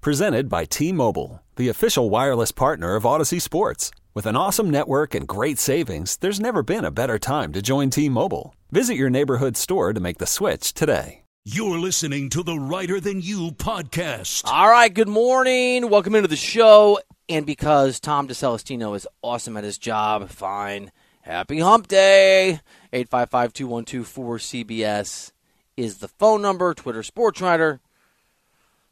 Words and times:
Presented 0.00 0.48
by 0.48 0.64
T 0.64 0.92
Mobile, 0.92 1.42
the 1.56 1.68
official 1.68 2.08
wireless 2.08 2.52
partner 2.52 2.94
of 2.94 3.02
Audacy 3.02 3.42
Sports. 3.42 3.90
With 4.14 4.26
an 4.26 4.36
awesome 4.36 4.70
network 4.70 5.12
and 5.12 5.26
great 5.26 5.58
savings, 5.58 6.16
there's 6.18 6.38
never 6.38 6.62
been 6.62 6.84
a 6.84 6.92
better 6.92 7.18
time 7.18 7.52
to 7.52 7.60
join 7.60 7.90
T 7.90 8.08
Mobile. 8.08 8.54
Visit 8.70 8.94
your 8.94 9.10
neighborhood 9.10 9.56
store 9.56 9.92
to 9.92 9.98
make 9.98 10.18
the 10.18 10.26
switch 10.26 10.72
today. 10.72 11.22
You're 11.44 11.80
listening 11.80 12.30
to 12.30 12.44
the 12.44 12.56
Reiter 12.56 13.00
Than 13.00 13.20
You 13.20 13.50
podcast. 13.50 14.42
All 14.44 14.70
right, 14.70 14.92
good 14.94 15.08
morning. 15.08 15.90
Welcome 15.90 16.14
into 16.14 16.28
the 16.28 16.36
show. 16.36 17.00
And 17.28 17.44
because 17.44 17.98
Tom 17.98 18.28
DeCelestino 18.28 18.94
is 18.94 19.06
awesome 19.20 19.56
at 19.56 19.64
his 19.64 19.78
job, 19.78 20.28
fine. 20.28 20.92
Happy 21.22 21.58
hump 21.58 21.88
day. 21.88 22.60
855 22.92 23.52
212 23.52 24.06
4CBS 24.06 25.32
is 25.76 25.98
the 25.98 26.08
phone 26.08 26.40
number. 26.40 26.72
Twitter 26.72 27.02
Sports 27.02 27.40
Reiter. 27.40 27.80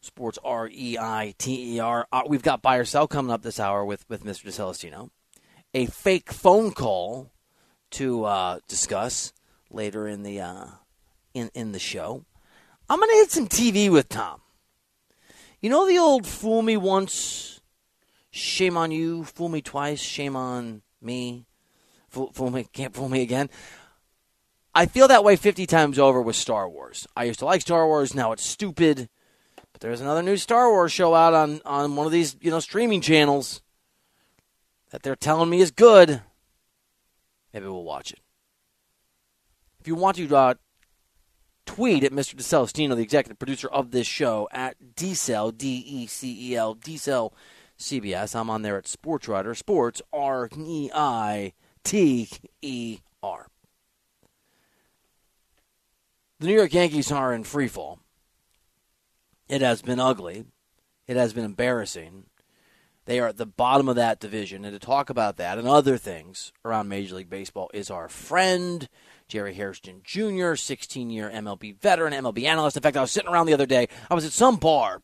Sports 0.06 0.38
R 0.42 0.68
E 0.72 0.96
I 0.98 1.34
T 1.36 1.76
E 1.76 1.80
R. 1.80 2.06
Uh, 2.10 2.22
we've 2.26 2.42
got 2.42 2.62
buy 2.62 2.76
or 2.76 2.84
sell 2.84 3.06
coming 3.08 3.32
up 3.32 3.42
this 3.42 3.60
hour 3.60 3.84
with, 3.84 4.08
with 4.08 4.24
Mr. 4.24 4.46
DeCelestino. 4.46 5.10
A 5.74 5.86
fake 5.86 6.32
phone 6.32 6.70
call 6.70 7.32
to 7.90 8.24
uh, 8.24 8.60
discuss 8.68 9.32
later 9.70 10.06
in 10.08 10.22
the 10.22 10.40
uh, 10.40 10.66
in 11.34 11.50
in 11.54 11.72
the 11.72 11.78
show. 11.78 12.24
I'm 12.88 13.00
gonna 13.00 13.12
hit 13.14 13.30
some 13.30 13.48
TV 13.48 13.90
with 13.90 14.08
Tom. 14.08 14.40
You 15.60 15.70
know 15.70 15.86
the 15.86 15.98
old 15.98 16.26
"fool 16.26 16.62
me 16.62 16.76
once, 16.76 17.60
shame 18.30 18.76
on 18.76 18.92
you; 18.92 19.24
fool 19.24 19.48
me 19.48 19.60
twice, 19.60 20.00
shame 20.00 20.36
on 20.36 20.82
me; 21.02 21.46
fool, 22.08 22.30
fool 22.32 22.50
me, 22.50 22.66
can't 22.72 22.94
fool 22.94 23.08
me 23.08 23.22
again." 23.22 23.50
I 24.74 24.84
feel 24.84 25.08
that 25.08 25.24
way 25.24 25.36
50 25.36 25.64
times 25.64 25.98
over 25.98 26.20
with 26.20 26.36
Star 26.36 26.68
Wars. 26.68 27.06
I 27.16 27.24
used 27.24 27.38
to 27.38 27.46
like 27.46 27.62
Star 27.62 27.86
Wars. 27.86 28.14
Now 28.14 28.32
it's 28.32 28.44
stupid. 28.44 29.08
But 29.76 29.82
there's 29.82 30.00
another 30.00 30.22
new 30.22 30.38
Star 30.38 30.70
Wars 30.70 30.90
show 30.90 31.14
out 31.14 31.34
on, 31.34 31.60
on 31.66 31.96
one 31.96 32.06
of 32.06 32.12
these, 32.12 32.34
you 32.40 32.50
know, 32.50 32.60
streaming 32.60 33.02
channels 33.02 33.60
that 34.88 35.02
they're 35.02 35.14
telling 35.14 35.50
me 35.50 35.60
is 35.60 35.70
good. 35.70 36.22
Maybe 37.52 37.66
we'll 37.66 37.84
watch 37.84 38.10
it. 38.10 38.20
If 39.78 39.86
you 39.86 39.94
want 39.94 40.16
to 40.16 40.34
uh, 40.34 40.54
tweet 41.66 42.04
at 42.04 42.12
Mr. 42.12 42.36
DeCelestino, 42.36 42.96
the 42.96 43.02
executive 43.02 43.38
producer 43.38 43.68
of 43.68 43.90
this 43.90 44.06
show, 44.06 44.48
at 44.50 44.76
DCEL, 44.94 45.58
D 45.58 45.84
E 45.86 46.06
C 46.06 46.52
E 46.52 46.56
L, 46.56 46.74
DCEL 46.74 47.34
CBS. 47.78 48.34
I'm 48.34 48.48
on 48.48 48.62
there 48.62 48.78
at 48.78 48.88
Sports 48.88 49.28
Reiter, 49.28 49.54
Sports, 49.54 50.00
R 50.10 50.48
E 50.56 50.90
I 50.94 51.52
T 51.84 52.30
E 52.62 53.00
R. 53.22 53.48
The 56.40 56.46
New 56.46 56.54
York 56.54 56.72
Yankees 56.72 57.12
are 57.12 57.34
in 57.34 57.44
free 57.44 57.68
fall. 57.68 58.00
It 59.48 59.60
has 59.60 59.82
been 59.82 60.00
ugly. 60.00 60.44
It 61.06 61.16
has 61.16 61.32
been 61.32 61.44
embarrassing. 61.44 62.26
They 63.04 63.20
are 63.20 63.28
at 63.28 63.36
the 63.36 63.46
bottom 63.46 63.88
of 63.88 63.94
that 63.94 64.18
division. 64.18 64.64
And 64.64 64.74
to 64.74 64.84
talk 64.84 65.08
about 65.08 65.36
that 65.36 65.58
and 65.58 65.68
other 65.68 65.96
things 65.96 66.52
around 66.64 66.88
Major 66.88 67.14
League 67.14 67.30
Baseball 67.30 67.70
is 67.72 67.90
our 67.90 68.08
friend, 68.08 68.88
Jerry 69.28 69.54
Hairston 69.54 70.00
Jr., 70.02 70.56
16 70.56 71.10
year 71.10 71.30
MLB 71.32 71.80
veteran, 71.80 72.12
MLB 72.12 72.44
analyst. 72.44 72.76
In 72.76 72.82
fact, 72.82 72.96
I 72.96 73.00
was 73.00 73.12
sitting 73.12 73.30
around 73.30 73.46
the 73.46 73.54
other 73.54 73.66
day. 73.66 73.88
I 74.10 74.14
was 74.14 74.24
at 74.24 74.32
some 74.32 74.56
bar 74.56 75.02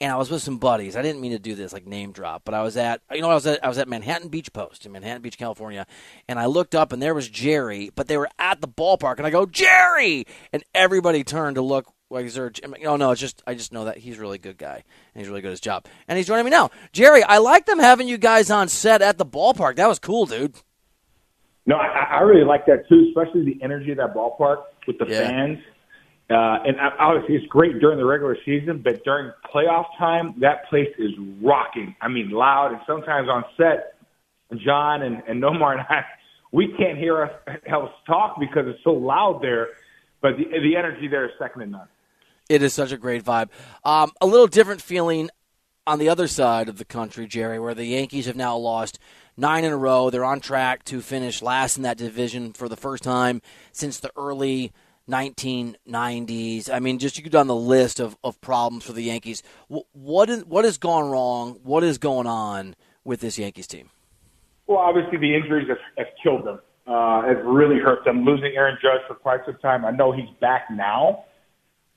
and 0.00 0.10
I 0.10 0.16
was 0.16 0.30
with 0.30 0.42
some 0.42 0.58
buddies. 0.58 0.96
I 0.96 1.02
didn't 1.02 1.20
mean 1.20 1.32
to 1.32 1.38
do 1.38 1.54
this 1.54 1.72
like 1.72 1.86
name 1.86 2.10
drop, 2.10 2.42
but 2.44 2.54
I 2.54 2.62
was 2.62 2.76
at 2.76 3.02
you 3.12 3.20
know 3.20 3.30
I 3.30 3.34
was 3.34 3.46
at 3.46 3.62
I 3.64 3.68
was 3.68 3.78
at 3.78 3.88
Manhattan 3.88 4.28
Beach 4.28 4.52
Post 4.52 4.86
in 4.86 4.92
Manhattan 4.92 5.22
Beach, 5.22 5.38
California, 5.38 5.86
and 6.26 6.38
I 6.38 6.46
looked 6.46 6.74
up 6.74 6.92
and 6.92 7.02
there 7.02 7.14
was 7.14 7.28
Jerry, 7.28 7.90
but 7.94 8.08
they 8.08 8.16
were 8.16 8.30
at 8.38 8.60
the 8.60 8.68
ballpark, 8.68 9.18
and 9.18 9.26
I 9.26 9.30
go 9.30 9.46
Jerry, 9.46 10.26
and 10.52 10.64
everybody 10.74 11.22
turned 11.22 11.56
to 11.56 11.62
look 11.62 11.92
there? 12.10 12.52
Oh 12.86 12.96
no, 12.96 13.10
it's 13.12 13.20
just 13.20 13.42
I 13.46 13.54
just 13.54 13.72
know 13.72 13.84
that 13.84 13.98
he's 13.98 14.18
a 14.18 14.20
really 14.20 14.38
good 14.38 14.58
guy 14.58 14.82
and 15.14 15.20
he's 15.22 15.28
really 15.28 15.40
good 15.40 15.48
at 15.48 15.52
his 15.52 15.60
job, 15.60 15.86
and 16.08 16.16
he's 16.18 16.26
joining 16.26 16.44
me 16.44 16.50
now. 16.50 16.70
Jerry, 16.92 17.22
I 17.22 17.38
like 17.38 17.66
them 17.66 17.78
having 17.78 18.08
you 18.08 18.18
guys 18.18 18.50
on 18.50 18.68
set 18.68 19.00
at 19.02 19.18
the 19.18 19.26
ballpark. 19.26 19.76
That 19.76 19.88
was 19.88 19.98
cool, 19.98 20.26
dude. 20.26 20.54
No, 21.66 21.76
I, 21.76 22.16
I 22.18 22.20
really 22.22 22.44
like 22.44 22.66
that 22.66 22.88
too, 22.88 23.06
especially 23.08 23.44
the 23.44 23.62
energy 23.62 23.92
of 23.92 23.98
that 23.98 24.14
ballpark 24.14 24.64
with 24.86 24.98
the 24.98 25.06
Yeah. 25.06 25.28
fans. 25.28 25.58
Uh, 26.28 26.62
and 26.64 26.76
obviously, 27.00 27.34
it's 27.34 27.46
great 27.46 27.80
during 27.80 27.98
the 27.98 28.04
regular 28.04 28.36
season, 28.44 28.80
but 28.84 29.02
during 29.02 29.32
playoff 29.52 29.86
time, 29.98 30.32
that 30.38 30.68
place 30.68 30.88
is 30.96 31.10
rocking. 31.42 31.94
I 32.00 32.06
mean, 32.06 32.30
loud, 32.30 32.70
and 32.70 32.80
sometimes 32.86 33.28
on 33.28 33.44
set, 33.56 33.94
John 34.64 35.02
and, 35.02 35.22
and 35.26 35.42
Nomar 35.42 35.72
and 35.72 35.80
I, 35.88 36.04
we 36.52 36.72
can't 36.78 36.96
hear 36.98 37.24
us 37.24 37.32
else 37.66 37.90
talk 38.06 38.38
because 38.38 38.66
it's 38.68 38.78
so 38.84 38.92
loud 38.92 39.40
there. 39.42 39.68
But 40.22 40.36
the, 40.36 40.44
the 40.44 40.76
energy 40.76 41.08
there 41.08 41.24
is 41.24 41.32
second 41.38 41.60
to 41.62 41.66
none. 41.66 41.88
It 42.50 42.64
is 42.64 42.74
such 42.74 42.90
a 42.90 42.98
great 42.98 43.24
vibe. 43.24 43.48
Um, 43.84 44.10
a 44.20 44.26
little 44.26 44.48
different 44.48 44.82
feeling 44.82 45.30
on 45.86 46.00
the 46.00 46.08
other 46.08 46.26
side 46.26 46.68
of 46.68 46.78
the 46.78 46.84
country, 46.84 47.28
Jerry, 47.28 47.60
where 47.60 47.74
the 47.74 47.84
Yankees 47.84 48.26
have 48.26 48.34
now 48.34 48.56
lost 48.56 48.98
nine 49.36 49.62
in 49.62 49.70
a 49.70 49.76
row. 49.76 50.10
They're 50.10 50.24
on 50.24 50.40
track 50.40 50.82
to 50.86 51.00
finish 51.00 51.42
last 51.42 51.76
in 51.76 51.84
that 51.84 51.96
division 51.96 52.52
for 52.52 52.68
the 52.68 52.76
first 52.76 53.04
time 53.04 53.40
since 53.70 54.00
the 54.00 54.10
early 54.16 54.72
1990s. 55.08 56.68
I 56.68 56.80
mean, 56.80 56.98
just 56.98 57.16
you 57.16 57.22
go 57.22 57.30
down 57.30 57.46
the 57.46 57.54
list 57.54 58.00
of, 58.00 58.16
of 58.24 58.40
problems 58.40 58.82
for 58.82 58.94
the 58.94 59.02
Yankees. 59.02 59.44
What, 59.68 59.86
what, 59.92 60.28
is, 60.28 60.44
what 60.44 60.64
has 60.64 60.76
gone 60.76 61.08
wrong? 61.08 61.60
What 61.62 61.84
is 61.84 61.98
going 61.98 62.26
on 62.26 62.74
with 63.04 63.20
this 63.20 63.38
Yankees 63.38 63.68
team? 63.68 63.90
Well, 64.66 64.78
obviously 64.78 65.18
the 65.18 65.36
injuries 65.36 65.68
have, 65.68 65.78
have 65.98 66.08
killed 66.20 66.44
them. 66.44 66.58
Uh, 66.84 67.22
have 67.22 67.44
really 67.44 67.78
hurt 67.78 68.04
them. 68.04 68.24
Losing 68.24 68.56
Aaron 68.56 68.76
Judge 68.82 69.02
for 69.06 69.14
quite 69.14 69.38
some 69.46 69.56
time. 69.58 69.84
I 69.84 69.92
know 69.92 70.10
he's 70.10 70.28
back 70.40 70.64
now, 70.68 71.26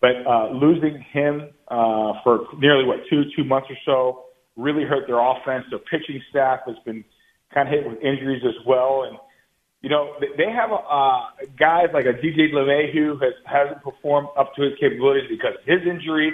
but 0.03 0.19
uh, 0.27 0.51
losing 0.51 0.99
him 1.13 1.47
uh, 1.69 2.19
for 2.25 2.43
nearly 2.59 2.83
what 2.83 2.99
two 3.09 3.23
two 3.37 3.45
months 3.45 3.69
or 3.71 3.77
so 3.85 4.25
really 4.57 4.83
hurt 4.83 5.07
their 5.07 5.17
offense. 5.17 5.63
Their 5.69 5.79
pitching 5.79 6.21
staff 6.29 6.59
has 6.67 6.75
been 6.83 7.05
kind 7.53 7.69
of 7.69 7.73
hit 7.73 7.87
with 7.89 8.03
injuries 8.03 8.43
as 8.45 8.59
well, 8.67 9.07
and 9.07 9.17
you 9.81 9.89
know 9.89 10.11
they- 10.19 10.51
have 10.51 10.71
uh, 10.73 11.47
guys 11.57 11.87
like 11.93 12.03
a 12.05 12.11
DJ 12.19 12.51
LeMahieu 12.51 13.15
has 13.23 13.33
hasn't 13.45 13.81
performed 13.81 14.27
up 14.37 14.53
to 14.55 14.63
his 14.63 14.73
capabilities 14.77 15.29
because 15.29 15.55
of 15.55 15.63
his 15.65 15.87
injury. 15.87 16.33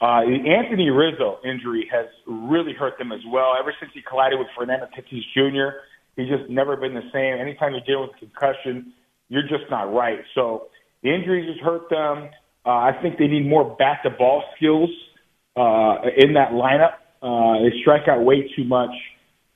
Uh, 0.00 0.22
the 0.22 0.38
Anthony 0.46 0.88
Rizzo 0.90 1.38
injury 1.42 1.90
has 1.90 2.06
really 2.28 2.72
hurt 2.72 2.98
them 2.98 3.10
as 3.10 3.20
well. 3.26 3.54
Ever 3.58 3.74
since 3.80 3.90
he 3.94 4.00
collided 4.00 4.38
with 4.38 4.46
Fernando 4.56 4.86
Tatis 4.94 5.26
Jr., 5.34 5.82
he's 6.14 6.28
just 6.28 6.48
never 6.48 6.76
been 6.76 6.94
the 6.94 7.10
same. 7.12 7.34
Anytime 7.34 7.72
you're 7.72 7.82
dealing 7.82 8.10
with 8.14 8.18
concussion, 8.20 8.92
you're 9.28 9.42
just 9.42 9.66
not 9.70 9.92
right. 9.92 10.20
So 10.36 10.68
the 11.02 11.12
injuries 11.12 11.48
has 11.50 11.58
hurt 11.66 11.90
them. 11.90 12.30
Uh, 12.68 12.72
I 12.72 12.92
think 13.00 13.16
they 13.16 13.28
need 13.28 13.46
more 13.48 13.64
bat 13.78 14.00
to 14.02 14.10
ball 14.10 14.44
skills 14.54 14.90
uh, 15.56 16.02
in 16.18 16.34
that 16.34 16.50
lineup. 16.50 17.00
Uh, 17.22 17.62
they 17.62 17.72
strike 17.80 18.06
out 18.08 18.22
way 18.22 18.52
too 18.54 18.64
much. 18.64 18.90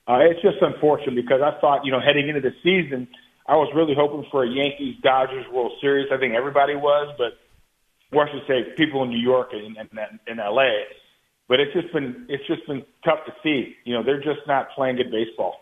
Uh, 0.08 0.20
it's 0.20 0.40
just 0.40 0.56
unfortunate 0.62 1.14
because 1.14 1.42
I 1.42 1.60
thought, 1.60 1.84
you 1.84 1.92
know, 1.92 2.00
heading 2.00 2.28
into 2.28 2.40
the 2.40 2.54
season, 2.62 3.06
I 3.46 3.56
was 3.56 3.70
really 3.76 3.94
hoping 3.94 4.26
for 4.30 4.44
a 4.44 4.48
Yankees 4.48 4.96
Dodgers 5.02 5.44
World 5.52 5.72
Series. 5.82 6.08
I 6.10 6.16
think 6.16 6.34
everybody 6.34 6.74
was, 6.74 7.14
but 7.18 7.38
I 8.18 8.30
should 8.32 8.46
say 8.48 8.72
people 8.78 9.02
in 9.02 9.10
New 9.10 9.20
York 9.20 9.50
and 9.52 9.76
in, 9.76 9.98
in 10.26 10.38
LA. 10.38 10.70
But 11.48 11.60
it's 11.60 11.74
just 11.74 11.92
been 11.92 12.24
it's 12.30 12.46
just 12.46 12.66
been 12.66 12.82
tough 13.04 13.26
to 13.26 13.34
see. 13.42 13.76
You 13.84 13.92
know, 13.92 14.02
they're 14.02 14.22
just 14.22 14.40
not 14.46 14.70
playing 14.70 14.96
good 14.96 15.10
baseball. 15.10 15.60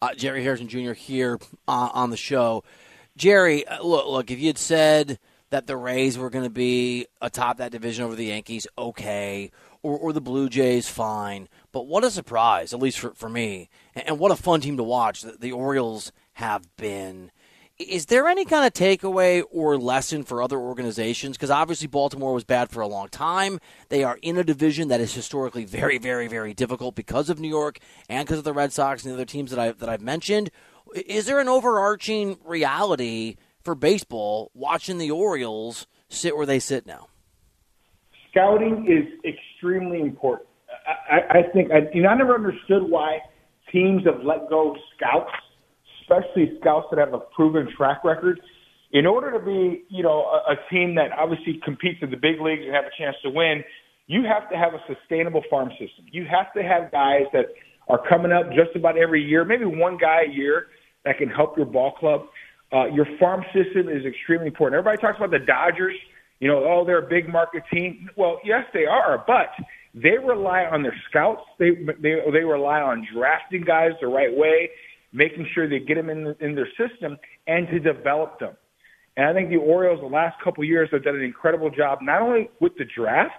Uh, 0.00 0.14
Jerry 0.14 0.44
Hairston 0.44 0.68
Jr. 0.68 0.92
here 0.92 1.40
uh, 1.66 1.90
on 1.92 2.10
the 2.10 2.16
show. 2.16 2.62
Jerry, 3.16 3.66
uh, 3.66 3.82
look, 3.82 4.06
look. 4.06 4.30
If 4.30 4.38
you 4.38 4.46
had 4.46 4.58
said 4.58 5.18
that 5.52 5.66
the 5.66 5.76
Rays 5.76 6.16
were 6.16 6.30
going 6.30 6.44
to 6.44 6.50
be 6.50 7.06
atop 7.20 7.58
that 7.58 7.72
division 7.72 8.04
over 8.04 8.16
the 8.16 8.24
Yankees, 8.24 8.66
okay, 8.78 9.50
or, 9.82 9.98
or 9.98 10.12
the 10.14 10.20
Blue 10.20 10.48
Jays, 10.48 10.88
fine. 10.88 11.46
But 11.72 11.86
what 11.86 12.04
a 12.04 12.10
surprise, 12.10 12.72
at 12.72 12.80
least 12.80 12.98
for, 12.98 13.12
for 13.12 13.28
me, 13.28 13.68
and, 13.94 14.08
and 14.08 14.18
what 14.18 14.32
a 14.32 14.36
fun 14.36 14.62
team 14.62 14.78
to 14.78 14.82
watch 14.82 15.20
that 15.20 15.40
the 15.42 15.52
Orioles 15.52 16.10
have 16.34 16.74
been. 16.76 17.30
Is 17.78 18.06
there 18.06 18.28
any 18.28 18.46
kind 18.46 18.64
of 18.64 18.72
takeaway 18.72 19.42
or 19.50 19.76
lesson 19.76 20.24
for 20.24 20.42
other 20.42 20.58
organizations? 20.58 21.36
Because 21.36 21.50
obviously 21.50 21.86
Baltimore 21.86 22.32
was 22.32 22.44
bad 22.44 22.70
for 22.70 22.80
a 22.80 22.86
long 22.86 23.08
time. 23.08 23.58
They 23.90 24.04
are 24.04 24.18
in 24.22 24.38
a 24.38 24.44
division 24.44 24.88
that 24.88 25.00
is 25.00 25.12
historically 25.12 25.64
very, 25.64 25.98
very, 25.98 26.28
very 26.28 26.54
difficult 26.54 26.94
because 26.94 27.28
of 27.28 27.40
New 27.40 27.48
York 27.48 27.78
and 28.08 28.26
because 28.26 28.38
of 28.38 28.44
the 28.44 28.52
Red 28.54 28.72
Sox 28.72 29.02
and 29.02 29.10
the 29.10 29.16
other 29.16 29.24
teams 29.26 29.50
that 29.50 29.58
I 29.58 29.72
that 29.72 29.88
I've 29.88 30.00
mentioned. 30.00 30.50
Is 30.94 31.26
there 31.26 31.40
an 31.40 31.48
overarching 31.48 32.38
reality 32.44 33.36
for 33.64 33.74
baseball 33.74 34.50
watching 34.54 34.98
the 34.98 35.10
Orioles 35.10 35.86
sit 36.08 36.36
where 36.36 36.46
they 36.46 36.58
sit 36.58 36.86
now? 36.86 37.08
Scouting 38.30 38.86
is 38.88 39.12
extremely 39.24 40.00
important. 40.00 40.48
I, 41.10 41.38
I 41.38 41.42
think 41.52 41.70
I, 41.70 41.88
you 41.94 42.02
know 42.02 42.08
I 42.08 42.16
never 42.16 42.34
understood 42.34 42.82
why 42.88 43.18
teams 43.70 44.04
have 44.04 44.24
let 44.24 44.48
go 44.48 44.76
scouts, 44.96 45.30
especially 46.00 46.56
scouts 46.60 46.86
that 46.90 46.98
have 46.98 47.14
a 47.14 47.20
proven 47.34 47.68
track 47.76 48.04
record. 48.04 48.40
In 48.92 49.06
order 49.06 49.32
to 49.32 49.38
be, 49.38 49.84
you 49.88 50.02
know, 50.02 50.24
a, 50.24 50.52
a 50.52 50.56
team 50.70 50.94
that 50.96 51.12
obviously 51.18 51.60
competes 51.64 52.00
in 52.02 52.10
the 52.10 52.16
big 52.16 52.40
leagues 52.40 52.62
and 52.64 52.74
have 52.74 52.84
a 52.84 52.94
chance 52.98 53.16
to 53.22 53.30
win, 53.30 53.64
you 54.06 54.24
have 54.24 54.50
to 54.50 54.56
have 54.56 54.74
a 54.74 54.80
sustainable 54.86 55.42
farm 55.48 55.70
system. 55.70 56.04
You 56.10 56.26
have 56.30 56.52
to 56.54 56.62
have 56.62 56.92
guys 56.92 57.24
that 57.32 57.46
are 57.88 58.00
coming 58.08 58.32
up 58.32 58.48
just 58.50 58.76
about 58.76 58.98
every 58.98 59.22
year, 59.22 59.44
maybe 59.44 59.64
one 59.64 59.96
guy 59.96 60.22
a 60.28 60.30
year 60.30 60.66
that 61.04 61.18
can 61.18 61.28
help 61.28 61.56
your 61.56 61.66
ball 61.66 61.92
club. 61.92 62.26
Uh, 62.72 62.86
your 62.86 63.06
farm 63.20 63.44
system 63.52 63.88
is 63.88 64.04
extremely 64.06 64.46
important. 64.46 64.78
Everybody 64.78 65.00
talks 65.00 65.18
about 65.18 65.30
the 65.30 65.44
Dodgers. 65.44 65.94
You 66.40 66.48
know, 66.48 66.64
oh, 66.64 66.84
they're 66.84 67.04
a 67.04 67.08
big 67.08 67.28
market 67.28 67.62
team. 67.72 68.08
Well, 68.16 68.40
yes, 68.44 68.64
they 68.72 68.86
are, 68.86 69.22
but 69.26 69.50
they 69.94 70.16
rely 70.18 70.64
on 70.64 70.82
their 70.82 70.96
scouts. 71.08 71.42
They 71.58 71.70
they 72.00 72.16
they 72.32 72.44
rely 72.44 72.80
on 72.80 73.06
drafting 73.14 73.62
guys 73.62 73.90
the 74.00 74.06
right 74.06 74.34
way, 74.34 74.70
making 75.12 75.46
sure 75.54 75.68
they 75.68 75.80
get 75.80 75.96
them 75.96 76.08
in 76.08 76.34
in 76.40 76.54
their 76.54 76.68
system 76.78 77.18
and 77.46 77.68
to 77.68 77.78
develop 77.78 78.38
them. 78.40 78.56
And 79.16 79.26
I 79.26 79.34
think 79.34 79.50
the 79.50 79.56
Orioles 79.56 80.00
the 80.00 80.06
last 80.06 80.36
couple 80.42 80.62
of 80.62 80.68
years 80.68 80.88
have 80.92 81.04
done 81.04 81.16
an 81.16 81.22
incredible 81.22 81.70
job, 81.70 81.98
not 82.00 82.22
only 82.22 82.48
with 82.60 82.72
the 82.78 82.86
draft, 82.96 83.34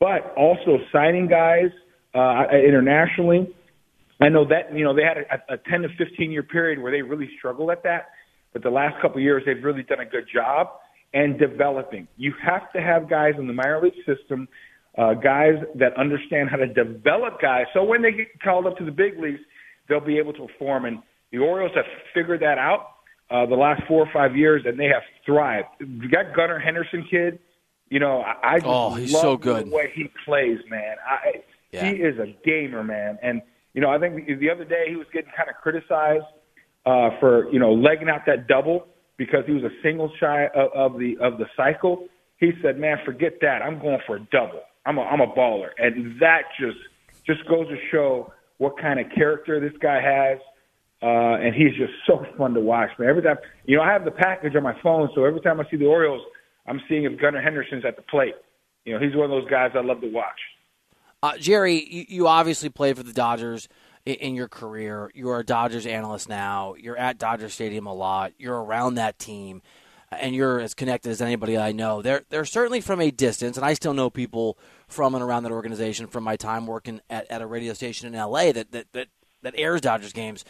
but 0.00 0.34
also 0.36 0.78
signing 0.92 1.28
guys 1.28 1.70
uh, 2.14 2.44
internationally. 2.52 3.54
I 4.20 4.28
know 4.28 4.44
that 4.48 4.76
you 4.76 4.84
know 4.84 4.94
they 4.94 5.02
had 5.04 5.18
a, 5.18 5.54
a 5.54 5.58
10 5.70 5.82
to 5.82 5.88
15 5.96 6.30
year 6.32 6.42
period 6.42 6.80
where 6.80 6.90
they 6.90 7.02
really 7.02 7.30
struggled 7.38 7.70
at 7.70 7.84
that, 7.84 8.08
but 8.52 8.62
the 8.62 8.70
last 8.70 9.00
couple 9.00 9.18
of 9.18 9.22
years 9.22 9.42
they've 9.46 9.62
really 9.62 9.82
done 9.82 10.00
a 10.00 10.06
good 10.06 10.26
job 10.32 10.68
and 11.14 11.38
developing. 11.38 12.08
You 12.16 12.32
have 12.42 12.72
to 12.72 12.80
have 12.80 13.08
guys 13.08 13.34
in 13.38 13.46
the 13.46 13.52
minor 13.52 13.82
league 13.82 13.94
system, 14.06 14.48
uh, 14.96 15.14
guys 15.14 15.54
that 15.76 15.96
understand 15.96 16.50
how 16.50 16.56
to 16.56 16.66
develop 16.66 17.40
guys, 17.40 17.66
so 17.72 17.84
when 17.84 18.02
they 18.02 18.12
get 18.12 18.40
called 18.42 18.66
up 18.66 18.76
to 18.78 18.84
the 18.84 18.90
big 18.90 19.18
leagues, 19.18 19.40
they'll 19.88 20.00
be 20.00 20.18
able 20.18 20.32
to 20.34 20.46
perform. 20.46 20.84
And 20.84 20.98
the 21.30 21.38
Orioles 21.38 21.72
have 21.74 21.86
figured 22.14 22.40
that 22.40 22.58
out 22.58 22.88
uh, 23.30 23.46
the 23.46 23.54
last 23.54 23.82
four 23.88 24.00
or 24.00 24.10
five 24.12 24.36
years, 24.36 24.62
and 24.66 24.78
they 24.78 24.86
have 24.86 25.02
thrived. 25.24 25.68
You 25.80 26.08
got 26.08 26.34
Gunnar 26.34 26.58
Henderson 26.58 27.06
kid 27.10 27.38
you 27.92 28.00
know, 28.00 28.22
I, 28.22 28.54
I 28.54 28.58
just 28.58 28.66
oh, 28.66 28.94
he's 28.94 29.12
love 29.12 29.20
so 29.20 29.36
good. 29.36 29.66
the 29.66 29.70
way 29.70 29.92
he 29.94 30.10
plays, 30.24 30.58
man. 30.70 30.96
I, 31.06 31.42
yeah. 31.72 31.90
He 31.90 31.96
is 31.96 32.18
a 32.18 32.34
gamer, 32.42 32.82
man. 32.82 33.18
And 33.22 33.42
you 33.74 33.82
know, 33.82 33.90
I 33.90 33.98
think 33.98 34.26
the 34.26 34.48
other 34.48 34.64
day 34.64 34.86
he 34.88 34.96
was 34.96 35.06
getting 35.12 35.30
kind 35.36 35.50
of 35.50 35.56
criticized 35.56 36.24
uh, 36.86 37.10
for 37.20 37.50
you 37.52 37.58
know 37.58 37.72
legging 37.72 38.08
out 38.08 38.22
that 38.26 38.48
double 38.48 38.86
because 39.16 39.44
he 39.46 39.52
was 39.52 39.62
a 39.64 39.82
single 39.82 40.10
shy 40.18 40.48
of, 40.54 40.92
of 40.92 40.98
the 40.98 41.16
of 41.20 41.38
the 41.38 41.46
cycle. 41.56 42.06
He 42.38 42.52
said, 42.62 42.78
"Man, 42.78 42.98
forget 43.04 43.34
that. 43.40 43.62
I'm 43.62 43.80
going 43.80 43.98
for 44.06 44.16
a 44.16 44.20
double. 44.32 44.62
I'm 44.86 44.98
a 44.98 45.02
I'm 45.02 45.20
a 45.20 45.28
baller," 45.28 45.70
and 45.78 46.20
that 46.20 46.42
just 46.58 46.78
just 47.26 47.46
goes 47.48 47.68
to 47.68 47.76
show 47.90 48.32
what 48.58 48.78
kind 48.78 49.00
of 49.00 49.06
character 49.14 49.60
this 49.60 49.76
guy 49.80 50.00
has. 50.00 50.38
Uh, 51.02 51.34
and 51.34 51.52
he's 51.52 51.74
just 51.76 51.92
so 52.06 52.24
fun 52.38 52.54
to 52.54 52.60
watch. 52.60 52.90
Man, 52.96 53.08
every 53.08 53.22
time 53.22 53.36
you 53.66 53.76
know, 53.76 53.82
I 53.82 53.92
have 53.92 54.04
the 54.04 54.12
package 54.12 54.54
on 54.54 54.62
my 54.62 54.80
phone, 54.82 55.08
so 55.16 55.24
every 55.24 55.40
time 55.40 55.60
I 55.60 55.68
see 55.68 55.76
the 55.76 55.86
Orioles 55.86 56.22
I'm 56.66 56.80
seeing 56.88 57.04
if 57.04 57.20
Gunnar 57.20 57.42
Henderson's 57.42 57.84
at 57.84 57.96
the 57.96 58.02
plate. 58.02 58.34
You 58.84 58.94
know, 58.94 59.00
he's 59.00 59.14
one 59.14 59.24
of 59.24 59.30
those 59.30 59.48
guys 59.50 59.70
I 59.74 59.80
love 59.80 60.00
to 60.00 60.08
watch. 60.08 60.38
Uh, 61.22 61.36
Jerry, 61.38 61.84
you, 61.88 62.04
you, 62.08 62.26
obviously 62.26 62.68
played 62.68 62.96
for 62.96 63.04
the 63.04 63.12
Dodgers 63.12 63.68
in, 64.04 64.34
your 64.34 64.48
career. 64.48 65.10
You're 65.14 65.40
a 65.40 65.44
Dodgers 65.44 65.86
analyst 65.86 66.28
now. 66.28 66.74
You're 66.78 66.96
at 66.96 67.18
Dodger 67.18 67.48
Stadium 67.48 67.86
a 67.86 67.94
lot. 67.94 68.32
You're 68.38 68.62
around 68.62 68.94
that 68.94 69.18
team, 69.18 69.62
and 70.10 70.34
you're 70.34 70.60
as 70.60 70.74
connected 70.74 71.10
as 71.10 71.22
anybody 71.22 71.56
I 71.56 71.72
know. 71.72 72.02
They're 72.02 72.22
they're 72.28 72.44
certainly 72.44 72.80
from 72.80 73.00
a 73.00 73.10
distance, 73.10 73.56
and 73.56 73.64
I 73.64 73.74
still 73.74 73.94
know 73.94 74.10
people 74.10 74.58
from 74.88 75.14
and 75.14 75.22
around 75.22 75.44
that 75.44 75.52
organization 75.52 76.06
from 76.06 76.24
my 76.24 76.36
time 76.36 76.66
working 76.66 77.00
at, 77.08 77.30
at 77.30 77.42
a 77.42 77.46
radio 77.46 77.72
station 77.72 78.08
in 78.08 78.14
L.A. 78.14 78.52
that 78.52 78.72
that 78.72 78.86
that, 78.92 79.08
that 79.42 79.54
airs 79.56 79.80
Dodgers 79.80 80.12
games. 80.12 80.44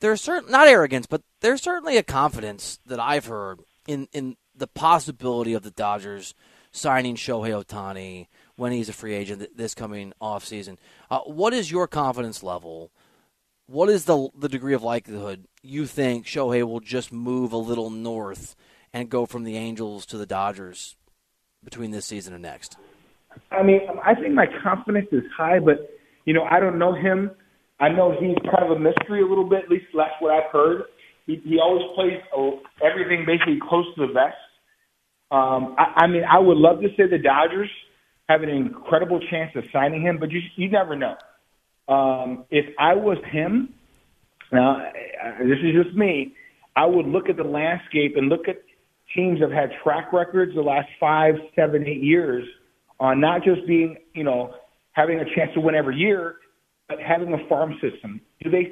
There's 0.00 0.20
certain 0.20 0.50
not 0.50 0.68
arrogance, 0.68 1.06
but 1.06 1.22
there's 1.40 1.62
certainly 1.62 1.96
a 1.96 2.02
confidence 2.02 2.78
that 2.86 3.00
I've 3.00 3.26
heard 3.26 3.60
in 3.86 4.08
in 4.12 4.36
the 4.54 4.66
possibility 4.66 5.52
of 5.52 5.62
the 5.62 5.70
Dodgers 5.70 6.34
signing 6.72 7.16
Shohei 7.16 7.64
Ohtani 7.64 8.26
when 8.56 8.72
he's 8.72 8.88
a 8.88 8.92
free 8.92 9.14
agent 9.14 9.46
this 9.56 9.74
coming 9.74 10.12
off 10.20 10.44
season. 10.44 10.78
Uh, 11.10 11.20
what 11.20 11.52
is 11.52 11.70
your 11.70 11.86
confidence 11.86 12.42
level? 12.42 12.90
What 13.66 13.88
is 13.88 14.04
the 14.04 14.28
the 14.36 14.48
degree 14.48 14.74
of 14.74 14.82
likelihood 14.82 15.46
you 15.62 15.86
think 15.86 16.26
Shohei 16.26 16.62
will 16.62 16.80
just 16.80 17.12
move 17.12 17.52
a 17.52 17.58
little 17.58 17.90
north 17.90 18.56
and 18.92 19.10
go 19.10 19.26
from 19.26 19.44
the 19.44 19.56
Angels 19.56 20.06
to 20.06 20.18
the 20.18 20.26
Dodgers 20.26 20.96
between 21.62 21.90
this 21.90 22.06
season 22.06 22.32
and 22.32 22.42
next? 22.42 22.76
I 23.50 23.62
mean, 23.62 23.80
I 24.04 24.14
think 24.14 24.34
my 24.34 24.46
confidence 24.62 25.08
is 25.12 25.24
high, 25.36 25.58
but 25.58 25.90
you 26.24 26.32
know, 26.32 26.44
I 26.44 26.60
don't 26.60 26.78
know 26.78 26.94
him. 26.94 27.30
I 27.78 27.90
know 27.90 28.12
he's 28.12 28.36
kind 28.50 28.64
of 28.64 28.70
a 28.70 28.78
mystery 28.78 29.22
a 29.22 29.26
little 29.26 29.48
bit. 29.48 29.64
At 29.64 29.70
least 29.70 29.86
that's 29.94 30.14
what 30.20 30.32
I've 30.32 30.50
heard. 30.50 30.84
He, 31.26 31.42
he 31.44 31.58
always 31.58 31.84
plays 31.94 32.20
everything 32.82 33.26
basically 33.26 33.58
close 33.68 33.84
to 33.96 34.06
the 34.06 34.12
vest. 34.12 34.36
Um, 35.30 35.74
I, 35.76 36.04
I 36.04 36.06
mean, 36.06 36.22
I 36.24 36.38
would 36.38 36.56
love 36.56 36.80
to 36.80 36.88
say 36.96 37.08
the 37.10 37.18
Dodgers 37.18 37.68
have 38.28 38.42
an 38.42 38.48
incredible 38.48 39.20
chance 39.30 39.52
of 39.54 39.64
signing 39.72 40.02
him, 40.02 40.18
but 40.18 40.30
you 40.30 40.40
you 40.56 40.70
never 40.70 40.96
know. 40.96 41.16
Um, 41.88 42.44
if 42.50 42.66
I 42.78 42.94
was 42.94 43.18
him, 43.30 43.72
now 44.52 44.90
this 45.40 45.58
is 45.62 45.84
just 45.84 45.96
me, 45.96 46.34
I 46.74 46.86
would 46.86 47.06
look 47.06 47.28
at 47.28 47.36
the 47.36 47.44
landscape 47.44 48.16
and 48.16 48.28
look 48.28 48.48
at 48.48 48.62
teams 49.14 49.40
that 49.40 49.50
have 49.50 49.70
had 49.70 49.78
track 49.82 50.12
records 50.12 50.54
the 50.54 50.62
last 50.62 50.88
five, 50.98 51.34
seven, 51.54 51.86
eight 51.86 52.02
years 52.02 52.44
on 52.98 53.20
not 53.20 53.44
just 53.44 53.66
being, 53.66 53.96
you 54.14 54.24
know, 54.24 54.54
having 54.92 55.20
a 55.20 55.24
chance 55.34 55.52
to 55.54 55.60
win 55.60 55.74
every 55.74 55.96
year, 55.96 56.36
but 56.88 56.98
having 57.00 57.32
a 57.32 57.48
farm 57.48 57.78
system. 57.80 58.20
Do 58.42 58.50
they 58.50 58.64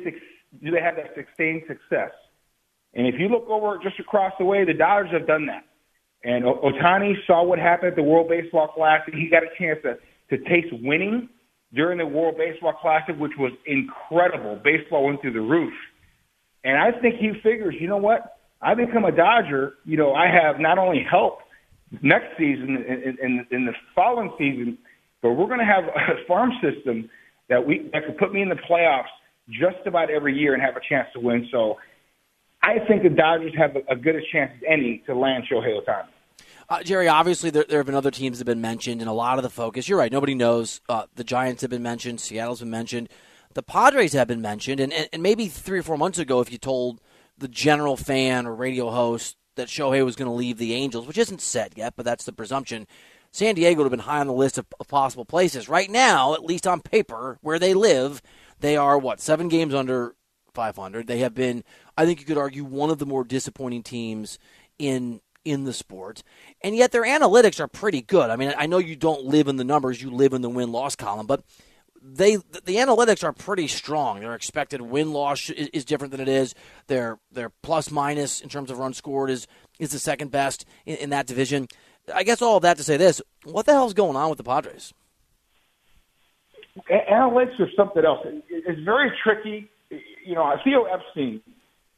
do 0.63 0.71
they 0.71 0.81
have 0.81 0.97
that 0.97 1.15
sustained 1.15 1.63
success? 1.69 2.11
And 2.95 3.07
if 3.07 3.17
you 3.19 3.29
look 3.29 3.49
over 3.49 3.79
just 3.83 3.99
across 3.99 4.33
the 4.39 4.45
way, 4.45 4.65
the 4.65 4.75
Dodgers 4.75 5.13
have 5.13 5.27
done 5.27 5.47
that. 5.47 5.65
And 6.25 6.45
Ohtani 6.45 7.15
saw 7.27 7.45
what 7.45 7.59
happened 7.59 7.91
at 7.91 7.97
the 7.97 8.03
World 8.03 8.29
Baseball 8.29 8.69
Classic. 8.69 9.13
He 9.15 9.29
got 9.29 9.43
a 9.43 9.49
chance 9.59 9.79
to, 9.83 9.99
to 10.37 10.45
taste 10.45 10.73
winning 10.73 11.29
during 11.75 11.99
the 11.99 12.07
World 12.07 12.37
Baseball 12.39 12.73
Classic, 12.81 13.15
which 13.19 13.33
was 13.39 13.53
incredible. 13.67 14.59
Baseball 14.65 15.05
went 15.05 15.21
through 15.21 15.35
the 15.35 15.41
roof. 15.41 15.75
And 16.65 16.79
I 16.79 16.99
think 16.99 17.17
he 17.17 17.33
figures, 17.43 17.75
you 17.79 17.89
know 17.89 17.99
what? 17.99 18.39
I 18.63 18.75
become 18.75 19.05
a 19.05 19.13
Dodger. 19.13 19.75
You 19.85 19.99
know, 19.99 20.15
I 20.15 20.27
have 20.29 20.59
not 20.59 20.79
only 20.79 21.05
help 21.09 21.41
next 22.01 22.39
season 22.39 22.83
in, 22.89 23.19
in, 23.23 23.47
in 23.51 23.67
the 23.67 23.73
following 23.95 24.33
season, 24.39 24.79
but 25.21 25.33
we're 25.33 25.47
going 25.47 25.59
to 25.59 25.67
have 25.67 25.85
a 25.85 26.27
farm 26.27 26.53
system 26.63 27.11
that 27.51 27.67
we 27.67 27.91
that 27.93 28.07
could 28.07 28.17
put 28.17 28.33
me 28.33 28.41
in 28.41 28.49
the 28.49 28.59
playoffs 28.71 29.13
just 29.51 29.87
about 29.87 30.11
every 30.11 30.35
year 30.35 30.55
and 30.55 30.63
have 30.63 30.77
a 30.77 30.81
chance 30.89 31.07
to 31.13 31.21
win. 31.21 31.47
So 31.53 31.77
I 32.63 32.79
think 32.89 33.03
the 33.03 33.11
Dodgers 33.11 33.53
have 33.59 33.77
a, 33.77 33.93
a 33.93 33.97
good 33.97 34.17
a 34.17 34.21
chance 34.33 34.53
as 34.57 34.63
any 34.67 35.03
to 35.07 35.15
land 35.15 35.45
Shohei 35.53 35.79
Ohtani. 35.79 36.14
Uh, 36.69 36.83
Jerry, 36.83 37.09
obviously 37.09 37.51
there, 37.51 37.65
there, 37.69 37.79
have 37.79 37.87
been 37.87 37.95
other 37.95 38.11
teams 38.11 38.39
that 38.39 38.47
have 38.47 38.55
been 38.55 38.61
mentioned, 38.61 39.01
and 39.01 39.11
a 39.11 39.15
lot 39.15 39.39
of 39.39 39.43
the 39.43 39.51
focus. 39.51 39.89
You're 39.89 39.99
right. 39.99 40.13
Nobody 40.13 40.35
knows. 40.35 40.81
Uh, 40.89 41.05
the 41.15 41.25
Giants 41.25 41.63
have 41.63 41.71
been 41.71 41.83
mentioned. 41.83 42.21
Seattle's 42.21 42.61
been 42.61 42.71
mentioned. 42.71 43.09
The 43.53 43.63
Padres 43.63 44.15
have 44.15 44.29
been 44.29 44.41
mentioned, 44.41 44.81
and, 44.81 44.93
and, 44.93 45.09
and 45.13 45.23
maybe 45.23 45.47
three 45.47 45.79
or 45.79 45.83
four 45.83 45.99
months 45.99 46.19
ago, 46.19 46.41
if 46.41 46.51
you 46.51 46.59
told 46.59 47.01
the 47.39 47.49
general 47.49 47.97
fan 47.97 48.47
or 48.47 48.55
radio 48.55 48.91
host 48.91 49.37
that 49.57 49.69
Shohei 49.69 50.05
was 50.05 50.17
going 50.17 50.31
to 50.31 50.35
leave 50.35 50.59
the 50.59 50.75
Angels, 50.75 51.07
which 51.07 51.19
isn't 51.19 51.41
set 51.41 51.77
yet, 51.77 51.95
but 51.97 52.05
that's 52.05 52.25
the 52.25 52.33
presumption. 52.33 52.87
San 53.31 53.55
Diego 53.55 53.79
would 53.79 53.85
have 53.85 53.91
been 53.91 54.01
high 54.01 54.21
on 54.21 54.27
the 54.27 54.33
list 54.33 54.59
of, 54.59 54.67
of 54.81 54.89
possible 54.89 55.25
places. 55.25 55.69
Right 55.69 55.91
now, 55.91 56.35
at 56.35 56.45
least 56.45 56.67
on 56.67 56.81
paper, 56.81 57.39
where 57.43 57.59
they 57.59 57.75
live, 57.75 58.23
they 58.61 58.77
are 58.77 58.99
what 58.99 59.21
seven 59.21 59.49
games 59.49 59.75
under 59.75 60.15
500. 60.55 61.07
They 61.07 61.19
have 61.19 61.35
been, 61.35 61.65
I 61.97 62.07
think 62.07 62.21
you 62.21 62.27
could 62.27 62.39
argue, 62.39 62.65
one 62.65 62.91
of 62.91 62.99
the 62.99 63.07
more 63.07 63.25
disappointing 63.25 63.83
teams 63.83 64.39
in 64.79 65.21
in 65.45 65.65
the 65.65 65.73
sport, 65.73 66.23
and 66.63 66.75
yet 66.75 66.93
their 66.93 67.05
analytics 67.05 67.61
are 67.61 67.69
pretty 67.69 68.03
good. 68.03 68.31
I 68.31 68.37
mean, 68.37 68.55
I 68.57 68.67
know 68.67 68.79
you 68.79 68.97
don't 68.97 69.25
live 69.25 69.49
in 69.49 69.57
the 69.57 69.65
numbers; 69.65 70.03
you 70.03 70.11
live 70.11 70.33
in 70.33 70.43
the 70.43 70.49
win 70.49 70.73
loss 70.73 70.97
column, 70.97 71.27
but 71.27 71.43
they 72.05 72.37
the 72.37 72.77
analytics 72.77 73.25
are 73.25 73.33
pretty 73.33 73.67
strong. 73.67 74.21
Their 74.21 74.35
expected 74.35 74.83
win 74.83 75.13
loss 75.13 75.49
is, 75.51 75.85
different 75.85 76.11
than 76.11 76.21
it 76.21 76.29
is. 76.29 76.55
Their 76.87 77.19
their 77.33 77.51
plus 77.63 77.91
minus 77.91 78.41
in 78.41 78.49
terms 78.49 78.71
of 78.71 78.79
runs 78.79 78.99
scored 78.99 79.31
is 79.31 79.47
is 79.79 79.91
the 79.91 79.99
second 79.99 80.31
best 80.31 80.67
in, 80.85 80.97
in 80.97 81.11
that 81.11 81.27
division. 81.27 81.69
I 82.15 82.23
guess 82.23 82.43
all 82.43 82.57
of 82.57 82.63
that 82.63 82.77
to 82.77 82.85
say 82.85 82.97
this: 82.97 83.23
what 83.45 83.67
the 83.67 83.73
hell's 83.73 83.95
going 83.95 84.17
on 84.17 84.29
with 84.29 84.39
the 84.39 84.45
Padres? 84.45 84.93
Analytics 86.91 87.61
are 87.61 87.71
something 87.77 88.05
else. 88.05 88.27
It's 88.49 88.81
very 88.81 89.11
tricky. 89.23 89.71
You 90.25 90.35
know, 90.35 90.53
Theo 90.65 90.85
Epstein 90.85 91.41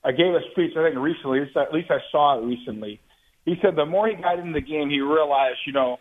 I 0.04 0.12
gave 0.12 0.34
a 0.34 0.40
speech 0.52 0.72
I 0.76 0.84
think 0.84 0.96
recently. 0.96 1.40
At 1.56 1.74
least 1.74 1.90
I 1.90 1.98
saw 2.12 2.38
it 2.38 2.44
recently 2.44 3.00
he 3.46 3.54
said 3.62 3.76
the 3.76 3.86
more 3.86 4.08
he 4.08 4.14
got 4.20 4.38
into 4.38 4.52
the 4.52 4.60
game, 4.60 4.90
he 4.90 5.00
realized, 5.00 5.58
you 5.66 5.72
know, 5.72 5.96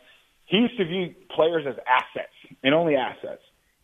he 0.45 0.57
used 0.57 0.77
to 0.77 0.85
view 0.85 1.13
players 1.33 1.63
as 1.67 1.75
assets 1.87 2.33
and 2.63 2.73
only 2.73 2.95
assets. 2.95 3.41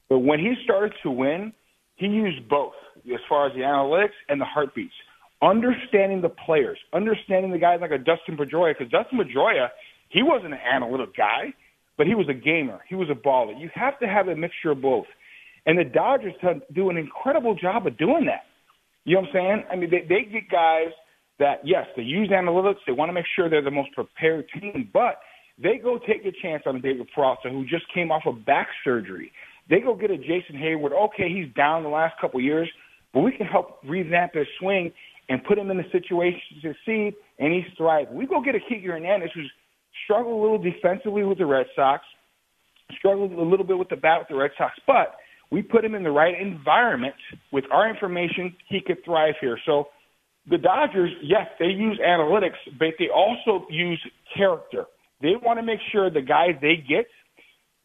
But 0.09 0.19
when 0.19 0.39
he 0.39 0.53
started 0.63 0.93
to 1.03 1.11
win, 1.11 1.53
he 1.95 2.07
used 2.07 2.49
both 2.49 2.73
as 3.05 3.19
far 3.29 3.47
as 3.47 3.53
the 3.53 3.61
analytics 3.61 4.17
and 4.27 4.41
the 4.41 4.45
heartbeats. 4.45 4.93
Understanding 5.41 6.21
the 6.21 6.29
players, 6.29 6.77
understanding 6.93 7.51
the 7.51 7.57
guys 7.57 7.79
like 7.81 7.91
a 7.91 7.97
Dustin 7.97 8.37
Pedroia, 8.37 8.73
because 8.77 8.91
Dustin 8.91 9.17
Pedroia, 9.17 9.69
he 10.09 10.21
wasn't 10.21 10.53
an 10.53 10.59
analytic 10.59 11.15
guy, 11.15 11.53
but 11.97 12.07
he 12.07 12.15
was 12.15 12.27
a 12.29 12.33
gamer. 12.33 12.81
He 12.89 12.95
was 12.95 13.09
a 13.09 13.15
baller. 13.15 13.59
You 13.59 13.69
have 13.73 13.97
to 13.99 14.07
have 14.07 14.27
a 14.27 14.35
mixture 14.35 14.71
of 14.71 14.81
both. 14.81 15.05
And 15.65 15.77
the 15.77 15.83
Dodgers 15.83 16.33
do 16.73 16.89
an 16.89 16.97
incredible 16.97 17.55
job 17.55 17.85
of 17.85 17.97
doing 17.97 18.25
that. 18.25 18.45
You 19.05 19.15
know 19.15 19.21
what 19.21 19.29
I'm 19.29 19.33
saying? 19.33 19.63
I 19.71 19.75
mean, 19.75 19.89
they, 19.89 20.01
they 20.07 20.31
get 20.31 20.49
guys 20.49 20.89
that, 21.41 21.61
yes, 21.65 21.85
they 21.97 22.03
use 22.03 22.29
analytics. 22.29 22.77
They 22.85 22.93
want 22.93 23.09
to 23.09 23.13
make 23.13 23.25
sure 23.35 23.49
they're 23.49 23.61
the 23.61 23.71
most 23.71 23.91
prepared 23.93 24.45
team, 24.53 24.89
but 24.93 25.19
they 25.61 25.77
go 25.81 25.99
take 25.99 26.23
a 26.25 26.31
chance 26.41 26.63
on 26.65 26.81
David 26.81 27.07
Peralta, 27.13 27.49
who 27.49 27.63
just 27.63 27.83
came 27.93 28.11
off 28.11 28.23
of 28.25 28.45
back 28.45 28.67
surgery. 28.83 29.31
They 29.69 29.79
go 29.79 29.95
get 29.95 30.11
a 30.11 30.17
Jason 30.17 30.55
Heyward. 30.55 30.93
Okay, 31.09 31.29
he's 31.29 31.53
down 31.55 31.83
the 31.83 31.89
last 31.89 32.15
couple 32.21 32.39
of 32.39 32.43
years, 32.43 32.69
but 33.13 33.21
we 33.21 33.31
can 33.31 33.47
help 33.47 33.79
revamp 33.87 34.33
his 34.35 34.47
swing 34.59 34.91
and 35.29 35.43
put 35.43 35.57
him 35.57 35.71
in 35.71 35.77
the 35.77 35.85
situation 35.91 36.39
to 36.61 36.73
succeed, 36.73 37.13
and 37.39 37.53
he's 37.53 37.65
thriving. 37.77 38.15
We 38.15 38.27
go 38.27 38.41
get 38.41 38.55
a 38.55 38.59
Kike 38.59 38.85
Hernandez, 38.85 39.29
who's 39.33 39.51
struggled 40.05 40.39
a 40.39 40.41
little 40.41 40.57
defensively 40.61 41.23
with 41.23 41.37
the 41.37 41.45
Red 41.45 41.65
Sox, 41.75 42.03
struggled 42.97 43.31
a 43.31 43.41
little 43.41 43.65
bit 43.65 43.77
with 43.77 43.89
the 43.89 43.95
bat 43.95 44.19
with 44.19 44.27
the 44.29 44.35
Red 44.35 44.51
Sox, 44.57 44.73
but 44.85 45.15
we 45.51 45.61
put 45.61 45.83
him 45.83 45.95
in 45.95 46.03
the 46.03 46.11
right 46.11 46.39
environment 46.39 47.15
with 47.51 47.65
our 47.71 47.89
information, 47.89 48.55
he 48.67 48.79
could 48.85 49.03
thrive 49.03 49.35
here. 49.41 49.59
So 49.65 49.87
the 50.49 50.57
Dodgers, 50.57 51.11
yes, 51.21 51.47
they 51.59 51.67
use 51.67 51.99
analytics, 52.05 52.57
but 52.79 52.89
they 52.97 53.09
also 53.13 53.65
use 53.69 54.01
character. 54.35 54.85
They 55.21 55.33
want 55.41 55.59
to 55.59 55.63
make 55.63 55.79
sure 55.91 56.09
the 56.09 56.21
guys 56.21 56.55
they 56.61 56.75
get, 56.77 57.05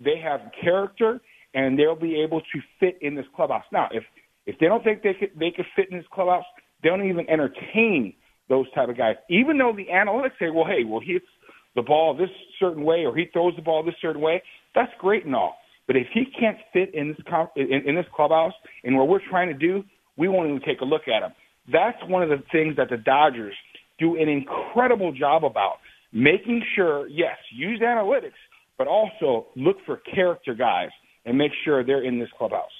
they 0.00 0.18
have 0.22 0.40
character 0.62 1.20
and 1.54 1.78
they'll 1.78 1.96
be 1.98 2.22
able 2.22 2.40
to 2.40 2.60
fit 2.80 2.98
in 3.00 3.14
this 3.14 3.26
clubhouse. 3.34 3.64
Now, 3.72 3.88
if 3.90 4.04
if 4.46 4.56
they 4.60 4.66
don't 4.66 4.84
think 4.84 5.02
they 5.02 5.14
could 5.14 5.30
they 5.38 5.50
could 5.50 5.66
fit 5.75 5.90
in 5.90 5.98
this 5.98 6.06
clubhouse, 6.12 6.44
they 6.82 6.88
don't 6.88 7.08
even 7.08 7.28
entertain 7.28 8.14
those 8.48 8.70
type 8.72 8.88
of 8.88 8.96
guys. 8.96 9.16
Even 9.28 9.58
though 9.58 9.72
the 9.75 9.86
analytics 9.92 10.38
say, 10.38 10.50
well, 10.50 10.66
hey, 10.66 10.84
well 10.84 11.00
he 11.00 11.14
hits 11.14 11.26
the 11.75 11.82
ball 11.82 12.16
this 12.16 12.30
certain 12.60 12.84
way 12.84 13.04
or 13.04 13.16
he 13.16 13.26
throws 13.32 13.54
the 13.56 13.62
ball 13.62 13.82
this 13.82 13.94
certain 14.00 14.22
way, 14.22 14.42
that's 14.75 14.92
great 14.98 15.26
and 15.26 15.34
all. 15.34 15.56
But 15.86 15.96
if 15.96 16.06
he 16.12 16.25
can't 16.38 16.58
fit 16.72 16.94
in 16.94 17.08
this 17.08 17.18
in, 17.56 17.88
in 17.88 17.94
this 17.94 18.06
clubhouse 18.14 18.54
and 18.84 18.96
what 18.96 19.08
we're 19.08 19.26
trying 19.28 19.48
to 19.48 19.54
do, 19.54 19.82
we 20.16 20.28
won't 20.28 20.48
even 20.48 20.60
take 20.60 20.80
a 20.80 20.84
look 20.84 21.02
at 21.08 21.22
him. 21.22 21.32
That's 21.70 21.99
one 22.06 22.23
of 22.23 22.28
the 22.28 22.42
things 22.52 22.76
that 22.76 22.90
the 22.90 22.96
Dodgers 22.96 23.54
do 23.99 24.16
an 24.16 24.28
incredible 24.28 25.12
job 25.12 25.44
about 25.44 25.78
making 26.12 26.62
sure, 26.75 27.08
yes, 27.08 27.37
use 27.52 27.80
analytics, 27.80 28.32
but 28.78 28.87
also 28.87 29.46
look 29.56 29.76
for 29.85 29.96
character 29.96 30.54
guys 30.54 30.90
and 31.25 31.37
make 31.37 31.52
sure 31.64 31.82
they're 31.85 32.04
in 32.04 32.18
this 32.18 32.28
clubhouse. 32.37 32.70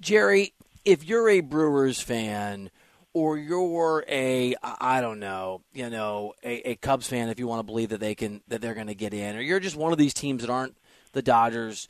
Jerry, 0.00 0.52
if 0.84 1.04
you're 1.04 1.28
a 1.28 1.40
Brewers 1.40 2.00
fan 2.00 2.70
or 3.12 3.38
you're 3.38 4.04
a 4.08 4.54
I 4.62 5.00
don't 5.00 5.20
know, 5.20 5.62
you 5.72 5.90
know, 5.90 6.34
a, 6.42 6.70
a 6.70 6.74
Cubs 6.76 7.06
fan 7.06 7.28
if 7.28 7.38
you 7.38 7.46
want 7.46 7.60
to 7.60 7.64
believe 7.64 7.90
that 7.90 8.00
they 8.00 8.14
can 8.14 8.40
that 8.48 8.60
they're 8.60 8.74
going 8.74 8.86
to 8.86 8.94
get 8.94 9.14
in 9.14 9.36
or 9.36 9.40
you're 9.40 9.60
just 9.60 9.76
one 9.76 9.92
of 9.92 9.98
these 9.98 10.14
teams 10.14 10.42
that 10.42 10.50
aren't 10.50 10.76
the 11.12 11.22
Dodgers 11.22 11.88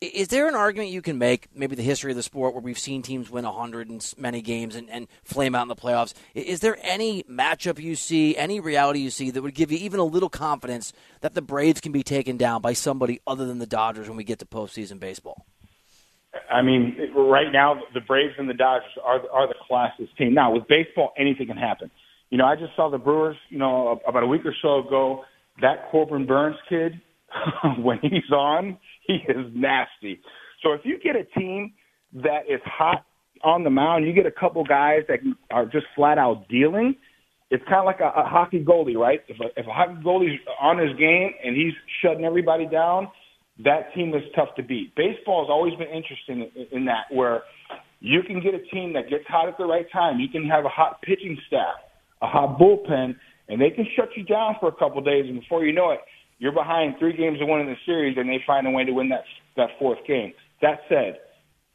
is 0.00 0.28
there 0.28 0.48
an 0.48 0.54
argument 0.54 0.90
you 0.90 1.02
can 1.02 1.18
make, 1.18 1.48
maybe 1.54 1.76
the 1.76 1.82
history 1.82 2.12
of 2.12 2.16
the 2.16 2.22
sport, 2.22 2.54
where 2.54 2.62
we've 2.62 2.78
seen 2.78 3.02
teams 3.02 3.30
win 3.30 3.44
100 3.44 3.90
and 3.90 4.14
many 4.16 4.40
games 4.40 4.74
and, 4.74 4.88
and 4.88 5.06
flame 5.24 5.54
out 5.54 5.62
in 5.62 5.68
the 5.68 5.76
playoffs? 5.76 6.14
Is 6.34 6.60
there 6.60 6.78
any 6.80 7.22
matchup 7.24 7.78
you 7.78 7.94
see, 7.94 8.34
any 8.36 8.60
reality 8.60 9.00
you 9.00 9.10
see 9.10 9.30
that 9.30 9.42
would 9.42 9.54
give 9.54 9.70
you 9.70 9.78
even 9.78 10.00
a 10.00 10.04
little 10.04 10.30
confidence 10.30 10.94
that 11.20 11.34
the 11.34 11.42
Braves 11.42 11.82
can 11.82 11.92
be 11.92 12.02
taken 12.02 12.38
down 12.38 12.62
by 12.62 12.72
somebody 12.72 13.20
other 13.26 13.46
than 13.46 13.58
the 13.58 13.66
Dodgers 13.66 14.08
when 14.08 14.16
we 14.16 14.24
get 14.24 14.38
to 14.38 14.46
postseason 14.46 14.98
baseball? 14.98 15.44
I 16.50 16.62
mean, 16.62 16.96
right 17.14 17.52
now 17.52 17.80
the 17.92 18.00
Braves 18.00 18.34
and 18.38 18.48
the 18.48 18.54
Dodgers 18.54 18.90
are 19.04 19.20
are 19.30 19.48
the 19.48 19.54
classiest 19.68 20.16
team. 20.16 20.32
Now 20.32 20.52
with 20.52 20.66
baseball, 20.68 21.12
anything 21.18 21.48
can 21.48 21.56
happen. 21.56 21.90
You 22.30 22.38
know, 22.38 22.46
I 22.46 22.54
just 22.54 22.74
saw 22.76 22.88
the 22.88 22.98
Brewers. 22.98 23.36
You 23.48 23.58
know, 23.58 24.00
about 24.06 24.22
a 24.22 24.26
week 24.26 24.42
or 24.44 24.54
so 24.62 24.86
ago, 24.86 25.24
that 25.60 25.90
Corbin 25.90 26.26
Burnes 26.26 26.56
kid, 26.68 27.00
when 27.78 27.98
he's 28.02 28.30
on, 28.32 28.78
he 29.06 29.14
is 29.28 29.46
nasty. 29.54 30.20
So 30.62 30.72
if 30.72 30.82
you 30.84 30.98
get 31.02 31.16
a 31.16 31.24
team 31.38 31.72
that 32.14 32.42
is 32.48 32.60
hot 32.64 33.04
on 33.42 33.64
the 33.64 33.70
mound, 33.70 34.06
you 34.06 34.12
get 34.12 34.26
a 34.26 34.30
couple 34.30 34.64
guys 34.64 35.02
that 35.08 35.20
are 35.50 35.64
just 35.64 35.86
flat 35.96 36.18
out 36.18 36.48
dealing. 36.48 36.96
It's 37.50 37.64
kind 37.64 37.80
of 37.80 37.86
like 37.86 38.00
a, 38.00 38.08
a 38.18 38.24
hockey 38.24 38.64
goalie, 38.64 38.96
right? 38.96 39.20
If 39.28 39.40
a, 39.40 39.46
if 39.58 39.66
a 39.66 39.72
hockey 39.72 40.00
goalie's 40.04 40.38
on 40.60 40.78
his 40.78 40.96
game 40.98 41.30
and 41.44 41.56
he's 41.56 41.72
shutting 42.02 42.24
everybody 42.24 42.66
down, 42.66 43.08
that 43.64 43.92
team 43.94 44.14
is 44.14 44.22
tough 44.34 44.54
to 44.56 44.62
beat. 44.62 44.94
Baseball 44.94 45.44
has 45.44 45.50
always 45.50 45.74
been 45.74 45.88
interesting 45.88 46.50
in, 46.54 46.78
in 46.78 46.84
that, 46.86 47.04
where 47.10 47.42
you 48.00 48.22
can 48.22 48.40
get 48.40 48.54
a 48.54 48.62
team 48.72 48.92
that 48.94 49.10
gets 49.10 49.24
hot 49.28 49.48
at 49.48 49.58
the 49.58 49.64
right 49.64 49.86
time. 49.92 50.20
You 50.20 50.28
can 50.28 50.48
have 50.48 50.64
a 50.64 50.68
hot 50.68 51.02
pitching 51.02 51.36
staff, 51.46 51.76
a 52.22 52.26
hot 52.26 52.58
bullpen, 52.58 53.16
and 53.48 53.60
they 53.60 53.70
can 53.70 53.86
shut 53.96 54.08
you 54.16 54.24
down 54.24 54.56
for 54.60 54.68
a 54.68 54.72
couple 54.72 54.98
of 54.98 55.04
days, 55.04 55.24
and 55.26 55.40
before 55.40 55.64
you 55.64 55.72
know 55.72 55.90
it, 55.90 56.00
you're 56.40 56.52
behind 56.52 56.96
three 56.98 57.12
games 57.12 57.38
to 57.38 57.46
one 57.46 57.60
in 57.60 57.66
the 57.66 57.76
series, 57.86 58.16
and 58.16 58.28
they 58.28 58.42
find 58.44 58.66
a 58.66 58.70
way 58.70 58.84
to 58.84 58.92
win 58.92 59.10
that 59.10 59.24
that 59.56 59.70
fourth 59.78 59.98
game. 60.06 60.32
That 60.62 60.80
said, 60.88 61.20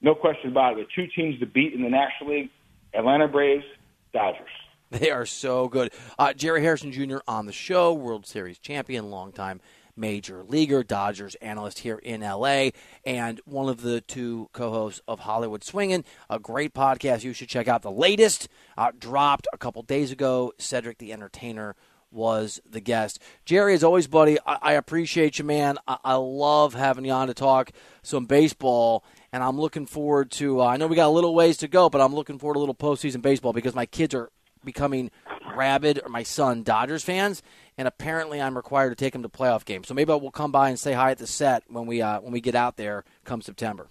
no 0.01 0.13
question 0.13 0.49
about 0.49 0.77
it. 0.77 0.87
The 0.87 1.03
two 1.03 1.09
teams 1.15 1.39
to 1.39 1.45
beat 1.45 1.73
in 1.73 1.81
the 1.81 1.89
National 1.89 2.31
League: 2.31 2.49
Atlanta 2.93 3.29
Braves, 3.29 3.63
Dodgers. 4.11 4.49
They 4.91 5.09
are 5.09 5.25
so 5.25 5.67
good. 5.67 5.91
Uh, 6.17 6.33
Jerry 6.33 6.61
Hairston 6.61 6.91
Jr. 6.91 7.17
on 7.27 7.47
the 7.47 7.51
show, 7.51 7.91
World 7.91 8.25
Series 8.27 8.59
champion, 8.59 9.09
longtime 9.09 9.59
major 9.97 10.43
leaguer, 10.43 10.83
Dodgers 10.83 11.35
analyst 11.35 11.79
here 11.79 11.97
in 11.97 12.21
LA, 12.21 12.69
and 13.05 13.41
one 13.45 13.69
of 13.69 13.81
the 13.81 14.01
two 14.01 14.49
co 14.53 14.71
hosts 14.71 15.01
of 15.07 15.21
Hollywood 15.21 15.63
Swinging, 15.63 16.03
a 16.29 16.39
great 16.39 16.73
podcast 16.73 17.23
you 17.23 17.33
should 17.33 17.49
check 17.49 17.67
out. 17.67 17.81
The 17.81 17.91
latest 17.91 18.47
uh, 18.77 18.91
dropped 18.97 19.47
a 19.53 19.57
couple 19.57 19.81
days 19.83 20.11
ago. 20.11 20.53
Cedric 20.57 20.97
the 20.97 21.13
Entertainer 21.13 21.75
was 22.11 22.61
the 22.69 22.79
guest. 22.79 23.19
Jerry, 23.45 23.73
as 23.73 23.83
always, 23.83 24.07
buddy, 24.07 24.37
I, 24.45 24.57
I 24.61 24.73
appreciate 24.73 25.39
you, 25.39 25.45
man. 25.45 25.77
I-, 25.87 25.97
I, 26.03 26.15
love 26.15 26.73
having 26.73 27.05
you 27.05 27.11
on 27.11 27.27
to 27.27 27.33
talk 27.33 27.71
some 28.03 28.25
baseball, 28.25 29.03
and 29.31 29.43
I'm 29.43 29.59
looking 29.59 29.85
forward 29.85 30.31
to. 30.31 30.61
Uh, 30.61 30.65
I 30.65 30.77
know 30.77 30.87
we 30.87 30.95
got 30.95 31.07
a 31.07 31.09
little 31.09 31.35
ways 31.35 31.57
to 31.57 31.67
go, 31.67 31.89
but 31.89 32.01
I'm 32.01 32.15
looking 32.15 32.39
forward 32.39 32.55
to 32.55 32.59
a 32.59 32.61
little 32.61 32.75
postseason 32.75 33.21
baseball 33.21 33.53
because 33.53 33.75
my 33.75 33.85
kids 33.85 34.13
are 34.13 34.29
becoming 34.63 35.11
rabid, 35.55 36.01
or 36.03 36.09
my 36.09 36.23
son, 36.23 36.63
Dodgers 36.63 37.03
fans, 37.03 37.43
and 37.77 37.87
apparently 37.87 38.41
I'm 38.41 38.55
required 38.55 38.89
to 38.89 38.95
take 38.95 39.13
them 39.13 39.23
to 39.23 39.29
playoff 39.29 39.63
games. 39.63 39.87
So 39.87 39.93
maybe 39.93 40.11
I 40.11 40.15
will 40.15 40.31
come 40.31 40.51
by 40.51 40.69
and 40.69 40.79
say 40.79 40.93
hi 40.93 41.11
at 41.11 41.17
the 41.17 41.27
set 41.27 41.63
when 41.67 41.85
we 41.85 42.01
uh, 42.01 42.19
when 42.21 42.33
we 42.33 42.41
get 42.41 42.55
out 42.55 42.77
there 42.77 43.03
come 43.23 43.41
September. 43.41 43.87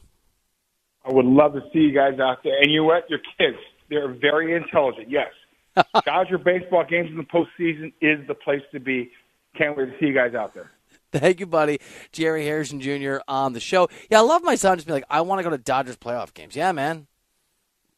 I 1.05 1.13
would 1.13 1.27
love 1.27 1.53
to 1.53 1.61
see 1.73 1.81
you 1.81 1.95
guys 1.95 2.19
out 2.19 2.39
there, 2.43 2.57
and 2.61 2.71
you 2.71 2.81
know 2.81 2.87
what? 2.87 3.09
Your 3.11 3.21
kids, 3.39 3.59
they're 3.91 4.13
very 4.13 4.55
intelligent. 4.55 5.11
Yes, 5.11 5.29
Dodger 6.05 6.39
baseball 6.39 6.85
games 6.85 7.11
in 7.11 7.17
the 7.17 7.25
postseason 7.25 7.93
is 8.01 8.27
the 8.27 8.35
place 8.35 8.63
to 8.73 8.81
be. 8.81 9.11
Can't 9.57 9.77
wait 9.77 9.87
to 9.87 9.99
see 9.99 10.07
you 10.07 10.15
guys 10.15 10.35
out 10.35 10.55
there. 10.55 10.71
Thank 11.13 11.39
you, 11.39 11.47
buddy. 11.47 11.81
Jerry 12.11 12.45
Hairston 12.45 12.81
Jr. 12.81 13.19
on 13.29 13.53
the 13.53 13.61
show. 13.61 13.89
Yeah, 14.11 14.19
I 14.19 14.23
love 14.23 14.43
my 14.43 14.57
son 14.57 14.79
just 14.79 14.87
be 14.87 14.93
like, 14.93 15.05
I 15.09 15.21
want 15.21 15.39
to 15.39 15.45
go 15.45 15.51
to 15.51 15.59
Dodgers 15.59 15.97
playoff 15.97 16.35
games. 16.35 16.57
Yeah, 16.57 16.73
man. 16.73 17.07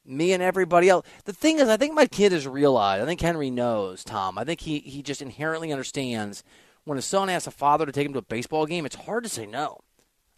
Me 0.04 0.32
and 0.32 0.42
everybody 0.42 0.88
else. 0.88 1.06
The 1.24 1.32
thing 1.32 1.58
is, 1.58 1.68
I 1.68 1.78
think 1.78 1.94
my 1.94 2.06
kid 2.06 2.32
has 2.32 2.46
realized. 2.46 3.02
I 3.02 3.06
think 3.06 3.20
Henry 3.20 3.50
knows, 3.50 4.04
Tom. 4.04 4.38
I 4.38 4.44
think 4.44 4.60
he, 4.60 4.80
he 4.80 5.02
just 5.02 5.22
inherently 5.22 5.72
understands 5.72 6.44
when 6.84 6.98
a 6.98 7.02
son 7.02 7.28
asks 7.28 7.48
a 7.48 7.50
father 7.50 7.84
to 7.84 7.92
take 7.92 8.06
him 8.06 8.12
to 8.12 8.20
a 8.20 8.22
baseball 8.22 8.64
game, 8.64 8.86
it's 8.86 8.94
hard 8.94 9.24
to 9.24 9.30
say 9.30 9.44
no. 9.44 9.80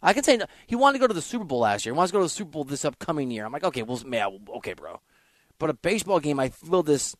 I 0.01 0.13
can 0.13 0.23
say 0.23 0.37
no. 0.37 0.45
He 0.65 0.75
wanted 0.75 0.97
to 0.97 1.01
go 1.01 1.07
to 1.07 1.13
the 1.13 1.21
Super 1.21 1.45
Bowl 1.45 1.59
last 1.59 1.85
year. 1.85 1.93
He 1.93 1.97
wants 1.97 2.11
to 2.11 2.13
go 2.13 2.19
to 2.19 2.25
the 2.25 2.29
Super 2.29 2.51
Bowl 2.51 2.63
this 2.63 2.85
upcoming 2.85 3.29
year. 3.29 3.45
I'm 3.45 3.51
like, 3.51 3.63
okay, 3.63 3.83
well, 3.83 4.01
man, 4.05 4.39
okay, 4.55 4.73
bro. 4.73 4.99
But 5.59 5.69
a 5.69 5.73
baseball 5.73 6.19
game, 6.19 6.39
I 6.39 6.49
feel 6.49 6.81
this 6.81 7.15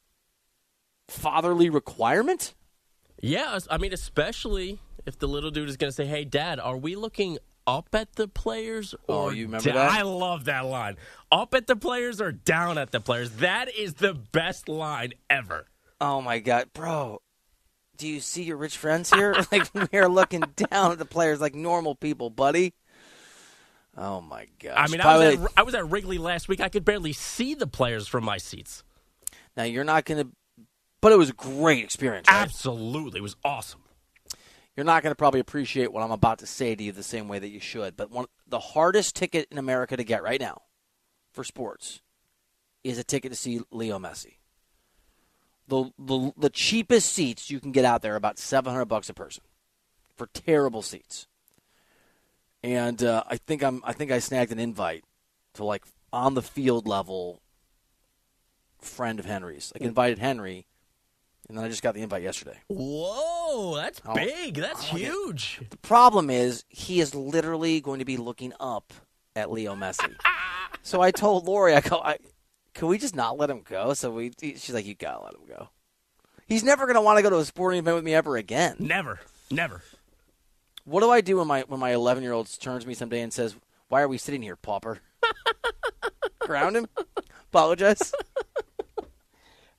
fatherly 1.09 1.69
requirement? 1.69 2.53
Yeah, 3.21 3.59
I 3.69 3.77
mean, 3.77 3.93
especially 3.93 4.79
if 5.05 5.19
the 5.19 5.27
little 5.27 5.51
dude 5.51 5.67
is 5.69 5.77
going 5.77 5.89
to 5.89 5.95
say, 5.95 6.05
"Hey, 6.05 6.23
Dad, 6.23 6.59
are 6.59 6.77
we 6.77 6.95
looking 6.95 7.37
up 7.69 7.93
at 7.93 8.13
the 8.13 8.27
players 8.27 8.95
oh, 9.07 9.29
you 9.29 9.45
remember 9.45 9.71
that? 9.71 9.91
I 9.91 10.01
love 10.01 10.45
that 10.45 10.65
line. 10.65 10.97
Up 11.31 11.53
at 11.53 11.67
the 11.67 11.75
players 11.75 12.19
or 12.19 12.31
down 12.31 12.77
at 12.77 12.91
the 12.91 12.99
players. 12.99 13.29
That 13.31 13.73
is 13.73 13.95
the 13.95 14.13
best 14.13 14.67
line 14.67 15.13
ever. 15.29 15.67
Oh 16.01 16.21
my 16.21 16.39
god, 16.39 16.73
bro. 16.73 17.21
Do 17.97 18.07
you 18.07 18.21
see 18.21 18.43
your 18.43 18.57
rich 18.57 18.77
friends 18.77 19.13
here? 19.13 19.35
like 19.51 19.69
we're 19.91 20.07
looking 20.07 20.43
down 20.55 20.93
at 20.93 20.97
the 20.97 21.05
players 21.05 21.39
like 21.39 21.53
normal 21.53 21.95
people, 21.95 22.29
buddy. 22.29 22.73
Oh 23.95 24.21
my 24.21 24.47
god. 24.63 24.73
I 24.75 24.87
mean, 24.87 25.01
I 25.01 25.17
was, 25.17 25.39
at, 25.39 25.51
I 25.57 25.63
was 25.63 25.75
at 25.75 25.89
Wrigley 25.89 26.17
last 26.17 26.47
week. 26.47 26.61
I 26.61 26.69
could 26.69 26.85
barely 26.85 27.13
see 27.13 27.53
the 27.53 27.67
players 27.67 28.07
from 28.07 28.23
my 28.23 28.37
seats. 28.37 28.83
Now 29.57 29.63
you're 29.63 29.83
not 29.83 30.05
going 30.05 30.25
to 30.25 30.31
but 31.01 31.11
it 31.11 31.17
was 31.17 31.29
a 31.29 31.33
great 31.33 31.83
experience. 31.83 32.27
Right? 32.27 32.41
Absolutely, 32.41 33.19
it 33.19 33.23
was 33.23 33.35
awesome. 33.43 33.81
You're 34.75 34.85
not 34.85 35.03
going 35.03 35.11
to 35.11 35.17
probably 35.17 35.41
appreciate 35.41 35.91
what 35.91 36.03
I'm 36.03 36.11
about 36.11 36.39
to 36.39 36.45
say 36.45 36.73
to 36.73 36.83
you 36.83 36.91
the 36.91 37.03
same 37.03 37.27
way 37.27 37.39
that 37.39 37.49
you 37.49 37.59
should. 37.59 37.97
But 37.97 38.11
one 38.11 38.27
the 38.47 38.59
hardest 38.59 39.15
ticket 39.15 39.47
in 39.51 39.57
America 39.57 39.97
to 39.97 40.03
get 40.03 40.23
right 40.23 40.39
now 40.39 40.61
for 41.33 41.43
sports 41.43 42.01
is 42.83 42.97
a 42.97 43.03
ticket 43.03 43.31
to 43.31 43.37
see 43.37 43.59
Leo 43.71 43.99
Messi. 43.99 44.35
The, 45.67 45.91
the, 45.99 46.31
the 46.37 46.49
cheapest 46.49 47.11
seats 47.11 47.51
you 47.51 47.59
can 47.59 47.71
get 47.71 47.85
out 47.85 48.01
there 48.01 48.13
are 48.13 48.15
about 48.17 48.39
700 48.39 48.85
bucks 48.85 49.09
a 49.09 49.13
person 49.13 49.43
for 50.15 50.27
terrible 50.27 50.81
seats. 50.81 51.27
And 52.63 53.03
uh, 53.03 53.23
I 53.27 53.37
think 53.37 53.63
I'm 53.63 53.81
I 53.83 53.93
think 53.93 54.11
I 54.11 54.19
snagged 54.19 54.51
an 54.51 54.59
invite 54.59 55.03
to 55.55 55.63
like 55.63 55.83
on 56.11 56.33
the 56.33 56.41
field 56.41 56.87
level 56.87 57.41
friend 58.79 59.19
of 59.19 59.25
Henry's. 59.25 59.71
Like 59.75 59.85
invited 59.85 60.19
Henry 60.19 60.67
and 61.49 61.57
then 61.57 61.65
I 61.65 61.67
just 61.67 61.81
got 61.81 61.95
the 61.95 62.01
invite 62.01 62.21
yesterday. 62.21 62.57
Whoa, 62.67 63.75
that's 63.75 63.99
big. 64.13 64.55
That's 64.55 64.83
huge. 64.85 65.59
The 65.69 65.77
problem 65.77 66.29
is 66.29 66.63
he 66.69 67.01
is 67.01 67.15
literally 67.15 67.81
going 67.81 67.99
to 67.99 68.05
be 68.05 68.17
looking 68.17 68.53
up 68.59 68.93
at 69.35 69.51
Leo 69.51 69.75
Messi. 69.75 70.15
So 70.81 71.01
I 71.01 71.11
told 71.11 71.45
Lori, 71.45 71.73
I 71.73 71.81
go, 71.81 71.99
I, 71.99 72.17
can 72.73 72.87
we 72.87 72.97
just 72.97 73.15
not 73.15 73.37
let 73.37 73.49
him 73.49 73.63
go? 73.67 73.93
So 73.93 74.11
we, 74.11 74.31
she's 74.39 74.71
like, 74.71 74.85
you 74.85 74.95
gotta 74.95 75.23
let 75.23 75.33
him 75.33 75.41
go. 75.47 75.69
He's 76.47 76.63
never 76.63 76.87
gonna 76.87 77.01
want 77.01 77.17
to 77.17 77.23
go 77.23 77.29
to 77.29 77.37
a 77.37 77.45
sporting 77.45 77.79
event 77.79 77.95
with 77.95 78.05
me 78.05 78.13
ever 78.13 78.37
again. 78.37 78.77
Never, 78.79 79.19
never. 79.51 79.83
What 80.85 81.01
do 81.01 81.09
I 81.09 81.21
do 81.21 81.37
when 81.37 81.47
my 81.47 81.61
when 81.67 81.79
my 81.79 81.91
11 81.91 82.23
year 82.23 82.31
old 82.31 82.49
turns 82.59 82.83
to 82.83 82.87
me 82.87 82.93
someday 82.93 83.21
and 83.21 83.33
says, 83.33 83.55
"Why 83.89 84.01
are 84.01 84.07
we 84.07 84.17
sitting 84.17 84.41
here, 84.41 84.55
pauper?" 84.55 84.99
Ground 86.39 86.77
him. 86.77 86.87
Apologize. 87.49 88.13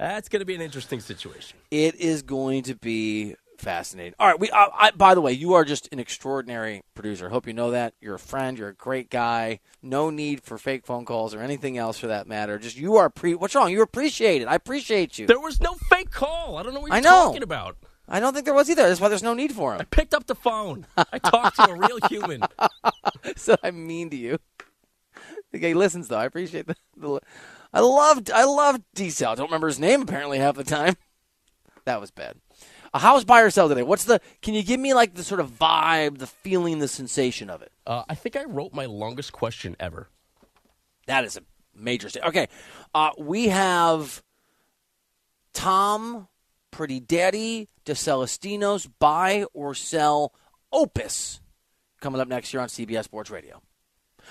That's 0.00 0.30
going 0.30 0.40
to 0.40 0.46
be 0.46 0.54
an 0.54 0.62
interesting 0.62 1.00
situation. 1.00 1.58
It 1.70 1.94
is 1.96 2.22
going 2.22 2.62
to 2.62 2.74
be 2.74 3.34
fascinating. 3.58 4.14
All 4.18 4.26
right, 4.26 4.40
we. 4.40 4.48
Uh, 4.48 4.68
I, 4.72 4.92
by 4.92 5.14
the 5.14 5.20
way, 5.20 5.32
you 5.32 5.52
are 5.52 5.62
just 5.62 5.92
an 5.92 5.98
extraordinary 5.98 6.80
producer. 6.94 7.28
Hope 7.28 7.46
you 7.46 7.52
know 7.52 7.72
that. 7.72 7.92
You're 8.00 8.14
a 8.14 8.18
friend. 8.18 8.58
You're 8.58 8.70
a 8.70 8.74
great 8.74 9.10
guy. 9.10 9.60
No 9.82 10.08
need 10.08 10.42
for 10.42 10.56
fake 10.56 10.86
phone 10.86 11.04
calls 11.04 11.34
or 11.34 11.42
anything 11.42 11.76
else 11.76 11.98
for 11.98 12.06
that 12.06 12.26
matter. 12.26 12.58
Just 12.58 12.78
you 12.78 12.96
are 12.96 13.10
pre. 13.10 13.34
What's 13.34 13.54
wrong? 13.54 13.70
You 13.70 13.82
appreciate 13.82 14.40
it. 14.40 14.48
I 14.48 14.54
appreciate 14.54 15.18
you. 15.18 15.26
There 15.26 15.38
was 15.38 15.60
no 15.60 15.74
fake 15.74 16.10
call. 16.10 16.56
I 16.56 16.62
don't 16.62 16.72
know 16.72 16.80
what 16.80 16.88
you're 16.88 16.96
I 16.96 17.00
know. 17.00 17.26
talking 17.26 17.42
about. 17.42 17.76
I 18.08 18.20
don't 18.20 18.32
think 18.32 18.46
there 18.46 18.54
was 18.54 18.70
either. 18.70 18.88
That's 18.88 19.02
why 19.02 19.08
there's 19.10 19.22
no 19.22 19.34
need 19.34 19.52
for 19.52 19.74
him. 19.74 19.82
I 19.82 19.84
picked 19.84 20.14
up 20.14 20.26
the 20.26 20.34
phone. 20.34 20.86
I 20.96 21.18
talked 21.18 21.56
to 21.56 21.68
a 21.68 21.76
real 21.76 21.98
human. 22.08 22.42
so 23.36 23.54
I'm 23.62 23.86
mean 23.86 24.08
to 24.08 24.16
you. 24.16 24.38
The 25.52 25.58
guy 25.58 25.74
listens 25.74 26.08
though. 26.08 26.16
I 26.16 26.24
appreciate 26.24 26.66
the. 26.68 26.76
the 26.96 27.20
I 27.72 27.80
loved. 27.80 28.30
I 28.30 28.44
loved 28.44 28.82
D 28.94 29.10
Cell. 29.10 29.32
I 29.32 29.34
don't 29.34 29.46
remember 29.46 29.68
his 29.68 29.78
name 29.78 30.02
apparently 30.02 30.38
half 30.38 30.56
the 30.56 30.64
time. 30.64 30.96
That 31.84 32.00
was 32.00 32.10
bad. 32.10 32.36
A 32.92 32.98
house 32.98 33.24
buy 33.24 33.40
or 33.40 33.50
sell 33.50 33.68
today. 33.68 33.82
What's 33.82 34.04
the? 34.04 34.20
Can 34.42 34.54
you 34.54 34.62
give 34.62 34.80
me 34.80 34.94
like 34.94 35.14
the 35.14 35.24
sort 35.24 35.40
of 35.40 35.50
vibe, 35.50 36.18
the 36.18 36.26
feeling, 36.26 36.78
the 36.78 36.88
sensation 36.88 37.48
of 37.48 37.62
it? 37.62 37.72
Uh, 37.86 38.02
I 38.08 38.14
think 38.14 38.36
I 38.36 38.44
wrote 38.44 38.74
my 38.74 38.86
longest 38.86 39.32
question 39.32 39.76
ever. 39.78 40.08
That 41.06 41.24
is 41.24 41.36
a 41.36 41.42
major. 41.74 42.08
Sta- 42.08 42.26
okay, 42.28 42.48
uh, 42.94 43.10
we 43.18 43.48
have 43.48 44.22
Tom, 45.52 46.28
Pretty 46.70 47.00
Daddy, 47.00 47.68
DeCelestino's 47.86 48.86
buy 48.86 49.46
or 49.54 49.74
sell 49.74 50.34
Opus 50.72 51.40
coming 52.00 52.20
up 52.20 52.28
next 52.28 52.52
year 52.52 52.60
on 52.62 52.68
CBS 52.68 53.04
Sports 53.04 53.30
Radio. 53.30 53.62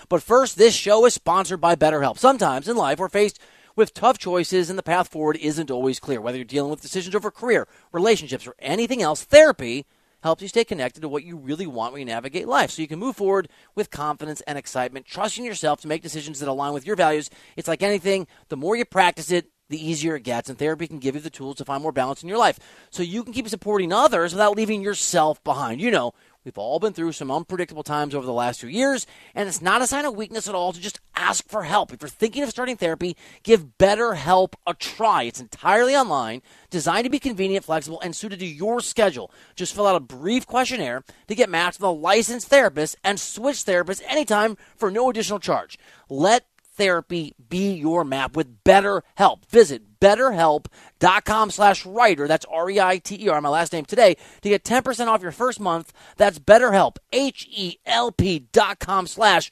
But 0.07 0.23
first, 0.23 0.57
this 0.57 0.75
show 0.75 1.05
is 1.05 1.13
sponsored 1.13 1.59
by 1.59 1.75
BetterHelp. 1.75 2.17
Sometimes 2.17 2.67
in 2.67 2.77
life, 2.77 2.99
we're 2.99 3.09
faced 3.09 3.39
with 3.75 3.93
tough 3.93 4.17
choices, 4.17 4.69
and 4.69 4.77
the 4.77 4.83
path 4.83 5.09
forward 5.09 5.37
isn't 5.37 5.71
always 5.71 5.99
clear. 5.99 6.21
Whether 6.21 6.37
you're 6.37 6.45
dealing 6.45 6.71
with 6.71 6.81
decisions 6.81 7.15
over 7.15 7.31
career, 7.31 7.67
relationships, 7.91 8.47
or 8.47 8.55
anything 8.59 9.01
else, 9.01 9.23
therapy 9.23 9.85
helps 10.21 10.41
you 10.41 10.47
stay 10.47 10.65
connected 10.65 11.01
to 11.01 11.07
what 11.07 11.23
you 11.23 11.37
really 11.37 11.67
want 11.67 11.93
when 11.93 12.01
you 12.01 12.05
navigate 12.05 12.47
life 12.47 12.71
so 12.71 12.81
you 12.81 12.87
can 12.87 12.99
move 12.99 13.15
forward 13.15 13.47
with 13.75 13.89
confidence 13.89 14.41
and 14.41 14.57
excitement, 14.57 15.05
trusting 15.05 15.45
yourself 15.45 15.79
to 15.81 15.87
make 15.87 16.01
decisions 16.01 16.39
that 16.39 16.49
align 16.49 16.73
with 16.73 16.85
your 16.85 16.95
values. 16.95 17.29
It's 17.55 17.67
like 17.67 17.81
anything, 17.81 18.27
the 18.49 18.57
more 18.57 18.75
you 18.75 18.85
practice 18.85 19.31
it, 19.31 19.49
the 19.69 19.87
easier 19.87 20.15
it 20.15 20.23
gets, 20.23 20.49
and 20.49 20.57
therapy 20.57 20.87
can 20.87 20.99
give 20.99 21.15
you 21.15 21.21
the 21.21 21.29
tools 21.29 21.55
to 21.57 21.65
find 21.65 21.83
more 21.83 21.91
balance 21.91 22.23
in 22.23 22.29
your 22.29 22.39
life 22.39 22.59
so 22.89 23.03
you 23.03 23.23
can 23.23 23.33
keep 23.33 23.47
supporting 23.47 23.93
others 23.93 24.33
without 24.33 24.57
leaving 24.57 24.81
yourself 24.81 25.43
behind. 25.43 25.79
You 25.79 25.91
know, 25.91 26.13
we've 26.49 26.57
all 26.57 26.79
been 26.79 26.93
through 26.93 27.11
some 27.11 27.29
unpredictable 27.29 27.83
times 27.83 28.15
over 28.15 28.25
the 28.25 28.33
last 28.33 28.59
few 28.59 28.69
years, 28.69 29.05
and 29.35 29.47
it's 29.47 29.61
not 29.61 29.83
a 29.83 29.87
sign 29.87 30.03
of 30.03 30.15
weakness 30.15 30.47
at 30.47 30.55
all 30.55 30.73
to 30.73 30.81
just 30.81 30.99
ask 31.15 31.47
for 31.47 31.61
help. 31.61 31.93
If 31.93 32.01
you're 32.01 32.09
thinking 32.09 32.41
of 32.41 32.49
starting 32.49 32.75
therapy, 32.75 33.15
give 33.43 33.77
BetterHelp 33.77 34.53
a 34.65 34.73
try. 34.73 35.23
It's 35.23 35.39
entirely 35.39 35.95
online, 35.95 36.41
designed 36.71 37.03
to 37.03 37.11
be 37.11 37.19
convenient, 37.19 37.65
flexible, 37.65 38.01
and 38.01 38.15
suited 38.15 38.39
to 38.39 38.47
your 38.47 38.81
schedule. 38.81 39.31
Just 39.55 39.75
fill 39.75 39.85
out 39.85 39.95
a 39.95 39.99
brief 39.99 40.47
questionnaire 40.47 41.03
to 41.27 41.35
get 41.35 41.51
matched 41.51 41.79
with 41.79 41.87
a 41.87 41.91
licensed 41.91 42.47
therapist 42.47 42.95
and 43.03 43.19
switch 43.19 43.57
therapists 43.57 44.01
anytime 44.07 44.57
for 44.75 44.89
no 44.89 45.07
additional 45.11 45.39
charge. 45.39 45.77
Let 46.09 46.47
therapy 46.79 47.35
be 47.49 47.73
your 47.73 48.03
map 48.03 48.35
with 48.35 48.63
BetterHelp. 48.63 49.45
Visit 49.49 49.99
betterhelp.com 49.99 51.51
slash 51.51 51.85
reiter. 51.85 52.27
That's 52.27 52.45
R-E-I-T-E-R, 52.45 53.41
my 53.41 53.49
last 53.49 53.73
name 53.73 53.85
today, 53.85 54.15
to 54.41 54.49
get 54.49 54.63
10% 54.63 55.07
off 55.07 55.21
your 55.21 55.31
first 55.31 55.59
month. 55.59 55.91
That's 56.15 56.39
betterhelp, 56.39 56.95
H-E-L-P 57.11 58.39
dot 58.51 58.79
com 58.79 59.07
slash 59.07 59.51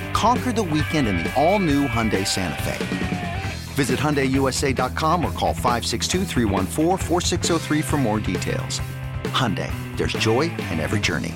Conquer 0.13 0.51
the 0.51 0.63
weekend 0.63 1.07
in 1.07 1.19
the 1.19 1.31
all 1.41 1.59
new 1.59 1.87
Hyundai 1.87 2.27
Santa 2.27 2.61
Fe. 2.63 3.41
Visit 3.75 3.99
HyundaiUSA.com 3.99 5.23
or 5.23 5.31
call 5.31 5.53
562-314-4603 5.53 7.83
for 7.83 7.97
more 7.97 8.19
details. 8.19 8.81
Hyundai, 9.25 9.71
there's 9.95 10.13
joy 10.13 10.49
in 10.71 10.79
every 10.79 10.99
journey. 10.99 11.35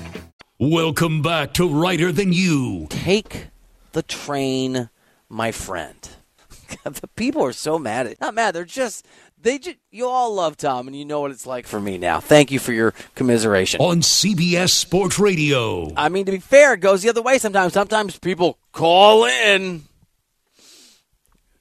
Welcome 0.58 1.22
back 1.22 1.52
to 1.54 1.68
Reiter 1.68 2.10
Than 2.12 2.32
You. 2.32 2.86
Take 2.90 3.48
the 3.92 4.02
train, 4.02 4.90
my 5.28 5.52
friend. 5.52 6.08
the 6.84 7.08
people 7.16 7.44
are 7.44 7.52
so 7.52 7.78
mad 7.78 8.06
at 8.06 8.20
not 8.20 8.34
mad, 8.34 8.54
they're 8.54 8.64
just 8.64 9.06
they 9.40 9.58
just 9.58 9.76
you 9.90 10.06
all 10.06 10.34
love 10.34 10.56
Tom 10.56 10.86
and 10.86 10.96
you 10.96 11.04
know 11.04 11.20
what 11.20 11.30
it's 11.30 11.46
like 11.46 11.66
for 11.66 11.80
me 11.80 11.98
now. 11.98 12.20
Thank 12.20 12.50
you 12.50 12.58
for 12.58 12.72
your 12.72 12.92
commiseration. 13.14 13.80
On 13.80 14.00
CBS 14.00 14.70
Sports 14.70 15.18
Radio. 15.18 15.92
I 15.96 16.08
mean 16.08 16.26
to 16.26 16.32
be 16.32 16.38
fair, 16.38 16.74
it 16.74 16.80
goes 16.80 17.02
the 17.02 17.08
other 17.08 17.22
way 17.22 17.38
sometimes. 17.38 17.72
Sometimes 17.72 18.18
people 18.18 18.58
call 18.72 19.24
in. 19.24 19.84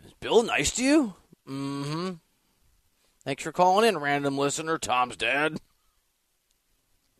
Is 0.05 0.13
Bill 0.19 0.43
nice 0.43 0.71
to 0.71 0.83
you? 0.83 1.13
Mm-hmm. 1.47 2.11
Thanks 3.23 3.43
for 3.43 3.51
calling 3.51 3.87
in, 3.87 3.97
random 3.97 4.37
listener, 4.37 4.77
Tom's 4.77 5.17
dad. 5.17 5.57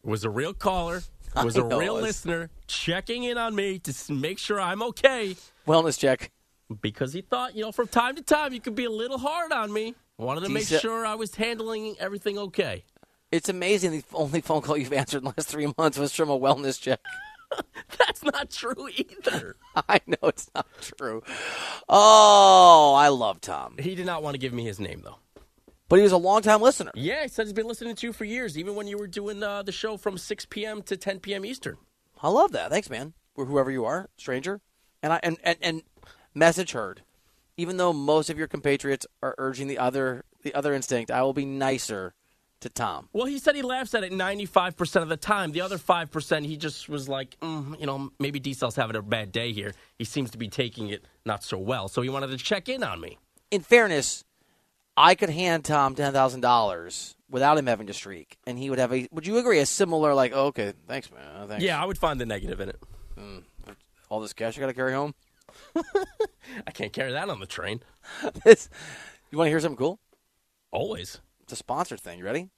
Was 0.04 0.24
a 0.24 0.30
real 0.30 0.54
caller. 0.54 1.02
Was 1.44 1.58
a 1.58 1.64
real 1.66 1.96
was. 1.96 2.04
listener 2.04 2.50
checking 2.66 3.24
in 3.24 3.38
on 3.38 3.56
me 3.56 3.78
to 3.80 4.14
make 4.14 4.40
sure 4.40 4.62
I'm 4.62 4.82
okay 4.82 5.36
Wellness 5.68 6.00
check. 6.00 6.32
because 6.82 7.12
he 7.12 7.20
thought, 7.20 7.56
you 7.56 7.64
know, 7.64 7.74
from 7.74 7.90
time 7.90 8.16
to 8.16 8.22
time 8.22 8.54
you 8.54 8.62
could 8.62 8.76
be 8.76 8.86
a 8.86 8.90
little 8.90 9.18
hard 9.18 9.52
on 9.52 9.74
me. 9.74 9.96
Wanted 10.18 10.42
to 10.42 10.50
make 10.50 10.64
Decent- 10.64 10.82
sure 10.82 11.06
I 11.06 11.16
was 11.16 11.36
handling 11.36 11.96
everything 12.00 12.38
okay. 12.38 12.84
It's 13.32 13.50
amazing 13.50 13.92
the 13.92 14.04
only 14.14 14.40
phone 14.42 14.62
call 14.62 14.78
you've 14.78 14.94
answered 14.94 15.18
in 15.20 15.24
the 15.26 15.34
last 15.38 15.50
three 15.50 15.72
months 15.78 15.98
was 15.98 16.14
from 16.14 16.30
a 16.30 16.40
wellness 16.40 16.80
check. 16.80 17.00
That's 17.98 18.24
not 18.24 18.50
true 18.50 18.88
either. 18.96 19.56
I 19.90 20.00
know 20.08 20.18
it's 20.30 20.50
not 20.56 20.68
true. 20.82 21.22
Oh, 21.90 22.94
I 22.98 23.10
love 23.10 23.42
Tom. 23.42 23.76
he 23.80 23.96
did 23.96 24.06
not 24.06 24.24
want 24.24 24.36
to 24.36 24.40
give 24.40 24.54
me 24.54 24.64
his 24.64 24.80
name 24.80 25.02
though. 25.04 25.18
But 25.90 25.98
he 25.98 26.04
was 26.04 26.12
a 26.14 26.18
longtime 26.18 26.62
listener. 26.62 26.92
Yeah, 26.96 27.24
he 27.24 27.28
said 27.28 27.46
he's 27.46 27.54
been 27.54 27.68
listening 27.68 27.96
to 27.96 28.08
you 28.08 28.14
for 28.14 28.26
years, 28.26 28.58
even 28.58 28.74
when 28.76 28.88
you 28.88 28.98
were 28.98 29.06
doing 29.08 29.44
uh, 29.44 29.62
the 29.62 29.72
show 29.72 29.98
from 29.98 30.18
6 30.18 30.46
p.m. 30.48 30.82
to 30.84 30.98
10 30.98 31.20
p.m. 31.20 31.46
Eastern. 31.46 31.78
I 32.24 32.30
love 32.30 32.54
that. 32.54 32.72
Thanks, 32.72 32.90
man. 32.90 33.14
Whoever 33.36 33.70
you 33.70 33.86
are, 33.86 34.10
stranger. 34.18 34.62
And 35.04 35.14
I 35.14 35.20
and, 35.22 35.38
and, 35.44 35.58
and 35.62 35.84
message 36.34 36.72
heard. 36.72 37.02
Even 37.58 37.78
though 37.78 37.94
most 37.94 38.30
of 38.30 38.38
your 38.38 38.48
compatriots 38.48 39.06
are 39.22 39.36
urging 39.38 39.68
the 39.68 39.78
other 39.78 40.24
the 40.44 40.54
other 40.54 40.74
instinct, 40.74 41.12
I 41.12 41.24
will 41.24 41.34
be 41.34 41.46
nicer 41.46 42.14
to 42.62 42.70
Tom. 42.70 43.10
Well, 43.14 43.26
he 43.26 43.40
said 43.40 43.56
he 43.56 43.62
laughs 43.62 43.94
at 43.94 44.04
it 44.04 44.12
95% 44.12 45.02
of 45.02 45.10
the 45.10 45.18
time. 45.18 45.52
The 45.52 45.62
other 45.62 45.78
5%, 45.78 46.46
he 46.46 46.58
just 46.58 46.88
was 46.88 47.10
like, 47.10 47.40
mm, 47.40 47.80
you 47.80 47.86
know, 47.86 48.12
maybe 48.20 48.40
Diesel's 48.40 48.76
having 48.76 48.96
a 48.96 49.02
bad 49.02 49.32
day 49.32 49.52
here. 49.52 49.74
He 49.98 50.06
seems 50.06 50.32
to 50.32 50.38
be 50.38 50.48
taking 50.48 50.90
it 50.90 51.04
not 51.26 51.44
so 51.44 51.58
well. 51.58 51.88
So 51.88 52.02
he 52.02 52.10
wanted 52.10 52.28
to 52.28 52.38
check 52.38 52.70
in 52.70 52.84
on 52.84 53.02
me. 53.02 53.18
In 53.52 53.62
fairness, 53.62 54.24
I 54.98 55.16
could 55.16 55.30
hand 55.30 55.66
Tom 55.66 55.96
$10,000 55.96 57.16
without 57.30 57.58
him 57.58 57.68
having 57.68 57.88
to 57.88 57.94
streak, 57.94 58.38
and 58.48 58.58
he 58.58 58.70
would 58.70 58.80
have 58.80 58.94
a, 58.94 59.08
would 59.12 59.28
you 59.28 59.38
agree, 59.38 59.60
a 59.60 59.66
similar, 59.66 60.14
like, 60.14 60.32
oh, 60.34 60.48
okay, 60.48 60.74
thanks, 60.88 61.12
man. 61.12 61.48
Thanks. 61.48 61.64
Yeah, 61.64 61.82
I 61.82 61.86
would 61.86 61.98
find 61.98 62.20
the 62.20 62.26
negative 62.26 62.60
in 62.60 62.70
it. 62.70 62.80
All 64.10 64.20
this 64.22 64.34
cash 64.34 64.58
I 64.58 64.62
got 64.62 64.68
to 64.68 64.74
carry 64.74 64.94
home? 64.94 65.14
I 66.68 66.72
can't 66.72 66.94
carry 66.94 67.12
that 67.12 67.30
on 67.30 67.40
the 67.40 67.46
train. 67.46 67.82
This- 68.44 68.70
you 69.32 69.38
want 69.38 69.48
to 69.48 69.52
hear 69.52 69.60
something 69.60 69.78
cool? 69.78 70.00
Always. 70.72 71.20
It's 71.42 71.54
a 71.54 71.56
sponsored 71.56 72.00
thing. 72.00 72.20
You 72.20 72.26
ready? 72.26 72.50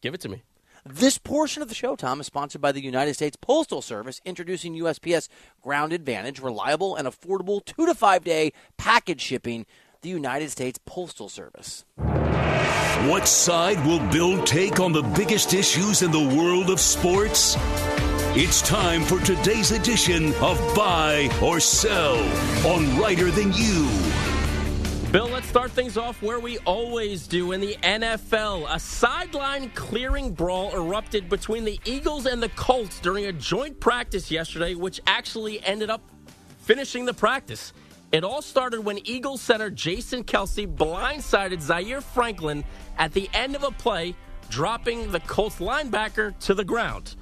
Give 0.00 0.14
it 0.14 0.20
to 0.22 0.28
me. 0.28 0.42
This 0.84 1.18
portion 1.18 1.62
of 1.62 1.68
the 1.68 1.74
show, 1.74 1.96
Tom, 1.96 2.20
is 2.20 2.26
sponsored 2.26 2.60
by 2.60 2.72
the 2.72 2.82
United 2.82 3.14
States 3.14 3.36
Postal 3.40 3.82
Service, 3.82 4.20
introducing 4.24 4.74
USPS 4.74 5.28
Ground 5.60 5.92
Advantage, 5.92 6.40
reliable 6.40 6.96
and 6.96 7.06
affordable 7.06 7.64
two 7.64 7.84
to 7.86 7.94
five 7.94 8.24
day 8.24 8.52
package 8.76 9.20
shipping. 9.20 9.66
The 10.00 10.08
United 10.08 10.50
States 10.50 10.78
Postal 10.86 11.28
Service. 11.28 11.84
What 11.96 13.26
side 13.26 13.84
will 13.84 14.00
Bill 14.10 14.42
take 14.44 14.78
on 14.80 14.92
the 14.92 15.02
biggest 15.02 15.54
issues 15.54 16.02
in 16.02 16.10
the 16.12 16.36
world 16.36 16.70
of 16.70 16.78
sports? 16.78 17.56
It's 18.36 18.60
time 18.60 19.02
for 19.02 19.18
today's 19.20 19.72
edition 19.72 20.34
of 20.34 20.58
Buy 20.76 21.30
or 21.42 21.58
Sell 21.60 22.18
on 22.66 23.00
Reiter 23.00 23.30
Than 23.30 23.54
You. 23.54 23.88
Bill, 25.10 25.28
let's 25.28 25.48
start 25.48 25.70
things 25.70 25.96
off 25.96 26.20
where 26.20 26.38
we 26.38 26.58
always 26.58 27.26
do 27.26 27.52
in 27.52 27.60
the 27.62 27.74
NFL. 27.82 28.66
A 28.72 28.78
sideline 28.78 29.70
clearing 29.70 30.34
brawl 30.34 30.76
erupted 30.76 31.30
between 31.30 31.64
the 31.64 31.80
Eagles 31.86 32.26
and 32.26 32.42
the 32.42 32.50
Colts 32.50 33.00
during 33.00 33.24
a 33.26 33.32
joint 33.32 33.80
practice 33.80 34.30
yesterday, 34.30 34.74
which 34.74 35.00
actually 35.06 35.64
ended 35.64 35.88
up 35.88 36.02
finishing 36.60 37.06
the 37.06 37.14
practice. 37.14 37.72
It 38.12 38.24
all 38.24 38.42
started 38.42 38.82
when 38.82 38.98
Eagles 39.04 39.40
center 39.40 39.70
Jason 39.70 40.22
Kelce 40.22 40.72
blindsided 40.72 41.62
Zaire 41.62 42.02
Franklin 42.02 42.62
at 42.98 43.14
the 43.14 43.28
end 43.32 43.56
of 43.56 43.62
a 43.64 43.70
play, 43.70 44.14
dropping 44.50 45.10
the 45.12 45.20
Colts 45.20 45.60
linebacker 45.60 46.38
to 46.40 46.52
the 46.54 46.64
ground. 46.64 47.16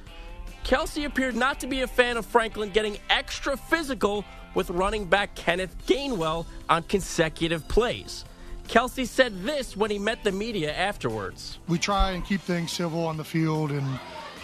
Kelce 0.67 1.07
appeared 1.07 1.37
not 1.37 1.61
to 1.61 1.69
be 1.69 1.83
a 1.83 1.87
fan 1.87 2.17
of 2.17 2.27
Franklin 2.27 2.71
getting 2.71 2.99
extra 3.09 3.57
physical 3.57 4.25
with 4.57 4.69
running 4.69 5.05
back 5.05 5.37
Kenneth 5.37 5.77
Gainwell 5.87 6.45
on 6.69 6.83
consecutive 6.83 7.69
plays. 7.69 8.25
Kelce 8.67 9.07
said 9.07 9.45
this 9.45 9.77
when 9.77 9.93
he 9.93 9.99
met 10.01 10.25
the 10.25 10.33
media 10.33 10.75
afterwards. 10.75 11.61
we 11.69 11.79
try 11.79 12.11
and 12.11 12.27
keep 12.27 12.41
things 12.41 12.73
civil 12.73 13.07
on 13.07 13.17
the 13.17 13.23
field. 13.23 13.71
And 13.71 13.87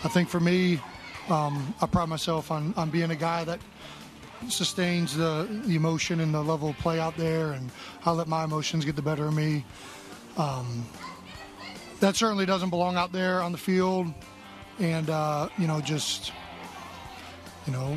I 0.05 0.09
think 0.09 0.29
for 0.29 0.39
me, 0.39 0.79
um, 1.29 1.75
I 1.81 1.87
pride 1.87 2.09
myself 2.09 2.53
on, 2.53 2.73
on 2.77 2.89
being 2.91 3.11
a 3.11 3.17
guy 3.17 3.43
that 3.43 3.59
sustains 4.49 5.17
the, 5.17 5.49
the 5.67 5.75
emotion 5.75 6.21
and 6.21 6.33
the 6.33 6.43
level 6.43 6.69
of 6.69 6.79
play 6.79 7.01
out 7.01 7.17
there, 7.17 7.51
and 7.51 7.69
I 8.07 8.13
let 8.13 8.29
my 8.29 8.45
emotions 8.45 8.85
get 8.85 8.95
the 8.95 9.03
better 9.03 9.27
of 9.27 9.35
me. 9.35 9.65
Um, 10.37 10.87
that 11.99 12.15
certainly 12.15 12.47
doesn't 12.47 12.71
belong 12.71 12.95
out 12.95 13.11
there 13.11 13.41
on 13.41 13.51
the 13.51 13.59
field, 13.59 14.07
and 14.79 15.11
uh, 15.11 15.49
you 15.59 15.67
know, 15.67 15.81
just 15.81 16.33
you 17.67 17.73
know, 17.73 17.97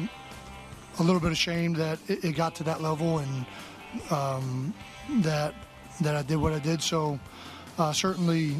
a 0.99 1.03
little 1.03 1.21
bit 1.21 1.31
ashamed 1.31 1.75
that 1.77 1.99
it, 2.07 2.23
it 2.23 2.35
got 2.35 2.55
to 2.55 2.63
that 2.63 2.81
level, 2.81 3.19
and 3.19 3.45
um, 4.11 4.73
that 5.21 5.53
that 6.01 6.15
I 6.15 6.21
did 6.21 6.37
what 6.37 6.53
I 6.53 6.59
did. 6.59 6.81
So 6.81 7.19
uh, 7.77 7.93
certainly 7.93 8.55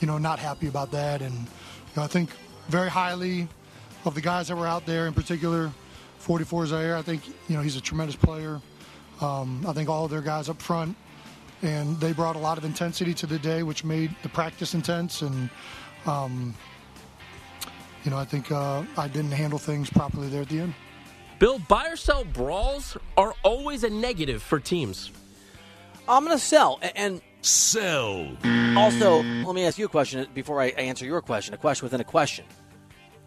you 0.00 0.06
know, 0.06 0.18
not 0.18 0.38
happy 0.38 0.68
about 0.68 0.90
that. 0.92 1.22
And 1.22 1.34
you 1.34 1.96
know, 1.96 2.02
I 2.02 2.06
think 2.06 2.30
very 2.68 2.90
highly 2.90 3.48
of 4.04 4.14
the 4.14 4.20
guys 4.20 4.48
that 4.48 4.56
were 4.56 4.66
out 4.66 4.86
there, 4.86 5.06
in 5.06 5.14
particular, 5.14 5.72
44 6.18 6.66
Zaire. 6.66 6.96
I 6.96 7.02
think 7.02 7.26
you 7.48 7.56
know 7.56 7.62
he's 7.62 7.76
a 7.76 7.80
tremendous 7.80 8.16
player. 8.16 8.60
Um, 9.20 9.64
I 9.66 9.72
think 9.72 9.88
all 9.88 10.04
of 10.04 10.10
their 10.10 10.20
guys 10.20 10.48
up 10.48 10.62
front, 10.62 10.96
and 11.62 11.98
they 11.98 12.12
brought 12.12 12.36
a 12.36 12.38
lot 12.38 12.58
of 12.58 12.64
intensity 12.64 13.14
to 13.14 13.26
the 13.26 13.38
day, 13.38 13.62
which 13.62 13.84
made 13.84 14.14
the 14.22 14.28
practice 14.28 14.74
intense. 14.74 15.22
And 15.22 15.50
um, 16.06 16.54
you 18.04 18.10
know, 18.10 18.18
I 18.18 18.24
think 18.24 18.50
uh, 18.50 18.82
I 18.96 19.08
didn't 19.08 19.32
handle 19.32 19.58
things 19.58 19.90
properly 19.90 20.28
there 20.28 20.42
at 20.42 20.48
the 20.48 20.60
end. 20.60 20.74
Bill, 21.38 21.58
buy 21.60 21.88
or 21.88 21.96
sell 21.96 22.24
brawls 22.24 22.96
are 23.16 23.34
always 23.42 23.84
a 23.84 23.90
negative 23.90 24.42
for 24.42 24.58
teams. 24.58 25.12
I'm 26.08 26.24
going 26.24 26.36
to 26.36 26.42
sell. 26.42 26.80
And 26.96 27.20
Sell. 27.42 28.36
also, 28.76 29.22
let 29.22 29.54
me 29.54 29.64
ask 29.64 29.78
you 29.78 29.86
a 29.86 29.88
question 29.88 30.26
before 30.34 30.60
I 30.60 30.68
answer 30.70 31.04
your 31.04 31.20
question. 31.20 31.54
A 31.54 31.56
question 31.56 31.86
within 31.86 32.00
a 32.00 32.04
question. 32.04 32.44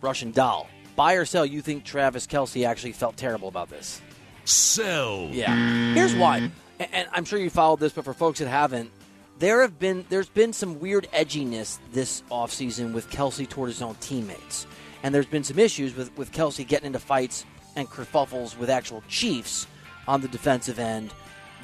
Russian 0.02 0.32
doll. 0.32 0.68
Buy 0.96 1.14
or 1.14 1.24
sell, 1.26 1.46
you 1.46 1.62
think 1.62 1.86
Travis 1.86 2.28
Kelce 2.28 2.68
actually 2.68 2.92
felt 2.92 3.16
terrible 3.16 3.48
about 3.48 3.70
this? 3.70 4.02
Sell. 4.44 5.30
Yeah. 5.32 5.94
Here's 5.94 6.14
why. 6.14 6.52
And 6.80 7.08
I'm 7.14 7.24
sure 7.24 7.40
you 7.40 7.50
followed 7.50 7.80
this, 7.80 7.94
but 7.94 8.04
for 8.04 8.14
folks 8.14 8.40
that 8.40 8.50
haven't, 8.50 8.92
there 9.41 9.62
have 9.63 9.80
been 9.80 10.06
there's 10.10 10.30
been 10.30 10.54
some 10.54 10.80
weird 10.80 11.08
edginess 11.13 11.80
this 11.91 12.21
offseason 12.30 12.93
with 12.93 13.10
Kelce 13.10 13.49
toward 13.49 13.69
his 13.69 13.82
own 13.82 13.95
teammates. 13.95 14.67
And 15.01 15.13
there's 15.13 15.25
been 15.25 15.43
some 15.43 15.58
issues 15.58 15.95
with, 15.95 16.15
with 16.15 16.32
Kelce 16.32 16.65
getting 16.65 16.86
into 16.86 16.99
fights 16.99 17.43
and 17.75 17.89
kerfuffles 17.89 18.56
with 18.56 18.69
actual 18.69 19.04
Chiefs 19.10 19.65
on 20.08 20.21
the 20.21 20.27
defensive 20.27 20.77
end 20.77 21.12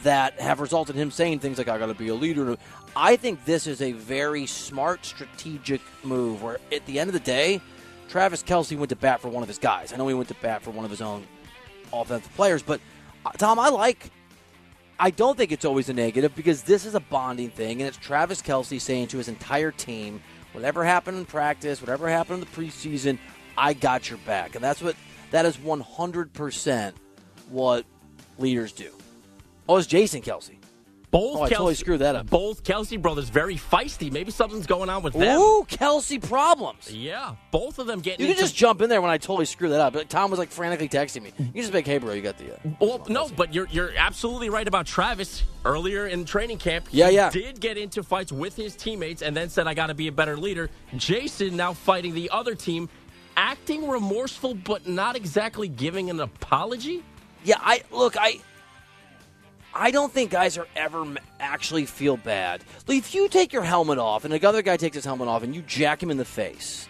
that 0.02 0.40
have 0.40 0.60
resulted 0.60 0.96
in 0.96 1.02
him 1.04 1.12
saying 1.12 1.38
things 1.38 1.60
like, 1.60 1.68
I 1.68 1.78
gotta 1.78 1.94
be 1.94 2.08
a 2.08 2.16
leader. 2.16 2.58
I 2.96 3.16
think 3.16 3.46
this 3.46 3.68
is 3.68 3.80
a 3.84 3.92
very 3.92 4.48
smart 4.48 5.06
strategic 5.06 5.82
move 6.04 6.42
where 6.42 6.58
at 6.72 6.84
the 6.88 7.00
end 7.00 7.10
of 7.10 7.14
the 7.14 7.20
day, 7.20 7.62
Travis 8.10 8.42
Kelce 8.42 8.76
went 8.76 8.90
to 8.90 8.96
bat 8.96 9.22
for 9.22 9.30
one 9.30 9.44
of 9.44 9.50
his 9.50 9.60
guys. 9.60 9.94
I 9.94 9.98
know 9.98 10.08
he 10.08 10.16
went 10.16 10.30
to 10.30 10.36
bat 10.36 10.64
for 10.64 10.72
one 10.72 10.84
of 10.84 10.90
his 10.90 11.02
own 11.02 11.28
offensive 11.94 12.34
players, 12.36 12.64
but 12.64 12.82
uh, 13.24 13.32
Tom, 13.34 13.60
I 13.60 13.70
like 13.70 14.10
I 15.00 15.12
don't 15.12 15.38
think 15.38 15.52
it's 15.52 15.66
always 15.66 15.90
a 15.90 15.94
negative 15.94 16.36
because 16.36 16.64
this 16.64 16.86
is 16.86 16.96
a 16.96 17.00
bonding 17.00 17.52
thing, 17.52 17.82
and 17.82 17.88
it's 17.88 17.98
Travis 17.98 18.42
Kelce 18.42 18.82
saying 18.82 19.08
to 19.10 19.18
his 19.18 19.28
entire 19.28 19.72
team, 19.72 20.22
whatever 20.54 20.84
happened 20.84 21.18
in 21.20 21.26
practice, 21.26 21.82
whatever 21.82 22.10
happened 22.10 22.42
in 22.42 22.50
the 22.50 22.56
preseason, 22.56 23.20
I 23.58 23.74
got 23.74 24.10
your 24.10 24.18
back. 24.20 24.56
And 24.56 24.64
that's 24.64 24.82
what 24.82 24.96
that 25.32 25.46
is 25.46 25.58
100% 25.58 26.94
what 27.50 27.86
leaders 28.40 28.72
do. 28.72 28.92
Oh, 29.70 29.78
it's 29.78 29.88
Jason 29.88 30.22
Kelce. 30.22 30.57
Both 31.10 31.38
Oh, 31.38 31.44
I 31.44 31.50
totally 31.50 31.76
screwed 31.76 32.02
that 32.02 32.16
up. 32.16 32.30
Both 32.30 32.66
Kelce 32.66 33.02
brothers 33.02 33.30
very 33.30 33.56
feisty. 33.56 34.12
Maybe 34.12 34.30
something's 34.30 34.68
going 34.68 34.90
on 34.90 35.04
with 35.04 35.14
them. 35.14 35.40
Ooh, 35.40 35.64
Kelce 35.64 36.22
problems. 36.22 36.92
Yeah, 36.94 37.36
both 37.50 37.80
of 37.80 37.88
them 37.88 38.02
getting. 38.02 38.20
You 38.20 38.28
can 38.28 38.32
into- 38.32 38.44
just 38.44 38.56
jump 38.58 38.82
in 38.82 38.90
there 38.90 39.02
when 39.02 39.10
I 39.10 39.18
totally 39.18 39.46
screw 39.46 39.70
that 39.70 39.80
up. 39.80 39.94
But 39.94 40.10
Tom 40.10 40.30
was 40.30 40.38
like 40.38 40.50
frantically 40.50 40.90
texting 40.90 41.24
me. 41.24 41.32
You 41.38 41.62
just 41.62 41.72
be 41.72 41.78
like, 41.78 41.88
hey, 41.88 41.98
bro, 41.98 42.12
you 42.14 42.22
got 42.22 42.38
the. 42.38 42.54
Uh, 42.56 42.58
Well, 42.82 43.06
no, 43.08 43.30
but 43.30 43.54
you're 43.54 43.68
you're 43.72 43.92
absolutely 43.98 44.50
right 44.50 44.68
about 44.68 44.86
Travis. 44.86 45.44
Earlier 45.66 46.08
in 46.08 46.24
training 46.26 46.60
camp, 46.60 46.88
Yeah, 46.92 47.10
he 47.10 47.16
yeah. 47.16 47.30
did 47.30 47.60
get 47.60 47.78
into 47.78 48.02
fights 48.04 48.32
with 48.32 48.56
his 48.56 48.76
teammates, 48.76 49.22
and 49.22 49.36
then 49.36 49.50
said, 49.50 49.66
"I 49.68 49.74
got 49.74 49.88
to 49.88 49.94
be 49.94 50.08
a 50.08 50.12
better 50.14 50.38
leader." 50.38 50.70
Jason 50.96 51.56
now 51.58 51.74
fighting 51.74 52.14
the 52.14 52.30
other 52.30 52.56
team, 52.56 52.88
acting 53.36 53.88
remorseful, 53.88 54.54
but 54.56 54.88
not 54.88 55.16
exactly 55.16 55.68
giving 55.68 56.10
an 56.10 56.20
apology. 56.20 57.04
Yeah, 57.44 57.58
I 57.62 57.84
look, 57.92 58.16
I 58.18 58.40
I 59.74 59.92
don't 59.92 60.12
think 60.12 60.32
guys 60.32 60.58
are 60.58 60.68
ever 60.76 61.06
actually 61.40 61.86
feel 61.86 62.18
bad. 62.18 62.64
Like, 62.88 62.98
if 62.98 63.14
you 63.14 63.30
take 63.30 63.54
your 63.54 63.64
helmet 63.64 64.00
off 64.00 64.26
and 64.26 64.34
the 64.34 64.48
other 64.48 64.62
guy 64.62 64.78
takes 64.78 64.96
his 64.96 65.06
helmet 65.06 65.28
off 65.28 65.44
and 65.44 65.56
you 65.56 65.62
jack 65.62 66.02
him 66.02 66.10
in 66.10 66.18
the 66.18 66.26
face, 66.26 66.88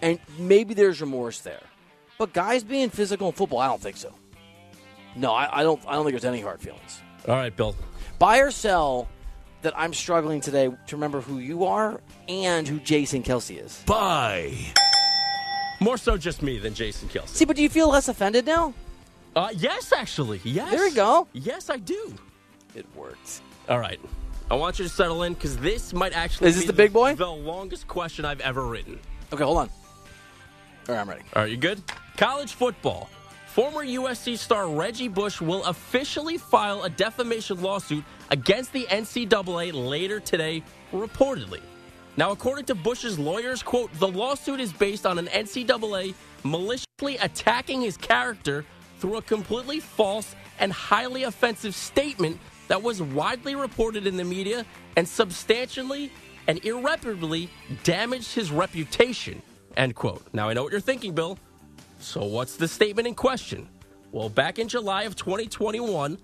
and 0.00 0.18
maybe 0.38 0.74
there's 0.74 1.00
remorse 1.00 1.40
there. 1.40 1.62
But 2.18 2.32
guys 2.32 2.62
being 2.64 2.90
physical 2.90 3.28
in 3.28 3.32
football, 3.32 3.58
I 3.58 3.66
don't 3.66 3.80
think 3.80 3.96
so. 3.96 4.12
No, 5.16 5.32
I, 5.32 5.60
I 5.60 5.62
don't. 5.62 5.80
I 5.86 5.92
don't 5.92 6.04
think 6.04 6.14
there's 6.14 6.24
any 6.24 6.40
hard 6.40 6.60
feelings. 6.60 7.00
All 7.28 7.34
right, 7.34 7.54
Bill. 7.54 7.76
Buy 8.18 8.38
or 8.38 8.50
sell 8.50 9.08
that 9.62 9.72
I'm 9.76 9.94
struggling 9.94 10.40
today 10.40 10.68
to 10.68 10.96
remember 10.96 11.20
who 11.20 11.38
you 11.38 11.64
are 11.64 12.00
and 12.28 12.68
who 12.68 12.78
Jason 12.80 13.22
Kelce 13.22 13.62
is. 13.64 13.82
Buy. 13.86 14.54
More 15.80 15.96
so, 15.96 16.16
just 16.16 16.42
me 16.42 16.58
than 16.58 16.74
Jason 16.74 17.08
Kelce. 17.08 17.28
See, 17.28 17.44
but 17.44 17.56
do 17.56 17.62
you 17.62 17.68
feel 17.68 17.88
less 17.88 18.08
offended 18.08 18.46
now? 18.46 18.74
Uh, 19.36 19.48
yes, 19.56 19.92
actually, 19.92 20.40
yes. 20.44 20.70
There 20.70 20.84
we 20.84 20.92
go. 20.92 21.26
Yes, 21.32 21.68
I 21.68 21.78
do. 21.78 22.14
It 22.74 22.86
worked. 22.94 23.42
All 23.68 23.78
right. 23.80 24.00
I 24.50 24.54
want 24.54 24.78
you 24.78 24.84
to 24.84 24.88
settle 24.88 25.22
in 25.24 25.34
because 25.34 25.56
this 25.56 25.92
might 25.92 26.12
actually 26.12 26.48
Is 26.48 26.56
this 26.56 26.64
be 26.64 26.68
the 26.68 26.72
big 26.74 26.92
boy? 26.92 27.14
The 27.14 27.26
longest 27.26 27.88
question 27.88 28.24
I've 28.24 28.40
ever 28.40 28.66
written. 28.66 29.00
Okay, 29.32 29.42
hold 29.42 29.58
on. 29.58 29.70
All 30.88 30.94
right, 30.94 31.00
I'm 31.00 31.08
ready. 31.08 31.22
All 31.34 31.42
right, 31.42 31.50
you 31.50 31.56
good? 31.56 31.82
College 32.16 32.52
football. 32.52 33.08
Former 33.46 33.84
USC 33.84 34.36
star 34.36 34.68
Reggie 34.68 35.08
Bush 35.08 35.40
will 35.40 35.64
officially 35.64 36.38
file 36.38 36.82
a 36.82 36.90
defamation 36.90 37.60
lawsuit 37.62 38.04
against 38.30 38.72
the 38.72 38.84
NCAA 38.84 39.72
later 39.72 40.20
today, 40.20 40.62
reportedly. 40.92 41.60
Now, 42.16 42.30
according 42.30 42.66
to 42.66 42.74
Bush's 42.74 43.18
lawyers, 43.18 43.62
quote, 43.62 43.92
the 43.94 44.08
lawsuit 44.08 44.60
is 44.60 44.72
based 44.72 45.06
on 45.06 45.18
an 45.18 45.26
NCAA 45.26 46.14
maliciously 46.44 47.16
attacking 47.16 47.80
his 47.80 47.96
character 47.96 48.64
through 48.98 49.16
a 49.16 49.22
completely 49.22 49.80
false 49.80 50.34
and 50.58 50.72
highly 50.72 51.24
offensive 51.24 51.74
statement 51.74 52.38
that 52.68 52.82
was 52.82 53.02
widely 53.02 53.54
reported 53.54 54.06
in 54.06 54.16
the 54.16 54.24
media 54.24 54.64
and 54.96 55.06
substantially 55.06 56.10
and 56.46 56.64
irreparably 56.64 57.48
damaged 57.82 58.34
his 58.34 58.50
reputation. 58.50 59.42
End 59.76 59.94
quote. 59.94 60.22
Now, 60.32 60.48
I 60.48 60.54
know 60.54 60.62
what 60.62 60.72
you're 60.72 60.80
thinking, 60.80 61.14
Bill. 61.14 61.38
So, 61.98 62.24
what's 62.24 62.56
the 62.56 62.68
statement 62.68 63.08
in 63.08 63.14
question? 63.14 63.68
Well, 64.12 64.28
back 64.28 64.58
in 64.58 64.68
July 64.68 65.04
of 65.04 65.16
2021, 65.16 66.18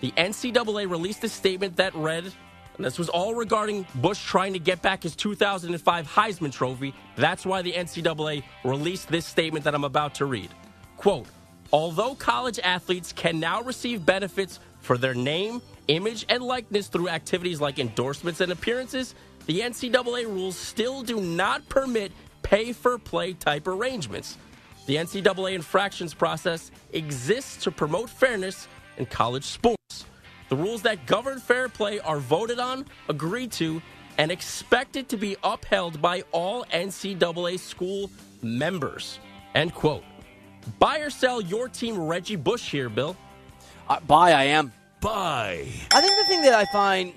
the 0.00 0.12
NCAA 0.12 0.88
released 0.88 1.24
a 1.24 1.28
statement 1.28 1.76
that 1.76 1.94
read, 1.94 2.24
and 2.24 2.86
this 2.86 2.98
was 2.98 3.08
all 3.08 3.34
regarding 3.34 3.86
Bush 3.96 4.24
trying 4.24 4.52
to 4.52 4.58
get 4.58 4.80
back 4.80 5.02
his 5.02 5.16
2005 5.16 6.06
Heisman 6.06 6.52
Trophy. 6.52 6.94
That's 7.16 7.44
why 7.44 7.62
the 7.62 7.72
NCAA 7.72 8.44
released 8.64 9.08
this 9.08 9.26
statement 9.26 9.64
that 9.64 9.74
I'm 9.74 9.84
about 9.84 10.14
to 10.16 10.26
read. 10.26 10.50
Quote, 10.96 11.26
although 11.72 12.14
college 12.14 12.58
athletes 12.62 13.12
can 13.12 13.40
now 13.40 13.62
receive 13.62 14.04
benefits 14.04 14.60
for 14.80 14.98
their 14.98 15.14
name, 15.14 15.60
image, 15.88 16.24
and 16.28 16.42
likeness 16.42 16.88
through 16.88 17.08
activities 17.08 17.60
like 17.60 17.78
endorsements 17.78 18.40
and 18.40 18.52
appearances, 18.52 19.14
the 19.46 19.60
NCAA 19.60 20.26
rules 20.26 20.56
still 20.56 21.02
do 21.02 21.20
not 21.20 21.68
permit 21.68 22.12
pay 22.42 22.72
for 22.72 22.98
play 22.98 23.32
type 23.32 23.66
arrangements. 23.66 24.36
The 24.86 24.96
NCAA 24.96 25.54
infractions 25.54 26.14
process 26.14 26.70
exists 26.92 27.62
to 27.64 27.70
promote 27.70 28.08
fairness 28.08 28.68
in 28.96 29.06
college 29.06 29.44
sports. 29.44 30.06
The 30.48 30.56
rules 30.56 30.82
that 30.82 31.04
govern 31.06 31.40
fair 31.40 31.68
play 31.68 32.00
are 32.00 32.18
voted 32.18 32.58
on, 32.58 32.86
agreed 33.08 33.52
to, 33.52 33.82
and 34.16 34.30
expected 34.32 35.08
to 35.10 35.16
be 35.16 35.36
upheld 35.44 36.00
by 36.00 36.22
all 36.32 36.64
NCAA 36.72 37.58
school 37.58 38.10
members. 38.42 39.18
End 39.54 39.74
quote. 39.74 40.04
Buy 40.78 40.98
or 40.98 41.10
sell 41.10 41.40
your 41.40 41.68
team 41.68 41.98
Reggie 41.98 42.36
Bush 42.36 42.70
here, 42.70 42.88
Bill? 42.88 43.16
Uh, 43.88 44.00
buy, 44.00 44.32
I 44.32 44.44
am. 44.44 44.72
Buy. 45.00 45.66
I 45.92 46.00
think 46.00 46.12
the 46.16 46.24
thing 46.28 46.42
that 46.42 46.54
I 46.54 46.64
find 46.72 47.12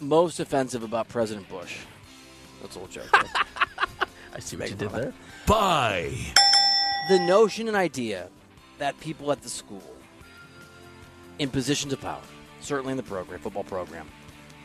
most 0.00 0.40
offensive 0.40 0.82
about 0.82 1.08
President 1.08 1.48
Bush. 1.48 1.78
That's 2.60 2.76
a 2.76 2.80
little 2.80 2.92
joke. 2.92 3.10
I 4.34 4.40
see 4.40 4.56
what 4.56 4.70
you 4.70 4.76
did 4.76 4.90
there. 4.90 5.12
Buy. 5.46 6.14
the 7.08 7.18
notion 7.20 7.68
and 7.68 7.76
idea 7.76 8.28
that 8.78 8.98
people 9.00 9.32
at 9.32 9.42
the 9.42 9.48
school 9.48 9.82
in 11.38 11.48
positions 11.48 11.92
of 11.92 12.00
power, 12.00 12.20
certainly 12.60 12.92
in 12.92 12.96
the 12.96 13.02
program, 13.02 13.40
football 13.40 13.64
program, 13.64 14.06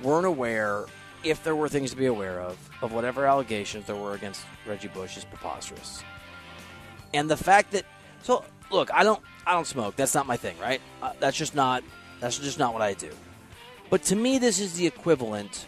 weren't 0.01 0.25
aware, 0.25 0.85
if 1.23 1.43
there 1.43 1.55
were 1.55 1.69
things 1.69 1.91
to 1.91 1.97
be 1.97 2.07
aware 2.07 2.41
of, 2.41 2.57
of 2.81 2.91
whatever 2.91 3.25
allegations 3.25 3.85
there 3.85 3.95
were 3.95 4.13
against 4.13 4.45
Reggie 4.67 4.89
Bush 4.89 5.17
is 5.17 5.23
preposterous. 5.23 6.03
And 7.13 7.29
the 7.29 7.37
fact 7.37 7.71
that, 7.71 7.85
so 8.21 8.43
look, 8.71 8.91
I 8.93 9.03
don't, 9.03 9.21
I 9.45 9.53
don't 9.53 9.67
smoke. 9.67 9.95
That's 9.95 10.15
not 10.15 10.25
my 10.25 10.37
thing, 10.37 10.57
right? 10.59 10.81
Uh, 11.01 11.13
that's 11.19 11.37
just 11.37 11.55
not, 11.55 11.83
that's 12.19 12.39
just 12.39 12.59
not 12.59 12.73
what 12.73 12.81
I 12.81 12.93
do. 12.93 13.11
But 13.89 14.03
to 14.03 14.15
me, 14.15 14.39
this 14.39 14.59
is 14.59 14.75
the 14.75 14.87
equivalent 14.87 15.65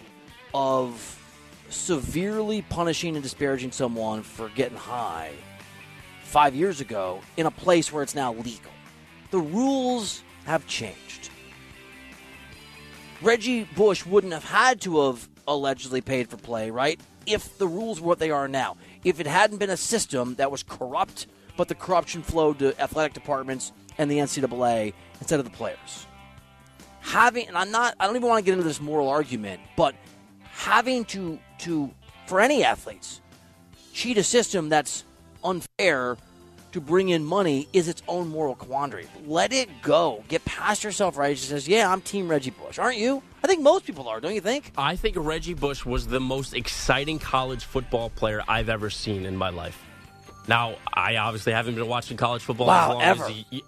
of 0.53 1.21
severely 1.69 2.61
punishing 2.63 3.15
and 3.15 3.23
disparaging 3.23 3.71
someone 3.71 4.23
for 4.23 4.49
getting 4.49 4.77
high 4.77 5.31
five 6.23 6.55
years 6.55 6.81
ago 6.81 7.21
in 7.37 7.45
a 7.45 7.51
place 7.51 7.91
where 7.91 8.03
it's 8.03 8.15
now 8.15 8.33
legal. 8.33 8.71
The 9.31 9.39
rules 9.39 10.23
have 10.45 10.65
changed. 10.67 11.29
Reggie 13.21 13.63
Bush 13.75 14.05
wouldn't 14.05 14.33
have 14.33 14.43
had 14.43 14.81
to 14.81 15.05
have 15.05 15.27
allegedly 15.47 16.01
paid 16.01 16.29
for 16.29 16.37
play, 16.37 16.69
right? 16.69 16.99
If 17.25 17.57
the 17.57 17.67
rules 17.67 17.99
were 18.01 18.07
what 18.07 18.19
they 18.19 18.31
are 18.31 18.47
now. 18.47 18.77
If 19.03 19.19
it 19.19 19.27
hadn't 19.27 19.57
been 19.57 19.69
a 19.69 19.77
system 19.77 20.35
that 20.35 20.51
was 20.51 20.63
corrupt, 20.63 21.27
but 21.57 21.67
the 21.67 21.75
corruption 21.75 22.21
flowed 22.21 22.59
to 22.59 22.79
athletic 22.81 23.13
departments 23.13 23.71
and 23.97 24.09
the 24.09 24.17
NCAA 24.17 24.93
instead 25.19 25.39
of 25.39 25.45
the 25.45 25.51
players. 25.51 26.07
Having, 27.01 27.47
and 27.47 27.57
I'm 27.57 27.71
not, 27.71 27.95
I 27.99 28.07
don't 28.07 28.15
even 28.15 28.27
want 28.27 28.43
to 28.43 28.45
get 28.45 28.53
into 28.53 28.67
this 28.67 28.81
moral 28.81 29.09
argument, 29.09 29.61
but 29.77 29.95
having 30.41 31.05
to, 31.05 31.39
to, 31.59 31.91
for 32.25 32.41
any 32.41 32.63
athletes, 32.63 33.21
cheat 33.93 34.17
a 34.17 34.23
system 34.23 34.69
that's 34.69 35.03
unfair 35.43 36.17
to 36.75 36.81
bring 36.81 37.07
in 37.07 37.23
money 37.23 37.69
is 37.71 37.87
its 37.87 38.03
own 38.05 38.27
moral 38.27 38.53
quandary. 38.53 39.07
Let 39.25 39.53
it 39.53 39.69
go. 39.81 40.25
Get 40.27 40.43
past 40.43 40.83
yourself, 40.83 41.17
right? 41.17 41.37
Just 41.37 41.69
yeah, 41.69 41.89
I'm 41.89 42.01
Team 42.01 42.27
Reggie 42.27 42.49
Bush. 42.49 42.77
Aren't 42.77 42.97
you? 42.97 43.23
I 43.41 43.47
think 43.47 43.61
most 43.61 43.85
people 43.85 44.09
are, 44.09 44.19
don't 44.19 44.35
you 44.35 44.41
think? 44.41 44.73
I 44.77 44.97
think 44.97 45.15
Reggie 45.17 45.53
Bush 45.53 45.85
was 45.85 46.07
the 46.07 46.19
most 46.19 46.53
exciting 46.53 47.17
college 47.17 47.63
football 47.63 48.09
player 48.09 48.41
I've 48.47 48.67
ever 48.67 48.89
seen 48.89 49.25
in 49.25 49.37
my 49.37 49.49
life. 49.49 49.81
Now, 50.47 50.75
I 50.93 51.17
obviously 51.17 51.53
haven't 51.53 51.75
been 51.75 51.87
watching 51.87 52.17
college 52.17 52.43
football 52.43 52.67
Wow, 52.67 52.83
as 52.83 52.89
long 52.93 53.01
ever. 53.01 53.23
as 53.25 53.29
he, 53.49 53.63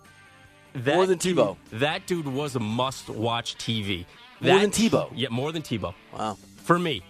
that 0.75 0.95
More 0.95 1.05
than 1.07 1.17
dude- 1.17 1.37
Tebow. 1.37 1.57
That 1.73 2.05
dude 2.05 2.27
was 2.27 2.55
a 2.55 2.59
must-watch 2.59 3.57
TV. 3.57 4.05
More 4.41 4.53
That- 4.53 4.61
than 4.61 4.71
Tebow? 4.71 5.11
Yeah, 5.15 5.29
more 5.29 5.51
than 5.51 5.61
Tebow. 5.63 5.93
Wow. 6.13 6.37
For 6.63 6.77
me, 6.77 7.01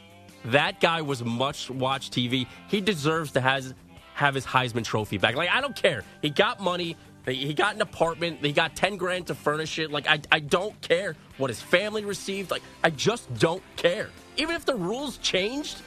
that 0.45 0.79
guy 0.79 1.01
was 1.01 1.23
must-watch 1.23 2.11
TV. 2.11 2.47
He 2.69 2.79
deserves 2.81 3.31
to 3.33 3.41
has 3.41 3.73
have 4.13 4.33
his 4.33 4.45
Heisman 4.45 4.83
Trophy 4.83 5.17
back. 5.17 5.35
Like 5.35 5.49
I 5.49 5.61
don't 5.61 5.75
care. 5.75 6.03
He 6.21 6.29
got 6.29 6.59
money. 6.59 6.95
He 7.27 7.53
got 7.53 7.75
an 7.75 7.81
apartment. 7.81 8.39
He 8.43 8.51
got 8.53 8.75
ten 8.75 8.95
grand 8.97 9.27
to 9.27 9.35
furnish 9.35 9.77
it. 9.79 9.91
Like 9.91 10.07
I, 10.07 10.19
I 10.31 10.39
don't 10.39 10.79
care 10.81 11.15
what 11.37 11.49
his 11.49 11.61
family 11.61 12.03
received. 12.05 12.49
Like 12.49 12.63
I 12.83 12.89
just 12.89 13.31
don't 13.37 13.61
care. 13.75 14.09
Even 14.37 14.55
if 14.55 14.65
the 14.65 14.73
rules 14.75 15.17
changed, 15.17 15.77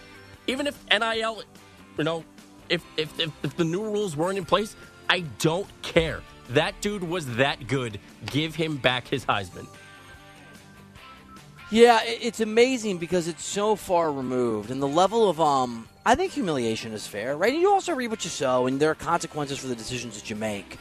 even 0.47 0.67
if 0.67 0.77
NIL, 0.91 1.43
you 1.99 2.05
know, 2.05 2.25
if 2.71 2.85
if 2.97 3.21
if, 3.21 3.31
if 3.43 3.57
the 3.57 3.65
new 3.65 3.83
rules 3.83 4.17
weren't 4.17 4.39
in 4.39 4.45
place, 4.45 4.75
I 5.09 5.21
don't 5.39 5.69
care. 5.83 6.23
That 6.51 6.81
dude 6.81 7.05
was 7.05 7.37
that 7.37 7.67
good. 7.67 8.01
Give 8.27 8.55
him 8.55 8.77
back 8.77 9.07
his 9.09 9.25
Heisman. 9.25 9.67
Yeah, 11.71 12.01
it's 12.05 12.41
amazing 12.41 12.99
because 12.99 13.29
it's 13.29 13.45
so 13.45 13.77
far 13.77 14.11
removed, 14.11 14.71
and 14.71 14.83
the 14.83 14.89
level 14.89 15.29
of 15.29 15.41
um, 15.41 15.89
I 16.05 16.15
think 16.15 16.33
humiliation 16.33 16.93
is 16.93 17.07
fair, 17.07 17.37
right? 17.37 17.53
And 17.53 17.63
you 17.63 17.73
also 17.73 17.95
reap 17.95 18.11
what 18.11 18.25
you 18.25 18.31
sow, 18.31 18.67
and 18.67 18.81
there 18.81 18.91
are 18.91 18.97
consequences 18.97 19.59
for 19.59 19.69
the 19.69 19.77
decisions 19.77 20.21
that 20.21 20.31
you 20.31 20.37
make. 20.37 20.79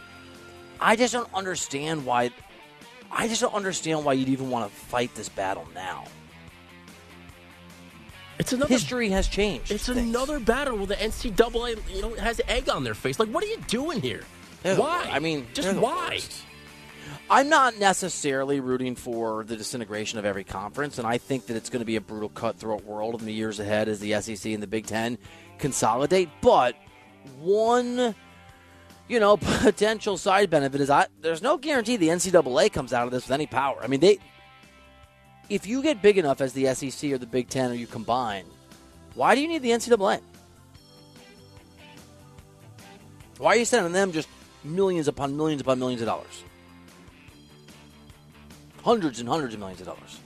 I 0.79 0.95
just 0.95 1.13
don't 1.13 1.31
understand 1.33 2.05
why. 2.05 2.31
I 3.11 3.27
just 3.27 3.41
don't 3.41 3.53
understand 3.53 4.05
why 4.05 4.13
you'd 4.13 4.29
even 4.29 4.49
want 4.49 4.71
to 4.71 4.75
fight 4.75 5.13
this 5.15 5.29
battle 5.29 5.67
now. 5.75 6.05
It's 8.39 8.53
another 8.53 8.73
History 8.73 9.09
has 9.09 9.27
changed. 9.27 9.69
It's 9.69 9.87
things. 9.87 9.97
another 9.97 10.39
battle 10.39 10.77
where 10.77 10.87
the 10.87 10.95
NCAA, 10.95 11.77
you 11.93 12.01
know, 12.01 12.15
has 12.15 12.39
egg 12.47 12.69
on 12.69 12.85
their 12.85 12.93
face. 12.93 13.19
Like, 13.19 13.29
what 13.29 13.43
are 13.43 13.47
you 13.47 13.57
doing 13.67 14.01
here? 14.01 14.23
They're 14.63 14.77
why? 14.77 15.05
wor- 15.05 15.13
I 15.13 15.19
mean, 15.19 15.45
just 15.53 15.75
why? 15.77 16.09
worst. 16.11 16.45
I'm 17.29 17.49
not 17.49 17.77
necessarily 17.77 18.59
rooting 18.59 18.95
for 18.95 19.43
the 19.43 19.55
disintegration 19.55 20.19
of 20.19 20.25
every 20.25 20.43
conference, 20.43 20.97
and 20.97 21.05
I 21.07 21.17
think 21.17 21.45
that 21.47 21.55
it's 21.55 21.69
going 21.69 21.81
to 21.81 21.85
be 21.85 21.95
a 21.95 22.01
brutal, 22.01 22.29
cutthroat 22.29 22.83
world 22.85 23.19
in 23.19 23.25
the 23.25 23.33
years 23.33 23.59
ahead 23.59 23.87
as 23.87 23.99
the 23.99 24.19
SEC 24.21 24.51
and 24.51 24.63
the 24.63 24.67
Big 24.67 24.87
Ten 24.87 25.17
consolidate. 25.59 26.29
But 26.41 26.75
one, 27.39 28.15
you 29.07 29.19
know, 29.19 29.37
potential 29.61 30.17
side 30.17 30.49
benefit 30.49 30.81
is 30.81 30.89
I, 30.89 31.07
there's 31.21 31.41
no 31.41 31.57
guarantee 31.57 31.97
the 31.97 32.07
NCAA 32.07 32.71
comes 32.71 32.93
out 32.93 33.05
of 33.05 33.11
this 33.11 33.25
with 33.25 33.31
any 33.31 33.47
power. 33.47 33.77
I 33.81 33.87
mean, 33.87 33.99
they, 33.99 34.17
if 35.49 35.65
you 35.65 35.81
get 35.81 36.01
big 36.01 36.17
enough 36.17 36.41
as 36.41 36.53
the 36.53 36.73
SEC 36.73 37.11
or 37.11 37.17
the 37.17 37.25
Big 37.25 37.49
Ten 37.49 37.71
or 37.71 37.73
you 37.73 37.87
combine, 37.87 38.45
why 39.15 39.35
do 39.35 39.41
you 39.41 39.47
need 39.47 39.61
the 39.61 39.71
NCAA? 39.71 40.21
Why 43.37 43.53
are 43.53 43.55
you 43.55 43.65
sending 43.65 43.93
them 43.93 44.11
just 44.11 44.27
millions 44.63 45.07
upon 45.07 45.35
millions 45.35 45.61
upon 45.61 45.79
millions 45.79 46.01
of 46.01 46.07
dollars? 46.07 46.43
Hundreds 48.83 49.19
and 49.19 49.27
hundreds 49.27 49.53
of 49.53 49.59
millions 49.59 49.81
of 49.81 49.87
dollars. 49.87 50.19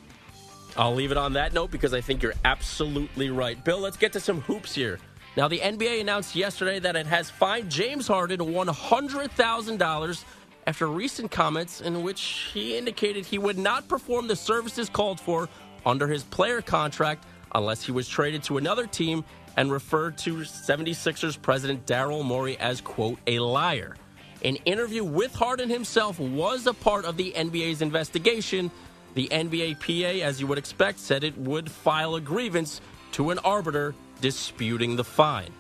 I'll 0.76 0.96
leave 0.96 1.12
it 1.12 1.18
on 1.18 1.34
that 1.34 1.54
note 1.54 1.72
because 1.72 1.94
I 1.94 2.02
think 2.02 2.24
you're 2.24 2.34
absolutely 2.44 3.30
right. 3.30 3.64
Bill, 3.64 3.80
let's 3.80 3.98
get 3.98 4.14
to 4.14 4.20
some 4.20 4.42
hoops 4.42 4.74
here. 4.74 5.00
Now, 5.38 5.48
the 5.48 5.60
NBA 5.60 6.02
announced 6.02 6.36
yesterday 6.36 6.80
that 6.80 6.96
it 6.96 7.08
has 7.08 7.30
fined 7.30 7.70
James 7.70 8.08
Harden 8.08 8.40
$100,000 8.40 10.24
after 10.66 10.88
recent 10.88 11.32
comments 11.32 11.82
in 11.82 12.04
which 12.04 12.50
he 12.54 12.78
indicated 12.78 13.26
he 13.26 13.38
would 13.38 13.58
not 13.58 13.88
perform 13.88 14.28
the 14.28 14.36
services 14.36 14.90
called 14.90 15.20
for 15.20 15.50
under 15.86 16.08
his 16.08 16.24
player 16.24 16.62
contract 16.62 17.26
unless 17.54 17.84
he 17.84 17.92
was 17.92 18.08
traded 18.08 18.44
to 18.44 18.58
another 18.58 18.88
team 18.88 19.24
and 19.58 19.72
referred 19.72 20.18
to 20.18 20.38
76ers 20.38 21.40
president 21.42 21.86
Daryl 21.86 22.24
Morey 22.24 22.58
as, 22.58 22.82
quote, 22.82 23.20
a 23.28 23.40
liar. 23.40 23.96
An 24.44 24.56
interview 24.66 25.04
with 25.04 25.34
Harden 25.34 25.70
himself 25.70 26.20
was 26.20 26.68
a 26.68 26.74
part 26.74 27.06
of 27.06 27.18
the 27.18 27.32
NBA's 27.34 27.82
investigation. 27.82 28.72
The 29.14 29.28
NBA 29.30 29.80
PA, 29.80 30.26
as 30.26 30.42
you 30.42 30.48
would 30.48 30.58
expect, 30.58 31.00
said 31.00 31.24
it 31.24 31.38
would 31.38 31.70
file 31.70 32.16
a 32.16 32.22
grievance 32.22 32.82
to 33.14 33.30
an 33.30 33.40
arbiter 33.40 33.94
disputing 34.22 34.96
the 34.96 35.04
fine. 35.04 35.52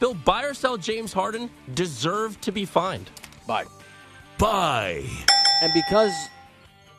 Bill, 0.00 0.14
buy 0.14 0.44
or 0.44 0.54
sell 0.54 0.76
James 0.76 1.12
Harden 1.12 1.50
deserved 1.74 2.42
to 2.42 2.52
be 2.52 2.64
fined. 2.64 3.10
Bye. 3.46 3.66
Buy. 4.38 5.04
And 5.62 5.72
because 5.72 6.12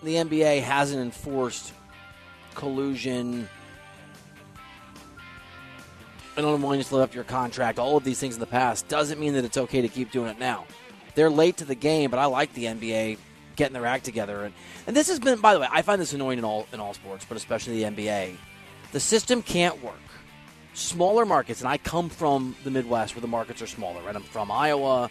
the 0.03 0.15
NBA 0.15 0.61
hasn't 0.61 1.01
enforced 1.01 1.73
collusion 2.53 3.47
and 6.37 6.45
unwillingness 6.45 6.89
to 6.89 6.95
live 6.95 7.09
up 7.09 7.15
your 7.15 7.23
contract, 7.23 7.79
all 7.79 7.97
of 7.97 8.03
these 8.03 8.19
things 8.19 8.35
in 8.35 8.39
the 8.39 8.45
past, 8.45 8.87
doesn't 8.87 9.19
mean 9.19 9.33
that 9.33 9.45
it's 9.45 9.57
okay 9.57 9.81
to 9.81 9.87
keep 9.87 10.11
doing 10.11 10.29
it 10.29 10.39
now. 10.39 10.65
They're 11.15 11.29
late 11.29 11.57
to 11.57 11.65
the 11.65 11.75
game, 11.75 12.09
but 12.09 12.19
I 12.19 12.25
like 12.25 12.53
the 12.53 12.65
NBA 12.65 13.17
getting 13.55 13.73
their 13.73 13.85
act 13.85 14.05
together. 14.05 14.43
And 14.43 14.53
and 14.87 14.95
this 14.95 15.07
has 15.07 15.19
been, 15.19 15.39
by 15.39 15.53
the 15.53 15.59
way, 15.59 15.67
I 15.71 15.81
find 15.81 16.01
this 16.01 16.13
annoying 16.13 16.39
in 16.39 16.45
all 16.45 16.67
in 16.73 16.79
all 16.79 16.93
sports, 16.93 17.25
but 17.27 17.37
especially 17.37 17.83
the 17.83 17.89
NBA. 17.89 18.35
The 18.91 18.99
system 18.99 19.41
can't 19.41 19.81
work. 19.83 19.95
Smaller 20.73 21.25
markets, 21.25 21.61
and 21.61 21.69
I 21.69 21.77
come 21.77 22.09
from 22.09 22.55
the 22.63 22.71
Midwest 22.71 23.15
where 23.15 23.21
the 23.21 23.27
markets 23.27 23.61
are 23.61 23.67
smaller. 23.67 24.01
Right, 24.01 24.15
I'm 24.15 24.23
from 24.23 24.51
Iowa. 24.51 25.09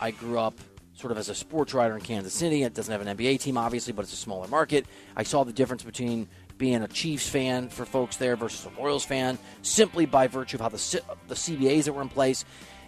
I 0.00 0.12
grew 0.12 0.38
up 0.38 0.54
sort 0.94 1.10
of 1.10 1.18
as 1.18 1.28
a 1.28 1.34
sports 1.34 1.74
writer 1.74 1.94
in 1.94 2.00
Kansas 2.00 2.32
City. 2.32 2.62
It 2.62 2.74
doesn't 2.74 2.90
have 2.90 3.06
an 3.06 3.16
NBA 3.16 3.40
team, 3.40 3.58
obviously, 3.58 3.92
but 3.92 4.02
it's 4.02 4.12
a 4.12 4.16
smaller 4.16 4.48
market. 4.48 4.86
I 5.16 5.24
saw 5.24 5.44
the 5.44 5.52
difference 5.52 5.82
between 5.82 6.28
being 6.56 6.82
a 6.82 6.88
Chiefs 6.88 7.28
fan 7.28 7.68
for 7.68 7.84
folks 7.84 8.16
there 8.16 8.36
versus 8.36 8.66
a 8.66 8.80
Royals 8.80 9.04
fan, 9.04 9.38
simply 9.62 10.06
by 10.06 10.28
virtue 10.28 10.56
of 10.56 10.60
how 10.60 10.68
the 10.68 11.02
the 11.28 11.34
CBAs 11.34 11.84
that 11.84 11.92
were 11.92 12.02
in 12.02 12.08
place. 12.08 12.44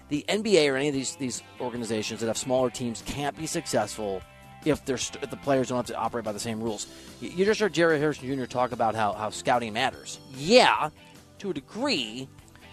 The 0.08 0.24
NBA 0.28 0.72
or 0.72 0.76
any 0.76 0.88
of 0.88 0.94
these 0.94 1.16
these 1.16 1.42
organizations 1.60 2.20
that 2.20 2.28
have 2.28 2.38
smaller 2.38 2.70
teams 2.70 3.02
can't 3.06 3.36
be 3.36 3.46
successful 3.46 4.22
if 4.64 4.84
they're 4.84 4.96
if 4.96 5.30
the 5.30 5.36
players 5.36 5.68
don't 5.68 5.78
have 5.78 5.86
to 5.86 5.96
operate 5.96 6.24
by 6.24 6.32
the 6.32 6.40
same 6.40 6.60
rules. 6.62 6.86
You, 7.20 7.30
you 7.30 7.44
just 7.44 7.58
heard 7.58 7.72
Jerry 7.72 7.98
Hairston 7.98 8.32
Jr. 8.32 8.44
talk 8.44 8.70
about 8.70 8.94
how 8.94 9.12
how 9.14 9.30
scouting 9.30 9.72
matters. 9.72 10.20
Yeah, 10.36 10.90
to 11.38 11.50
a 11.50 11.54
degree, 11.54 12.28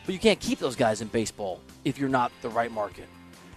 but 0.05 0.13
you 0.13 0.19
can't 0.19 0.39
keep 0.39 0.59
those 0.59 0.75
guys 0.75 1.01
in 1.01 1.07
baseball 1.07 1.59
if 1.85 1.97
you're 1.97 2.09
not 2.09 2.31
the 2.43 2.49
right 2.49 2.71
market. 2.71 3.07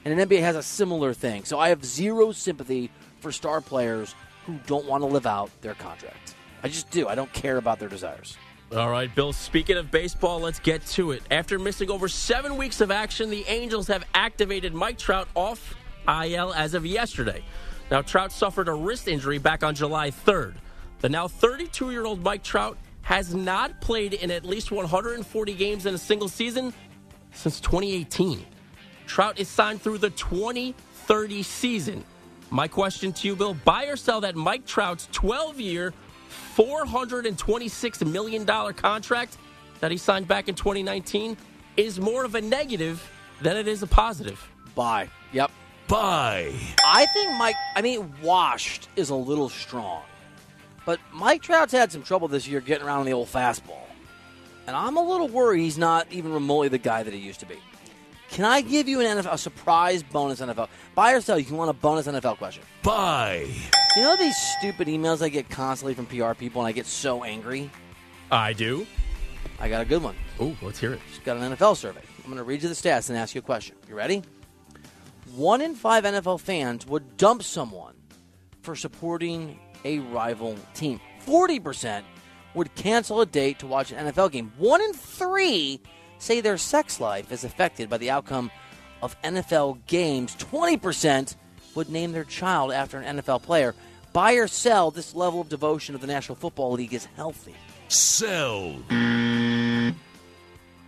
And 0.06 0.20
an 0.20 0.28
NBA 0.28 0.38
has 0.38 0.54
a 0.54 0.62
similar 0.62 1.12
thing. 1.12 1.42
So 1.42 1.58
I 1.58 1.70
have 1.70 1.84
zero 1.84 2.30
sympathy 2.30 2.92
for 3.18 3.32
star 3.32 3.60
players 3.60 4.14
who 4.44 4.56
don't 4.68 4.86
want 4.86 5.02
to 5.02 5.06
live 5.08 5.26
out 5.26 5.50
their 5.62 5.74
contract. 5.74 6.36
I 6.62 6.68
just 6.68 6.92
do. 6.92 7.08
I 7.08 7.16
don't 7.16 7.32
care 7.32 7.56
about 7.56 7.80
their 7.80 7.88
desires. 7.88 8.36
All 8.70 8.88
right, 8.88 9.12
Bill, 9.12 9.32
speaking 9.32 9.76
of 9.76 9.90
baseball, 9.90 10.38
let's 10.38 10.60
get 10.60 10.86
to 10.90 11.10
it. 11.10 11.24
After 11.32 11.58
missing 11.58 11.90
over 11.90 12.06
seven 12.06 12.56
weeks 12.56 12.80
of 12.80 12.92
action, 12.92 13.30
the 13.30 13.44
Angels 13.48 13.88
have 13.88 14.04
activated 14.14 14.72
Mike 14.72 14.96
Trout 14.96 15.26
off 15.34 15.74
IL 16.06 16.54
as 16.54 16.74
of 16.74 16.86
yesterday. 16.86 17.42
Now, 17.90 18.00
Trout 18.02 18.30
suffered 18.30 18.68
a 18.68 18.74
wrist 18.74 19.08
injury 19.08 19.38
back 19.38 19.64
on 19.64 19.74
July 19.74 20.12
3rd. 20.12 20.54
The 21.00 21.08
now 21.08 21.26
32 21.26 21.90
year 21.90 22.04
old 22.04 22.22
Mike 22.22 22.44
Trout 22.44 22.78
has 23.02 23.34
not 23.34 23.80
played 23.80 24.14
in 24.14 24.30
at 24.30 24.44
least 24.44 24.70
140 24.70 25.54
games 25.54 25.84
in 25.84 25.96
a 25.96 25.98
single 25.98 26.28
season 26.28 26.72
since 27.32 27.58
2018. 27.58 28.46
Trout 29.06 29.38
is 29.38 29.48
signed 29.48 29.80
through 29.80 29.98
the 29.98 30.10
2030 30.10 31.42
season. 31.42 32.04
My 32.50 32.68
question 32.68 33.12
to 33.12 33.28
you, 33.28 33.36
Bill 33.36 33.54
buy 33.54 33.86
or 33.86 33.96
sell 33.96 34.20
that 34.20 34.36
Mike 34.36 34.66
Trout's 34.66 35.08
12 35.12 35.60
year, 35.60 35.94
$426 36.56 38.10
million 38.10 38.46
contract 38.74 39.38
that 39.80 39.90
he 39.90 39.96
signed 39.96 40.28
back 40.28 40.48
in 40.48 40.54
2019 40.54 41.36
is 41.76 42.00
more 42.00 42.24
of 42.24 42.34
a 42.34 42.40
negative 42.40 43.10
than 43.42 43.56
it 43.56 43.68
is 43.68 43.82
a 43.82 43.86
positive. 43.86 44.48
Buy. 44.74 45.08
Yep. 45.32 45.50
Buy. 45.88 46.52
I 46.84 47.06
think 47.06 47.38
Mike, 47.38 47.54
I 47.74 47.82
mean, 47.82 48.12
washed 48.22 48.88
is 48.96 49.10
a 49.10 49.14
little 49.14 49.48
strong. 49.48 50.02
But 50.84 51.00
Mike 51.12 51.42
Trout's 51.42 51.72
had 51.72 51.92
some 51.92 52.02
trouble 52.02 52.28
this 52.28 52.46
year 52.46 52.60
getting 52.60 52.86
around 52.86 53.00
on 53.00 53.06
the 53.06 53.12
old 53.12 53.28
fastball. 53.28 53.82
And 54.66 54.74
I'm 54.74 54.96
a 54.96 55.02
little 55.02 55.28
worried 55.28 55.62
he's 55.62 55.78
not 55.78 56.06
even 56.10 56.32
remotely 56.32 56.68
the 56.68 56.78
guy 56.78 57.02
that 57.02 57.12
he 57.12 57.20
used 57.20 57.40
to 57.40 57.46
be. 57.46 57.56
Can 58.30 58.44
I 58.44 58.60
give 58.60 58.88
you 58.88 59.00
an 59.00 59.18
NFL, 59.18 59.32
a 59.32 59.38
surprise 59.38 60.02
bonus 60.02 60.40
NFL? 60.40 60.68
Buy 60.94 61.12
or 61.12 61.20
sell? 61.20 61.38
You 61.38 61.44
can 61.44 61.56
want 61.56 61.70
a 61.70 61.74
bonus 61.74 62.06
NFL 62.06 62.38
question. 62.38 62.62
Buy. 62.82 63.46
You 63.96 64.02
know 64.02 64.16
these 64.16 64.36
stupid 64.58 64.88
emails 64.88 65.22
I 65.22 65.28
get 65.28 65.48
constantly 65.48 65.94
from 65.94 66.06
PR 66.06 66.34
people, 66.34 66.60
and 66.60 66.68
I 66.68 66.72
get 66.72 66.86
so 66.86 67.24
angry. 67.24 67.70
I 68.30 68.52
do. 68.52 68.86
I 69.58 69.68
got 69.68 69.80
a 69.80 69.84
good 69.84 70.02
one. 70.02 70.16
Ooh, 70.40 70.56
let's 70.60 70.78
hear 70.78 70.92
it. 70.92 71.00
Just 71.08 71.24
got 71.24 71.36
an 71.36 71.56
NFL 71.56 71.76
survey. 71.76 72.02
I'm 72.18 72.24
going 72.24 72.36
to 72.36 72.44
read 72.44 72.62
you 72.62 72.68
the 72.68 72.74
stats 72.74 73.08
and 73.08 73.16
ask 73.16 73.34
you 73.34 73.38
a 73.38 73.42
question. 73.42 73.76
You 73.88 73.94
ready? 73.94 74.22
One 75.34 75.60
in 75.60 75.74
five 75.74 76.04
NFL 76.04 76.40
fans 76.40 76.86
would 76.86 77.16
dump 77.16 77.42
someone 77.42 77.94
for 78.62 78.74
supporting 78.74 79.58
a 79.84 80.00
rival 80.00 80.56
team. 80.74 81.00
Forty 81.20 81.60
percent 81.60 82.04
would 82.54 82.74
cancel 82.74 83.20
a 83.20 83.26
date 83.26 83.58
to 83.60 83.66
watch 83.66 83.92
an 83.92 84.06
NFL 84.06 84.32
game. 84.32 84.52
One 84.58 84.82
in 84.82 84.92
three 84.92 85.80
say 86.18 86.40
their 86.40 86.58
sex 86.58 87.00
life 87.00 87.30
is 87.32 87.44
affected 87.44 87.88
by 87.90 87.98
the 87.98 88.10
outcome 88.10 88.50
of 89.02 89.20
NFL 89.22 89.78
games. 89.86 90.34
20% 90.36 91.36
would 91.74 91.88
name 91.90 92.12
their 92.12 92.24
child 92.24 92.72
after 92.72 92.98
an 92.98 93.18
NFL 93.18 93.42
player. 93.42 93.74
Buy 94.12 94.32
or 94.34 94.48
sell, 94.48 94.90
this 94.90 95.14
level 95.14 95.40
of 95.42 95.48
devotion 95.48 95.94
of 95.94 96.00
the 96.00 96.06
National 96.06 96.36
Football 96.36 96.72
League 96.72 96.94
is 96.94 97.04
healthy. 97.16 97.54
Sell. 97.88 98.76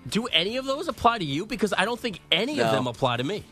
Do 0.09 0.27
any 0.33 0.57
of 0.57 0.65
those 0.65 0.89
apply 0.89 1.19
to 1.19 1.25
you? 1.25 1.45
Because 1.45 1.75
I 1.77 1.85
don't 1.85 2.01
think 2.01 2.21
any 2.33 2.57
No. 2.57 2.65
of 2.65 2.73
them 2.73 2.87
apply 2.87 3.19
to 3.19 3.25
me. 3.25 3.45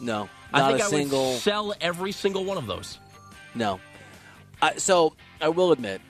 No, 0.00 0.28
I 0.52 0.68
think 0.68 0.80
a 0.80 0.84
I 0.84 0.88
single. 0.88 1.30
would 1.32 1.40
sell 1.40 1.74
every 1.80 2.12
single 2.12 2.44
one 2.44 2.56
of 2.56 2.66
those. 2.68 2.98
No. 3.56 3.80
I 4.62 4.76
so 4.76 5.14
I 5.40 5.48
will 5.48 5.72
admit 5.72 6.00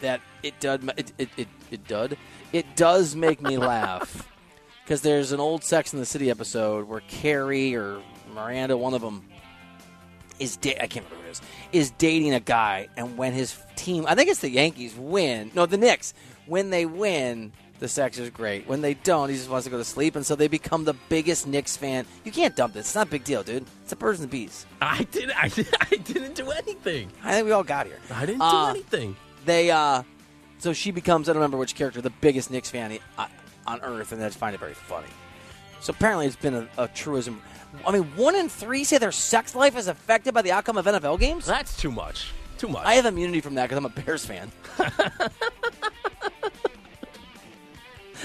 that 0.00 0.20
it 0.42 0.58
does 0.60 0.80
it 0.96 1.12
it, 1.18 1.28
it, 1.36 1.48
it 1.70 1.86
does 1.86 2.10
it 2.52 2.76
does 2.76 3.14
make 3.14 3.40
me 3.40 3.56
laugh 3.58 4.28
because 4.88 5.02
there's 5.02 5.32
an 5.32 5.38
old 5.40 5.62
Sex 5.62 5.92
in 5.92 5.98
the 5.98 6.06
City 6.06 6.30
episode 6.30 6.88
where 6.88 7.00
Carrie 7.08 7.74
or 7.76 8.00
Miranda, 8.34 8.74
one 8.74 8.94
of 8.94 9.02
them, 9.02 9.22
is 10.38 10.56
da- 10.56 10.78
I 10.80 10.86
can't 10.86 11.04
remember 11.04 11.16
who 11.24 11.28
it 11.28 11.32
is 11.32 11.40
is 11.72 11.90
dating 11.98 12.32
a 12.32 12.40
guy, 12.40 12.88
and 12.96 13.18
when 13.18 13.34
his 13.34 13.54
team, 13.76 14.06
I 14.08 14.14
think 14.14 14.30
it's 14.30 14.40
the 14.40 14.48
Yankees, 14.48 14.94
win. 14.96 15.50
No, 15.54 15.66
the 15.66 15.76
Knicks. 15.76 16.14
When 16.46 16.70
they 16.70 16.86
win, 16.86 17.52
the 17.80 17.88
sex 17.88 18.16
is 18.18 18.30
great. 18.30 18.66
When 18.66 18.80
they 18.80 18.94
don't, 18.94 19.28
he 19.28 19.34
just 19.36 19.50
wants 19.50 19.64
to 19.66 19.70
go 19.70 19.76
to 19.76 19.84
sleep, 19.84 20.16
and 20.16 20.24
so 20.24 20.34
they 20.36 20.48
become 20.48 20.84
the 20.84 20.94
biggest 21.10 21.46
Knicks 21.46 21.76
fan. 21.76 22.06
You 22.24 22.32
can't 22.32 22.56
dump 22.56 22.72
this. 22.72 22.86
It's 22.86 22.94
not 22.94 23.08
a 23.08 23.10
big 23.10 23.24
deal, 23.24 23.42
dude. 23.42 23.66
It's 23.82 23.92
a 23.92 23.96
birds 23.96 24.20
and 24.20 24.30
the 24.30 24.32
bees. 24.32 24.64
I 24.80 25.02
did. 25.10 25.30
I, 25.32 25.48
did, 25.48 25.68
I 25.82 25.96
didn't 25.96 26.34
do 26.34 26.50
anything. 26.50 27.10
I 27.22 27.32
think 27.34 27.44
we 27.44 27.52
all 27.52 27.62
got 27.62 27.84
here. 27.86 27.98
I 28.10 28.24
didn't 28.24 28.38
do 28.40 28.44
Uh, 28.46 28.70
anything. 28.70 29.16
They 29.44 29.70
uh, 29.70 30.02
so 30.60 30.72
she 30.72 30.92
becomes 30.92 31.28
I 31.28 31.32
don't 31.34 31.40
remember 31.42 31.58
which 31.58 31.74
character 31.74 32.00
the 32.00 32.08
biggest 32.08 32.50
Knicks 32.50 32.70
fan 32.70 32.98
uh, 33.18 33.26
on 33.68 33.80
earth, 33.82 34.12
and 34.12 34.22
I 34.22 34.26
just 34.26 34.38
find 34.38 34.54
it 34.54 34.60
very 34.60 34.74
funny. 34.74 35.08
So 35.80 35.92
apparently, 35.92 36.26
it's 36.26 36.36
been 36.36 36.54
a, 36.54 36.68
a 36.76 36.88
truism. 36.88 37.40
I 37.86 37.92
mean, 37.92 38.04
one 38.16 38.34
in 38.34 38.48
three 38.48 38.82
say 38.84 38.98
their 38.98 39.12
sex 39.12 39.54
life 39.54 39.76
is 39.76 39.86
affected 39.88 40.34
by 40.34 40.42
the 40.42 40.52
outcome 40.52 40.78
of 40.78 40.86
NFL 40.86 41.20
games. 41.20 41.46
That's 41.46 41.76
too 41.76 41.92
much. 41.92 42.32
Too 42.56 42.68
much. 42.68 42.84
I 42.84 42.94
have 42.94 43.06
immunity 43.06 43.40
from 43.40 43.54
that 43.54 43.64
because 43.68 43.78
I'm 43.78 43.84
a 43.84 43.90
Bears 43.90 44.24
fan. 44.24 44.50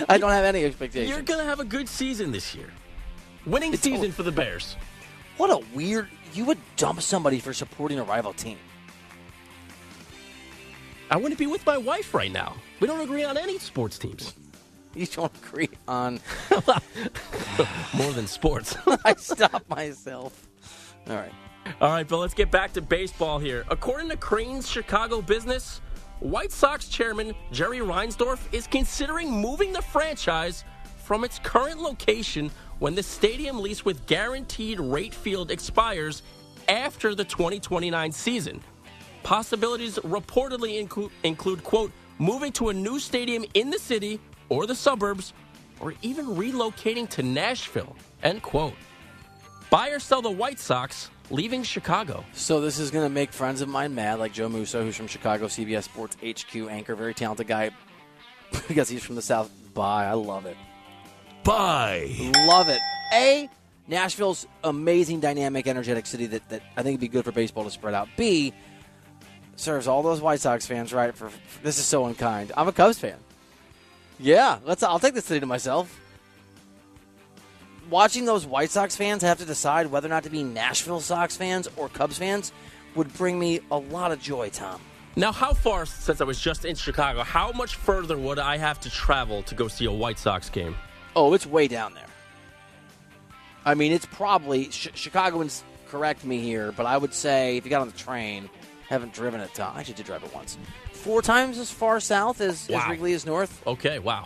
I 0.10 0.18
don't 0.18 0.32
have 0.32 0.46
any 0.46 0.66
expectations. 0.66 1.10
You're 1.10 1.22
gonna 1.22 1.44
have 1.44 1.60
a 1.60 1.66
good 1.66 1.88
season 1.88 2.32
this 2.32 2.56
year. 2.56 2.72
Winning 3.46 3.74
It's 3.74 3.84
season 3.84 4.12
for 4.12 4.24
the 4.24 4.32
Bears. 4.32 4.76
What 5.38 5.52
a 5.52 5.64
weird. 5.76 6.08
You 6.34 6.46
would 6.46 6.58
dump 6.78 7.02
somebody 7.02 7.40
for 7.40 7.54
supporting 7.54 8.00
a 8.00 8.04
rival 8.04 8.34
team. 8.34 8.58
I 11.12 11.18
wouldn't 11.18 11.38
be 11.38 11.46
with 11.46 11.64
my 11.66 11.78
wife 11.78 12.16
right 12.16 12.32
now. 12.32 12.56
We 12.80 12.88
don't 12.88 13.02
agree 13.02 13.24
on 13.24 13.38
any 13.38 13.60
sports 13.60 14.00
teams. 14.00 14.34
You 14.96 15.08
don't 15.08 15.32
agree 15.44 15.70
on. 15.88 16.20
More 17.94 18.12
than 18.12 18.28
sports. 18.28 18.78
I 19.06 19.16
stop 19.16 19.68
myself. 19.68 20.48
All 21.10 21.16
right. 21.16 21.32
All 21.82 21.92
right, 21.92 22.08
but 22.08 22.18
let's 22.18 22.34
get 22.34 22.52
back 22.52 22.74
to 22.74 22.82
baseball 22.82 23.40
here. 23.40 23.64
According 23.70 24.10
to 24.10 24.18
Crane's 24.18 24.70
Chicago 24.70 25.22
Business, 25.22 25.82
White 26.20 26.52
Sox 26.52 26.88
chairman 26.88 27.34
Jerry 27.52 27.80
Reinsdorf 27.80 28.40
is 28.54 28.68
considering 28.68 29.32
moving 29.32 29.74
the 29.74 29.82
franchise 29.82 30.64
from 31.04 31.24
its 31.24 31.40
current 31.40 31.82
location 31.82 32.52
when 32.80 32.94
the 32.94 33.04
stadium 33.04 33.60
lease 33.60 33.84
with 33.84 34.06
guaranteed 34.06 34.80
rate 34.80 35.14
field 35.14 35.52
expires 35.52 36.22
after 36.70 37.16
the 37.16 37.24
2029 37.24 38.12
season. 38.12 38.62
Possibilities 39.24 39.98
reportedly 40.00 40.80
include, 40.80 41.12
include 41.24 41.64
quote, 41.64 41.92
moving 42.20 42.52
to 42.54 42.70
a 42.70 42.74
new 42.74 43.00
stadium 43.00 43.44
in 43.54 43.70
the 43.70 43.80
city 43.80 44.20
or 44.54 44.68
the 44.68 44.76
suburbs, 44.76 45.34
or 45.80 45.94
even 46.02 46.26
relocating 46.28 47.10
to 47.10 47.24
Nashville, 47.24 47.96
end 48.22 48.42
quote. 48.44 48.76
Buy 49.70 49.90
or 49.90 50.00
sell 50.00 50.22
the 50.22 50.30
White 50.30 50.60
Sox, 50.60 51.10
leaving 51.32 51.64
Chicago. 51.64 52.24
So 52.34 52.62
this 52.62 52.78
is 52.78 52.92
going 52.92 53.06
to 53.06 53.10
make 53.10 53.34
friends 53.34 53.62
of 53.62 53.68
mine 53.68 53.96
mad, 53.96 54.20
like 54.20 54.32
Joe 54.32 54.48
Musso, 54.48 54.84
who's 54.84 54.96
from 54.96 55.08
Chicago 55.08 55.48
CBS 55.48 55.84
Sports 55.84 56.16
HQ 56.24 56.56
anchor, 56.70 56.96
very 56.96 57.16
talented 57.16 57.48
guy, 57.48 57.72
because 58.68 58.88
he's 58.88 59.04
from 59.04 59.16
the 59.16 59.22
South. 59.22 59.50
Bye, 59.74 60.06
I 60.06 60.14
love 60.14 60.46
it, 60.46 60.56
Buy. 61.44 62.12
love 62.46 62.70
it. 62.70 62.80
A, 63.12 63.50
Nashville's 63.88 64.46
amazing, 64.64 65.20
dynamic, 65.20 65.66
energetic 65.66 66.06
city 66.06 66.28
that, 66.28 66.48
that 66.50 66.62
I 66.78 66.84
think 66.84 66.96
would 66.96 67.02
be 67.02 67.08
good 67.08 67.26
for 67.26 67.32
baseball 67.32 67.64
to 67.64 67.72
spread 67.72 67.96
out. 67.96 68.08
B, 68.16 68.54
serves 69.56 69.88
all 69.88 70.04
those 70.04 70.22
White 70.22 70.40
Sox 70.40 70.66
fans 70.66 70.94
right. 70.94 71.16
For, 71.16 71.30
for 71.30 71.64
this 71.64 71.80
is 71.80 71.86
so 71.86 72.06
unkind. 72.06 72.52
I'm 72.56 72.68
a 72.68 72.72
Cubs 72.72 73.00
fan. 73.00 73.18
Yeah, 74.20 74.60
let's. 74.66 74.84
I'll 74.84 75.00
take 75.00 75.14
the 75.14 75.22
city 75.22 75.40
to 75.40 75.46
myself. 75.46 76.00
Watching 77.90 78.26
those 78.26 78.46
White 78.46 78.70
Sox 78.70 78.96
fans 78.96 79.22
have 79.24 79.40
to 79.40 79.46
decide 79.46 79.88
whether 79.88 80.08
or 80.08 80.10
not 80.10 80.24
to 80.24 80.30
be 80.30 80.44
Nashville 80.44 81.02
Sox 81.02 81.36
fans 81.36 81.68
or 81.76 81.90
Cubs 81.90 82.18
fans 82.18 82.52
would 82.96 83.14
bring 83.16 83.38
me 83.38 83.60
a 83.72 83.78
lot 83.78 84.12
of 84.12 84.22
joy, 84.22 84.50
Tom. 84.50 84.80
Now, 85.16 85.32
how 85.32 85.54
far, 85.54 85.86
since 85.86 86.22
I 86.22 86.24
was 86.24 86.40
just 86.40 86.66
in 86.66 86.76
Chicago, 86.76 87.22
how 87.22 87.52
much 87.52 87.76
further 87.76 88.18
would 88.18 88.40
I 88.40 88.58
have 88.58 88.80
to 88.82 88.90
travel 88.90 89.44
to 89.44 89.54
go 89.54 89.68
see 89.68 89.86
a 89.86 89.92
White 89.92 90.18
Sox 90.18 90.50
game? 90.50 90.76
Oh, 91.16 91.34
it's 91.34 91.46
way 91.46 91.68
down 91.68 91.94
there. 91.94 92.06
I 93.66 93.76
mean, 93.76 93.92
it's 93.92 94.08
probably 94.08 94.72
sh- 94.72 94.90
Chicagoans 94.96 95.64
correct 95.88 96.26
me 96.26 96.40
here, 96.40 96.72
but 96.72 96.86
I 96.86 96.98
would 96.98 97.14
say 97.14 97.58
if 97.58 97.66
you 97.66 97.70
got 97.70 97.82
on 97.82 97.88
the 97.88 97.98
train, 97.98 98.50
Haven't 98.94 99.14
driven 99.14 99.42
it. 99.42 99.54
To, 99.56 99.64
I 99.64 99.80
actually 99.80 99.96
did 99.96 100.06
drive 100.06 100.24
it 100.24 100.34
once. 100.36 100.58
Four 101.04 101.22
times 101.22 101.58
as 101.58 101.70
far 101.70 102.00
south 102.00 102.40
as, 102.40 102.70
Wow. 102.70 102.80
as 102.80 102.90
Wrigley 102.90 103.12
is 103.12 103.26
north. 103.26 103.62
Okay, 103.68 104.00
wow. 104.00 104.26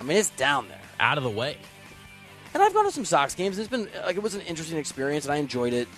I 0.00 0.04
mean, 0.04 0.16
it's 0.16 0.30
down 0.30 0.68
there. 0.68 0.80
Out 1.00 1.18
of 1.18 1.24
the 1.24 1.30
way. 1.30 1.56
And 2.54 2.62
I've 2.62 2.72
gone 2.72 2.84
to 2.84 2.92
some 2.92 3.04
Sox 3.04 3.34
games. 3.34 3.58
It's 3.58 3.68
been 3.68 3.88
like 4.04 4.14
it 4.16 4.22
was 4.22 4.36
an 4.36 4.40
interesting 4.42 4.78
experience, 4.78 5.24
and 5.24 5.32
I 5.32 5.38
enjoyed 5.38 5.72
it. 5.72 5.88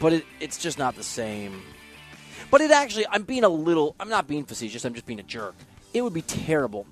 But 0.00 0.14
it, 0.14 0.26
it's 0.40 0.56
just 0.58 0.78
not 0.78 0.96
the 0.96 1.02
same. 1.02 1.62
But 2.50 2.62
it 2.62 2.70
actually, 2.70 3.06
I'm 3.10 3.24
being 3.24 3.44
a 3.44 3.48
little. 3.48 3.94
I'm 4.00 4.08
not 4.08 4.26
being 4.26 4.44
facetious. 4.44 4.84
I'm 4.86 4.94
just 4.94 5.06
being 5.06 5.20
a 5.20 5.24
jerk. 5.24 5.54
It 5.92 6.02
would 6.02 6.14
be 6.14 6.22
terrible 6.22 6.86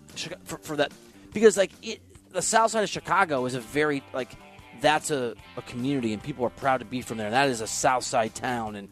for, 0.45 0.59
for 0.59 0.77
that 0.77 0.93
because 1.33 1.57
like 1.57 1.73
it, 1.83 2.01
the 2.31 2.43
South 2.43 2.71
Side 2.71 2.83
of 2.85 2.91
Chicago 2.91 3.47
is 3.47 3.55
a 3.55 3.61
very 3.61 4.03
like 4.13 4.33
that's 4.81 5.11
a, 5.11 5.35
a 5.57 5.63
community, 5.63 6.13
and 6.13 6.23
people 6.23 6.45
are 6.45 6.51
proud 6.51 6.79
to 6.79 6.85
be 6.85 7.01
from 7.01 7.17
there. 7.19 7.31
That 7.31 7.49
is 7.49 7.61
a 7.63 7.67
South 7.67 8.05
Side 8.05 8.35
town, 8.35 8.77
and 8.77 8.89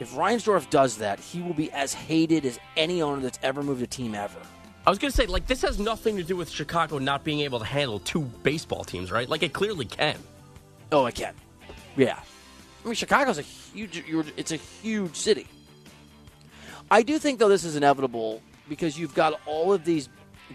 if 0.00 0.12
Reinsdorf 0.14 0.70
does 0.70 0.98
that, 0.98 1.18
he 1.18 1.42
will 1.42 1.54
be 1.54 1.70
as 1.72 1.92
hated 1.92 2.44
as 2.44 2.58
any 2.76 3.02
owner 3.02 3.20
that's 3.20 3.38
ever 3.42 3.62
moved 3.62 3.82
a 3.82 3.86
team 3.86 4.14
ever. 4.14 4.38
I 4.86 4.90
was 4.90 4.98
going 4.98 5.10
to 5.10 5.16
say, 5.16 5.26
like, 5.26 5.46
this 5.46 5.62
has 5.62 5.78
nothing 5.78 6.16
to 6.16 6.22
do 6.22 6.36
with 6.36 6.48
Chicago 6.48 6.98
not 6.98 7.24
being 7.24 7.40
able 7.40 7.58
to 7.58 7.64
handle 7.64 7.98
two 7.98 8.22
baseball 8.22 8.84
teams, 8.84 9.10
right? 9.10 9.28
Like, 9.28 9.42
it 9.42 9.52
clearly 9.52 9.84
can. 9.84 10.16
Oh, 10.92 11.06
it 11.06 11.14
can. 11.14 11.34
Yeah. 11.96 12.18
I 12.18 12.86
mean, 12.86 12.94
Chicago's 12.94 13.38
a 13.38 13.42
huge. 13.42 14.02
It's 14.36 14.52
a 14.52 14.56
huge 14.56 15.16
city. 15.16 15.46
I 16.90 17.02
do 17.02 17.18
think, 17.18 17.38
though, 17.38 17.48
this 17.48 17.64
is 17.64 17.76
inevitable 17.76 18.40
because 18.68 18.98
you've 18.98 19.14
got 19.14 19.38
all 19.44 19.72
of 19.74 19.84
these 19.84 20.08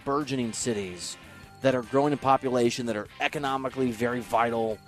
burgeoning 0.03 0.53
cities 0.53 1.17
that 1.61 1.75
are 1.75 1.83
growing 1.83 2.11
in 2.11 2.17
population, 2.17 2.87
that 2.87 2.95
are 2.95 3.07
economically 3.21 3.91
very 3.91 4.19
vital, 4.21 4.79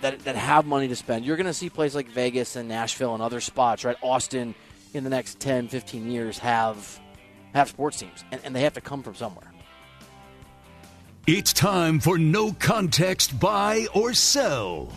that 0.00 0.20
that 0.20 0.36
have 0.36 0.66
money 0.66 0.88
to 0.88 0.96
spend. 0.96 1.24
You're 1.24 1.36
going 1.36 1.46
to 1.46 1.54
see 1.54 1.70
places 1.70 1.94
like 1.94 2.08
Vegas 2.08 2.56
and 2.56 2.68
Nashville 2.68 3.14
and 3.14 3.22
other 3.22 3.40
spots, 3.40 3.84
right? 3.84 3.96
Austin, 4.02 4.54
in 4.94 5.04
the 5.04 5.10
next 5.10 5.40
10, 5.40 5.68
15 5.68 6.10
years, 6.10 6.38
have 6.38 7.00
have 7.54 7.68
sports 7.68 7.98
teams, 7.98 8.24
and, 8.32 8.40
and 8.44 8.54
they 8.54 8.62
have 8.62 8.74
to 8.74 8.80
come 8.80 9.02
from 9.02 9.14
somewhere. 9.14 9.52
It's 11.26 11.52
time 11.52 12.00
for 12.00 12.18
no 12.18 12.52
context 12.52 13.38
buy 13.38 13.86
or 13.94 14.14
sell. 14.14 14.90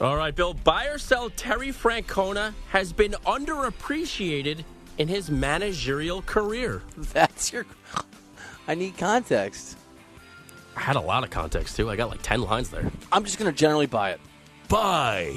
All 0.00 0.16
right, 0.16 0.34
Bill. 0.34 0.54
Buy 0.54 0.86
or 0.86 0.98
sell 0.98 1.30
Terry 1.30 1.68
Francona 1.68 2.52
has 2.70 2.92
been 2.92 3.12
underappreciated 3.26 4.64
in 4.98 5.08
his 5.08 5.30
managerial 5.30 6.22
career. 6.22 6.82
That's 6.96 7.52
your. 7.52 7.66
I 8.66 8.74
need 8.74 8.96
context. 8.96 9.76
I 10.76 10.80
had 10.80 10.96
a 10.96 11.00
lot 11.00 11.24
of 11.24 11.30
context, 11.30 11.76
too. 11.76 11.90
I 11.90 11.96
got 11.96 12.10
like 12.10 12.22
10 12.22 12.42
lines 12.42 12.70
there. 12.70 12.90
I'm 13.12 13.24
just 13.24 13.38
going 13.38 13.50
to 13.50 13.56
generally 13.56 13.86
buy 13.86 14.10
it. 14.10 14.20
Buy. 14.68 15.34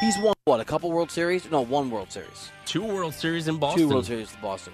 He's 0.00 0.16
won 0.18 0.34
what? 0.44 0.60
A 0.60 0.64
couple 0.64 0.90
World 0.90 1.10
Series? 1.10 1.50
No, 1.50 1.60
one 1.60 1.90
World 1.90 2.10
Series. 2.10 2.50
Two 2.64 2.82
World 2.82 3.14
Series 3.14 3.48
in 3.48 3.58
Boston. 3.58 3.82
Two 3.82 3.88
World 3.88 4.06
Series 4.06 4.32
to 4.32 4.38
Boston. 4.38 4.72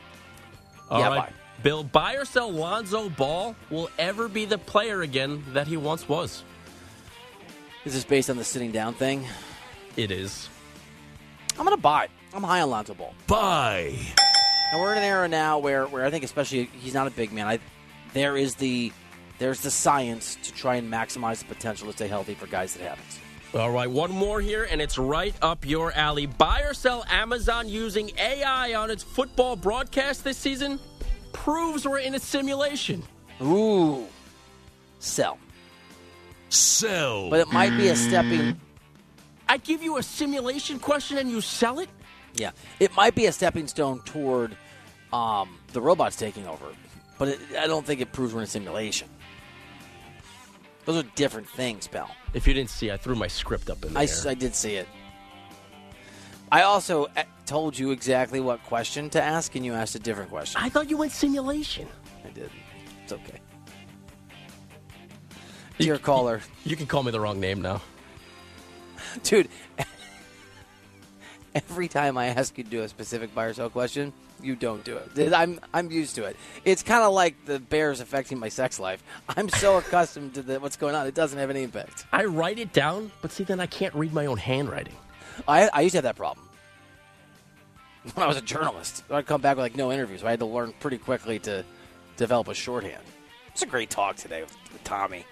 All 0.88 1.00
yeah, 1.00 1.08
right, 1.08 1.18
buy. 1.18 1.32
Bill. 1.62 1.82
Buy 1.82 2.14
or 2.14 2.24
sell 2.24 2.52
Lonzo 2.52 3.08
Ball 3.08 3.56
will 3.70 3.90
ever 3.98 4.28
be 4.28 4.44
the 4.44 4.58
player 4.58 5.02
again 5.02 5.42
that 5.52 5.66
he 5.66 5.76
once 5.76 6.08
was. 6.08 6.44
Is 7.84 7.94
this 7.94 8.04
based 8.04 8.30
on 8.30 8.36
the 8.36 8.44
sitting 8.44 8.70
down 8.70 8.94
thing? 8.94 9.26
It 9.96 10.10
is. 10.10 10.48
I'm 11.58 11.64
going 11.64 11.76
to 11.76 11.82
buy. 11.82 12.08
I'm 12.32 12.42
high 12.42 12.60
on 12.60 12.70
Lonzo 12.70 12.94
Ball. 12.94 13.14
Buy. 13.26 13.96
And 14.72 14.80
we're 14.80 14.92
in 14.92 14.98
an 14.98 15.04
era 15.04 15.26
now 15.28 15.58
where, 15.58 15.86
where 15.86 16.04
I 16.04 16.10
think, 16.10 16.24
especially 16.24 16.70
he's 16.80 16.94
not 16.94 17.06
a 17.06 17.10
big 17.10 17.32
man. 17.32 17.46
I, 17.46 17.58
there 18.12 18.36
is 18.36 18.56
the 18.56 18.92
there's 19.38 19.60
the 19.60 19.70
science 19.70 20.36
to 20.42 20.52
try 20.52 20.76
and 20.76 20.90
maximize 20.90 21.40
the 21.40 21.46
potential 21.46 21.86
to 21.86 21.92
stay 21.92 22.08
healthy 22.08 22.34
for 22.34 22.46
guys 22.46 22.74
that 22.74 22.82
have 22.82 22.98
it. 22.98 23.58
All 23.58 23.70
right, 23.70 23.90
one 23.90 24.10
more 24.10 24.40
here, 24.40 24.66
and 24.70 24.82
it's 24.82 24.98
right 24.98 25.34
up 25.40 25.64
your 25.64 25.92
alley. 25.92 26.26
Buy 26.26 26.62
or 26.62 26.74
sell 26.74 27.04
Amazon 27.08 27.68
using 27.68 28.10
AI 28.18 28.74
on 28.74 28.90
its 28.90 29.02
football 29.02 29.56
broadcast 29.56 30.24
this 30.24 30.36
season 30.36 30.78
proves 31.32 31.86
we're 31.86 31.98
in 31.98 32.14
a 32.14 32.18
simulation. 32.18 33.02
Ooh, 33.40 34.06
sell. 34.98 35.38
Sell. 36.48 37.30
But 37.30 37.40
it 37.40 37.52
might 37.52 37.76
be 37.76 37.88
a 37.88 37.96
stepping. 37.96 38.60
I 39.48 39.58
give 39.58 39.82
you 39.82 39.98
a 39.98 40.02
simulation 40.02 40.78
question 40.78 41.18
and 41.18 41.30
you 41.30 41.40
sell 41.40 41.78
it? 41.78 41.88
Yeah, 42.34 42.50
it 42.80 42.94
might 42.94 43.14
be 43.14 43.26
a 43.26 43.32
stepping 43.32 43.68
stone 43.68 44.00
toward 44.04 44.56
um, 45.12 45.58
the 45.72 45.80
robots 45.80 46.16
taking 46.16 46.46
over, 46.46 46.66
but 47.18 47.28
it, 47.28 47.40
I 47.58 47.66
don't 47.66 47.86
think 47.86 48.00
it 48.00 48.12
proves 48.12 48.34
we're 48.34 48.40
in 48.40 48.44
a 48.44 48.48
simulation. 48.48 49.08
Those 50.86 51.04
are 51.04 51.08
different 51.16 51.48
things, 51.48 51.86
pal. 51.88 52.08
If 52.32 52.46
you 52.46 52.54
didn't 52.54 52.70
see, 52.70 52.90
I 52.92 52.96
threw 52.96 53.16
my 53.16 53.26
script 53.26 53.68
up 53.68 53.84
in 53.84 53.92
there. 53.92 54.08
I 54.26 54.34
did 54.34 54.54
see 54.54 54.76
it. 54.76 54.88
I 56.50 56.62
also 56.62 57.06
uh, 57.16 57.24
told 57.44 57.76
you 57.76 57.90
exactly 57.90 58.40
what 58.40 58.62
question 58.62 59.10
to 59.10 59.20
ask, 59.22 59.56
and 59.56 59.64
you 59.64 59.74
asked 59.74 59.96
a 59.96 59.98
different 59.98 60.30
question. 60.30 60.60
I 60.62 60.68
thought 60.68 60.88
you 60.88 60.96
went 60.96 61.10
simulation. 61.10 61.88
I 62.24 62.30
did. 62.30 62.50
It's 63.02 63.12
okay. 63.12 63.40
Dear 65.78 65.98
caller, 65.98 66.40
You 66.64 66.76
can 66.76 66.86
call 66.86 67.02
me 67.02 67.10
the 67.10 67.20
wrong 67.20 67.40
name 67.40 67.60
now. 67.60 67.82
dude. 69.24 69.48
Every 71.54 71.88
time 71.88 72.16
I 72.16 72.26
ask 72.28 72.56
you 72.56 72.64
to 72.64 72.70
do 72.70 72.82
a 72.82 72.88
specific 72.88 73.34
buy 73.34 73.46
or 73.46 73.54
sell 73.54 73.70
question, 73.70 74.12
you 74.46 74.56
don't 74.56 74.84
do 74.84 74.96
it. 74.96 75.32
I'm 75.32 75.60
I'm 75.74 75.90
used 75.90 76.14
to 76.14 76.24
it. 76.24 76.36
It's 76.64 76.82
kind 76.82 77.02
of 77.02 77.12
like 77.12 77.44
the 77.44 77.58
bears 77.58 78.00
affecting 78.00 78.38
my 78.38 78.48
sex 78.48 78.78
life. 78.78 79.02
I'm 79.28 79.48
so 79.48 79.76
accustomed 79.82 80.34
to 80.34 80.42
the, 80.42 80.60
what's 80.60 80.76
going 80.76 80.94
on; 80.94 81.06
it 81.06 81.14
doesn't 81.14 81.38
have 81.38 81.50
any 81.50 81.62
impact. 81.62 82.06
I 82.12 82.24
write 82.24 82.58
it 82.58 82.72
down, 82.72 83.10
but 83.20 83.32
see, 83.32 83.44
then 83.44 83.60
I 83.60 83.66
can't 83.66 83.94
read 83.94 84.12
my 84.12 84.26
own 84.26 84.38
handwriting. 84.38 84.94
I 85.48 85.68
I 85.72 85.80
used 85.82 85.92
to 85.92 85.98
have 85.98 86.04
that 86.04 86.16
problem 86.16 86.46
when 88.14 88.24
I 88.24 88.28
was 88.28 88.36
a 88.36 88.42
journalist. 88.42 89.02
I'd 89.10 89.26
come 89.26 89.40
back 89.40 89.56
with 89.56 89.64
like 89.64 89.76
no 89.76 89.90
interviews. 89.92 90.22
I 90.22 90.30
had 90.30 90.38
to 90.40 90.46
learn 90.46 90.72
pretty 90.80 90.98
quickly 90.98 91.38
to 91.40 91.64
develop 92.16 92.48
a 92.48 92.54
shorthand. 92.54 93.02
It's 93.48 93.62
a 93.62 93.66
great 93.66 93.90
talk 93.90 94.16
today 94.16 94.42
with, 94.42 94.56
with 94.72 94.84
Tommy. 94.84 95.24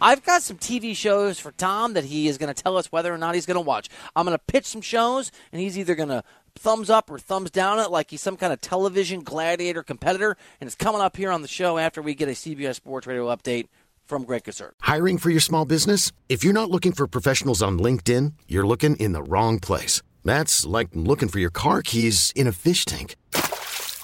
I've 0.00 0.24
got 0.24 0.42
some 0.42 0.56
TV 0.56 0.96
shows 0.96 1.38
for 1.38 1.52
Tom 1.52 1.92
that 1.92 2.04
he 2.04 2.28
is 2.28 2.38
going 2.38 2.52
to 2.52 2.62
tell 2.62 2.76
us 2.76 2.90
whether 2.90 3.12
or 3.12 3.18
not 3.18 3.34
he's 3.34 3.46
going 3.46 3.56
to 3.56 3.60
watch. 3.60 3.88
I'm 4.16 4.24
going 4.24 4.36
to 4.36 4.44
pitch 4.46 4.64
some 4.64 4.80
shows, 4.80 5.30
and 5.52 5.60
he's 5.60 5.78
either 5.78 5.94
going 5.94 6.08
to 6.08 6.24
thumbs 6.54 6.90
up 6.90 7.10
or 7.10 7.18
thumbs 7.18 7.50
down 7.50 7.78
it 7.78 7.90
like 7.90 8.10
he's 8.10 8.22
some 8.22 8.36
kind 8.36 8.52
of 8.52 8.60
television 8.60 9.20
gladiator 9.20 9.82
competitor. 9.82 10.36
And 10.60 10.66
it's 10.66 10.74
coming 10.74 11.00
up 11.00 11.16
here 11.16 11.30
on 11.30 11.42
the 11.42 11.48
show 11.48 11.78
after 11.78 12.00
we 12.00 12.14
get 12.14 12.28
a 12.28 12.32
CBS 12.32 12.76
Sports 12.76 13.06
Radio 13.06 13.26
update 13.26 13.68
from 14.06 14.24
Greg 14.24 14.44
Kasser. 14.44 14.72
Hiring 14.80 15.18
for 15.18 15.30
your 15.30 15.40
small 15.40 15.64
business? 15.64 16.12
If 16.28 16.42
you're 16.42 16.52
not 16.52 16.70
looking 16.70 16.92
for 16.92 17.06
professionals 17.06 17.62
on 17.62 17.78
LinkedIn, 17.78 18.32
you're 18.48 18.66
looking 18.66 18.96
in 18.96 19.12
the 19.12 19.22
wrong 19.22 19.60
place. 19.60 20.02
That's 20.24 20.66
like 20.66 20.88
looking 20.94 21.28
for 21.28 21.38
your 21.38 21.50
car 21.50 21.82
keys 21.82 22.32
in 22.34 22.46
a 22.46 22.52
fish 22.52 22.84
tank. 22.84 23.16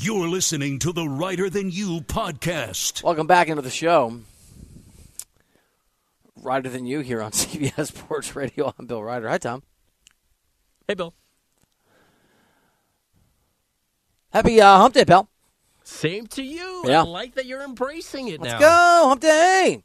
You're 0.00 0.28
listening 0.28 0.78
to 0.80 0.92
the 0.92 1.08
Reiter 1.08 1.50
Than 1.50 1.72
You 1.72 2.02
podcast. 2.02 3.02
Welcome 3.02 3.26
back 3.26 3.48
into 3.48 3.62
the 3.62 3.68
show. 3.70 4.20
Reiter 6.36 6.68
than 6.68 6.86
you 6.86 7.00
here 7.00 7.20
on 7.20 7.32
CBS 7.32 7.88
Sports 7.88 8.36
Radio. 8.36 8.72
I'm 8.78 8.86
Bill 8.86 9.02
Reiter. 9.02 9.28
Hi, 9.28 9.38
Tom. 9.38 9.64
Hey, 10.86 10.94
Bill. 10.94 11.14
Happy 14.32 14.60
uh, 14.60 14.78
Hump 14.78 14.94
Day, 14.94 15.04
pal. 15.04 15.28
Same 15.82 16.28
to 16.28 16.44
you. 16.44 16.84
Yeah. 16.86 17.00
I 17.00 17.04
like 17.04 17.34
that 17.34 17.46
you're 17.46 17.64
embracing 17.64 18.28
it 18.28 18.40
Let's 18.40 18.52
now. 18.52 18.58
go, 18.60 19.08
Hump 19.08 19.20
Day. 19.20 19.82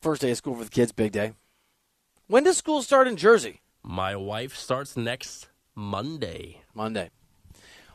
First 0.00 0.22
day 0.22 0.30
of 0.30 0.36
school 0.36 0.54
for 0.54 0.62
the 0.62 0.70
kids, 0.70 0.92
big 0.92 1.10
day. 1.10 1.32
When 2.28 2.44
does 2.44 2.58
school 2.58 2.80
start 2.80 3.08
in 3.08 3.16
Jersey? 3.16 3.60
My 3.82 4.14
wife 4.14 4.54
starts 4.54 4.96
next 4.96 5.48
Monday. 5.74 6.60
Monday. 6.74 7.10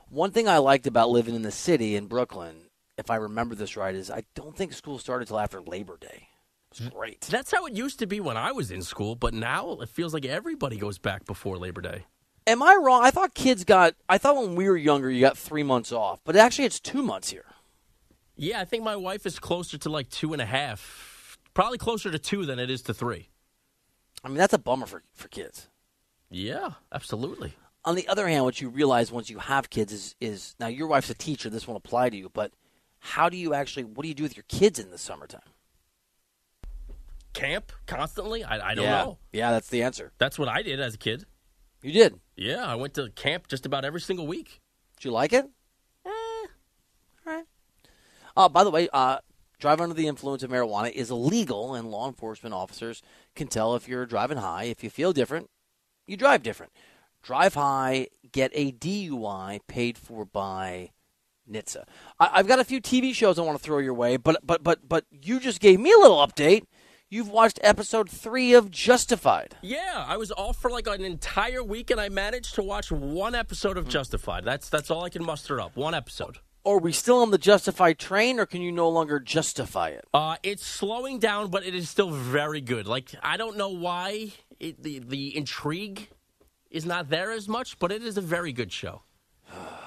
One 0.10 0.32
thing 0.32 0.47
I 0.47 0.57
liked 0.57 0.88
about 0.88 1.10
living 1.10 1.36
in 1.36 1.43
the 1.43 1.51
city 1.51 1.95
in 1.95 2.07
Brooklyn 2.07 2.70
if 2.99 3.10
I 3.10 3.16
remember 3.16 3.55
this 3.55 3.78
right, 3.78 3.95
is 3.95 4.12
I 4.12 4.24
don't 4.36 4.55
think 4.55 4.74
school 4.74 4.99
started 4.99 5.28
till 5.28 5.39
after 5.39 5.62
Labor 5.62 5.97
Day. 5.97 6.28
It 6.72 6.80
was 6.80 6.88
hmm. 6.89 6.95
great. 6.95 7.22
That's 7.22 7.51
how 7.51 7.66
it 7.66 7.74
used 7.74 7.99
to 7.99 8.07
be 8.07 8.20
when 8.20 8.38
I 8.38 8.51
was 8.51 8.70
in 8.70 8.84
school, 8.84 9.16
but 9.16 9.34
now 9.34 9.80
it 9.82 9.89
feels 9.89 10.14
like 10.14 10.26
everybody 10.26 10.78
goes 10.78 10.99
back 10.99 11.26
before 11.26 11.57
Labor 11.57 11.82
Day. 11.82 12.05
Am 12.45 12.62
I 12.62 12.76
wrong? 12.76 13.03
I 13.03 13.12
thought 13.12 13.34
kids 13.34 13.64
got. 13.64 13.95
I 14.07 14.18
thought 14.18 14.36
when 14.36 14.55
we 14.55 14.68
were 14.68 14.78
younger, 14.78 15.10
you 15.10 15.22
got 15.22 15.38
three 15.38 15.64
months 15.64 15.91
off, 15.91 16.20
but 16.26 16.36
actually, 16.36 16.66
it's 16.66 16.80
two 16.80 17.01
months 17.01 17.30
here. 17.30 17.45
Yeah, 18.36 18.60
I 18.60 18.66
think 18.66 18.84
my 18.84 18.95
wife 18.95 19.26
is 19.26 19.39
closer 19.39 19.78
to 19.78 19.89
like 19.89 20.10
two 20.10 20.34
and 20.34 20.41
a 20.41 20.45
half, 20.45 21.38
probably 21.53 21.78
closer 21.78 22.12
to 22.12 22.20
two 22.20 22.45
than 22.45 22.60
it 22.60 22.70
is 22.70 22.82
to 22.84 22.93
three. 22.93 23.30
I 24.24 24.28
mean, 24.28 24.38
that's 24.38 24.53
a 24.53 24.57
bummer 24.57 24.88
for 24.88 25.03
for 25.14 25.30
kids. 25.30 25.70
Yeah, 26.30 26.72
absolutely. 26.91 27.53
On 27.90 27.96
the 27.96 28.08
other 28.08 28.28
hand, 28.28 28.46
what 28.46 28.62
you 28.62 28.70
realize 28.70 29.12
once 29.12 29.32
you 29.32 29.40
have 29.40 29.72
kids 29.72 29.92
is 29.92 30.16
is 30.22 30.56
now 30.60 30.68
your 30.68 30.86
wife's 30.86 31.10
a 31.10 31.16
teacher. 31.16 31.50
This 31.50 31.68
won't 31.68 31.84
apply 31.84 32.12
to 32.12 32.16
you, 32.16 32.30
but 32.32 32.52
how 33.00 33.30
do 33.30 33.36
you 33.36 33.56
actually? 33.56 33.84
What 33.84 34.04
do 34.04 34.08
you 34.08 34.14
do 34.14 34.22
with 34.22 34.38
your 34.38 34.46
kids 34.48 34.78
in 34.78 34.92
the 34.92 35.00
summertime? 35.00 35.42
Camp 37.34 37.72
constantly? 37.88 38.44
I, 38.44 38.74
I 38.74 38.76
don't 38.76 38.86
yeah. 38.86 39.04
know. 39.04 39.18
Yeah, 39.34 39.50
that's 39.50 39.70
the 39.70 39.82
answer. 39.82 40.12
That's 40.20 40.38
what 40.38 40.48
I 40.48 40.62
did 40.62 40.80
as 40.80 40.94
a 40.94 40.98
kid. 41.00 41.26
You 41.82 41.92
did. 41.92 42.20
Yeah, 42.36 42.64
I 42.64 42.76
went 42.76 42.94
to 42.94 43.10
camp 43.10 43.48
just 43.48 43.66
about 43.66 43.84
every 43.84 44.02
single 44.02 44.28
week. 44.28 44.62
Did 44.98 45.06
you 45.06 45.12
like 45.12 45.34
it? 45.34 45.50
Eh, 46.06 46.10
all 46.12 46.46
right. 47.26 47.46
Uh, 48.38 48.50
by 48.50 48.64
the 48.64 48.70
way, 48.70 48.88
uh, 48.94 49.18
driving 49.60 49.86
under 49.86 49.96
the 49.96 50.06
influence 50.06 50.44
of 50.44 50.52
marijuana 50.52 50.92
is 50.92 51.10
illegal, 51.10 51.74
and 51.74 51.90
law 51.90 52.08
enforcement 52.08 52.54
officers 52.54 53.02
can 53.34 53.48
tell 53.48 53.76
if 53.76 53.88
you're 53.88 54.06
driving 54.06 54.38
high. 54.38 54.66
If 54.66 54.84
you 54.84 54.92
feel 54.92 55.12
different, 55.12 55.50
you 56.06 56.18
drive 56.18 56.44
different. 56.44 56.72
Drive 57.22 57.53
high, 57.53 58.07
get 58.32 58.51
a 58.53 58.72
DUI 58.72 59.59
paid 59.67 59.97
for 59.97 60.26
by 60.26 60.91
NHTSA. 61.51 61.84
I, 62.20 62.30
I've 62.34 62.47
got 62.47 62.59
a 62.59 62.63
few 62.63 62.82
TV 62.82 63.13
shows 63.13 63.38
I 63.38 63.41
want 63.41 63.57
to 63.57 63.63
throw 63.63 63.80
your 63.80 63.93
way, 63.93 64.17
but 64.17 64.38
but 64.43 64.63
but 64.63 64.88
but 64.88 65.05
you 65.11 65.39
just 65.39 65.59
gave 65.59 65.80
me 65.80 65.91
a 65.91 65.97
little 65.97 66.26
update. 66.26 66.63
You've 67.11 67.30
watched 67.30 67.59
episode 67.63 68.07
three 68.07 68.53
of 68.53 68.70
Justified. 68.70 69.55
Yeah, 69.63 70.05
I 70.07 70.17
was 70.17 70.32
off 70.32 70.61
for 70.61 70.70
like 70.70 70.86
an 70.86 71.03
entire 71.03 71.63
week, 71.63 71.89
and 71.89 71.99
I 71.99 72.07
managed 72.07 72.53
to 72.55 72.61
watch 72.61 72.91
one 72.91 73.34
episode 73.34 73.78
of 73.78 73.88
Justified. 73.88 74.45
That's 74.45 74.70
that's 74.70 74.91
all 74.91 75.03
I 75.03 75.09
can 75.09 75.26
muster 75.26 75.59
up. 75.59 75.76
One 75.76 75.95
episode. 75.95 76.38
Are 76.65 76.78
we 76.78 76.91
still 76.91 77.20
on 77.20 77.32
the 77.32 77.38
Justified 77.38 77.97
train, 77.97 78.39
or 78.39 78.45
can 78.45 78.61
you 78.61 78.72
no 78.72 78.89
longer 78.89 79.20
justify 79.20 79.89
it? 79.89 80.05
Uh, 80.13 80.36
it's 80.43 80.65
slowing 80.65 81.17
down, 81.17 81.49
but 81.49 81.65
it 81.65 81.74
is 81.74 81.89
still 81.89 82.11
very 82.11 82.61
good. 82.61 82.86
Like 82.86 83.15
I 83.24 83.38
don't 83.38 83.57
know 83.57 83.70
why 83.70 84.34
it, 84.59 84.84
the 84.84 84.99
the 84.99 85.36
intrigue 85.36 86.09
is 86.70 86.86
not 86.86 87.09
there 87.09 87.32
as 87.32 87.47
much, 87.47 87.80
but 87.80 87.91
it 87.91 88.03
is 88.03 88.17
a 88.17 88.22
very 88.22 88.53
good 88.53 88.72
show. 88.72 89.03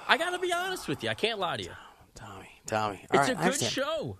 I 0.07 0.17
got 0.17 0.31
to 0.31 0.39
be 0.39 0.51
honest 0.51 0.87
with 0.87 1.03
you. 1.03 1.09
I 1.09 1.13
can't 1.13 1.39
lie 1.39 1.57
to 1.57 1.63
you. 1.63 1.71
Tommy, 2.15 2.49
Tommy, 2.65 3.05
All 3.11 3.19
it's 3.19 3.29
right, 3.29 3.47
a 3.47 3.49
good 3.49 3.59
show. 3.59 4.17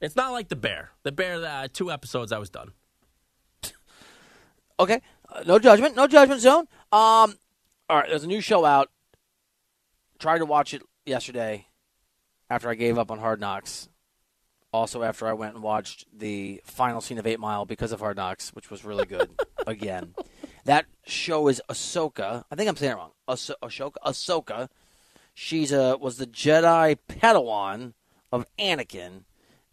It's 0.00 0.16
not 0.16 0.32
like 0.32 0.48
The 0.48 0.56
Bear. 0.56 0.90
The 1.02 1.12
Bear, 1.12 1.44
uh, 1.44 1.68
two 1.72 1.90
episodes, 1.90 2.32
I 2.32 2.38
was 2.38 2.50
done. 2.50 2.72
Okay, 4.78 5.02
uh, 5.28 5.42
no 5.46 5.58
judgment, 5.58 5.94
no 5.94 6.06
judgment 6.06 6.40
zone. 6.40 6.66
Um, 6.90 7.36
all 7.90 7.98
right, 7.98 8.08
there's 8.08 8.24
a 8.24 8.28
new 8.28 8.40
show 8.40 8.64
out. 8.64 8.88
Tried 10.18 10.38
to 10.38 10.46
watch 10.46 10.72
it 10.72 10.82
yesterday 11.04 11.66
after 12.48 12.70
I 12.70 12.74
gave 12.74 12.96
up 12.96 13.10
on 13.10 13.18
Hard 13.18 13.40
Knocks. 13.40 13.90
Also, 14.72 15.02
after 15.02 15.26
I 15.26 15.34
went 15.34 15.54
and 15.54 15.62
watched 15.62 16.06
the 16.16 16.62
final 16.64 17.02
scene 17.02 17.18
of 17.18 17.26
Eight 17.26 17.40
Mile 17.40 17.66
because 17.66 17.92
of 17.92 18.00
Hard 18.00 18.16
Knocks, 18.16 18.50
which 18.54 18.70
was 18.70 18.82
really 18.84 19.04
good. 19.04 19.28
again, 19.66 20.14
that 20.64 20.86
show 21.06 21.48
is 21.48 21.60
Ahsoka. 21.68 22.44
I 22.50 22.54
think 22.54 22.68
I'm 22.68 22.76
saying 22.76 22.92
it 22.92 22.96
wrong. 22.96 23.12
Ahso- 23.28 23.54
Ashoka. 23.62 23.94
Ahsoka. 24.04 24.68
She's 25.34 25.72
a 25.72 25.96
was 25.96 26.18
the 26.18 26.26
Jedi 26.26 26.96
Padawan 27.08 27.94
of 28.32 28.46
Anakin, 28.58 29.24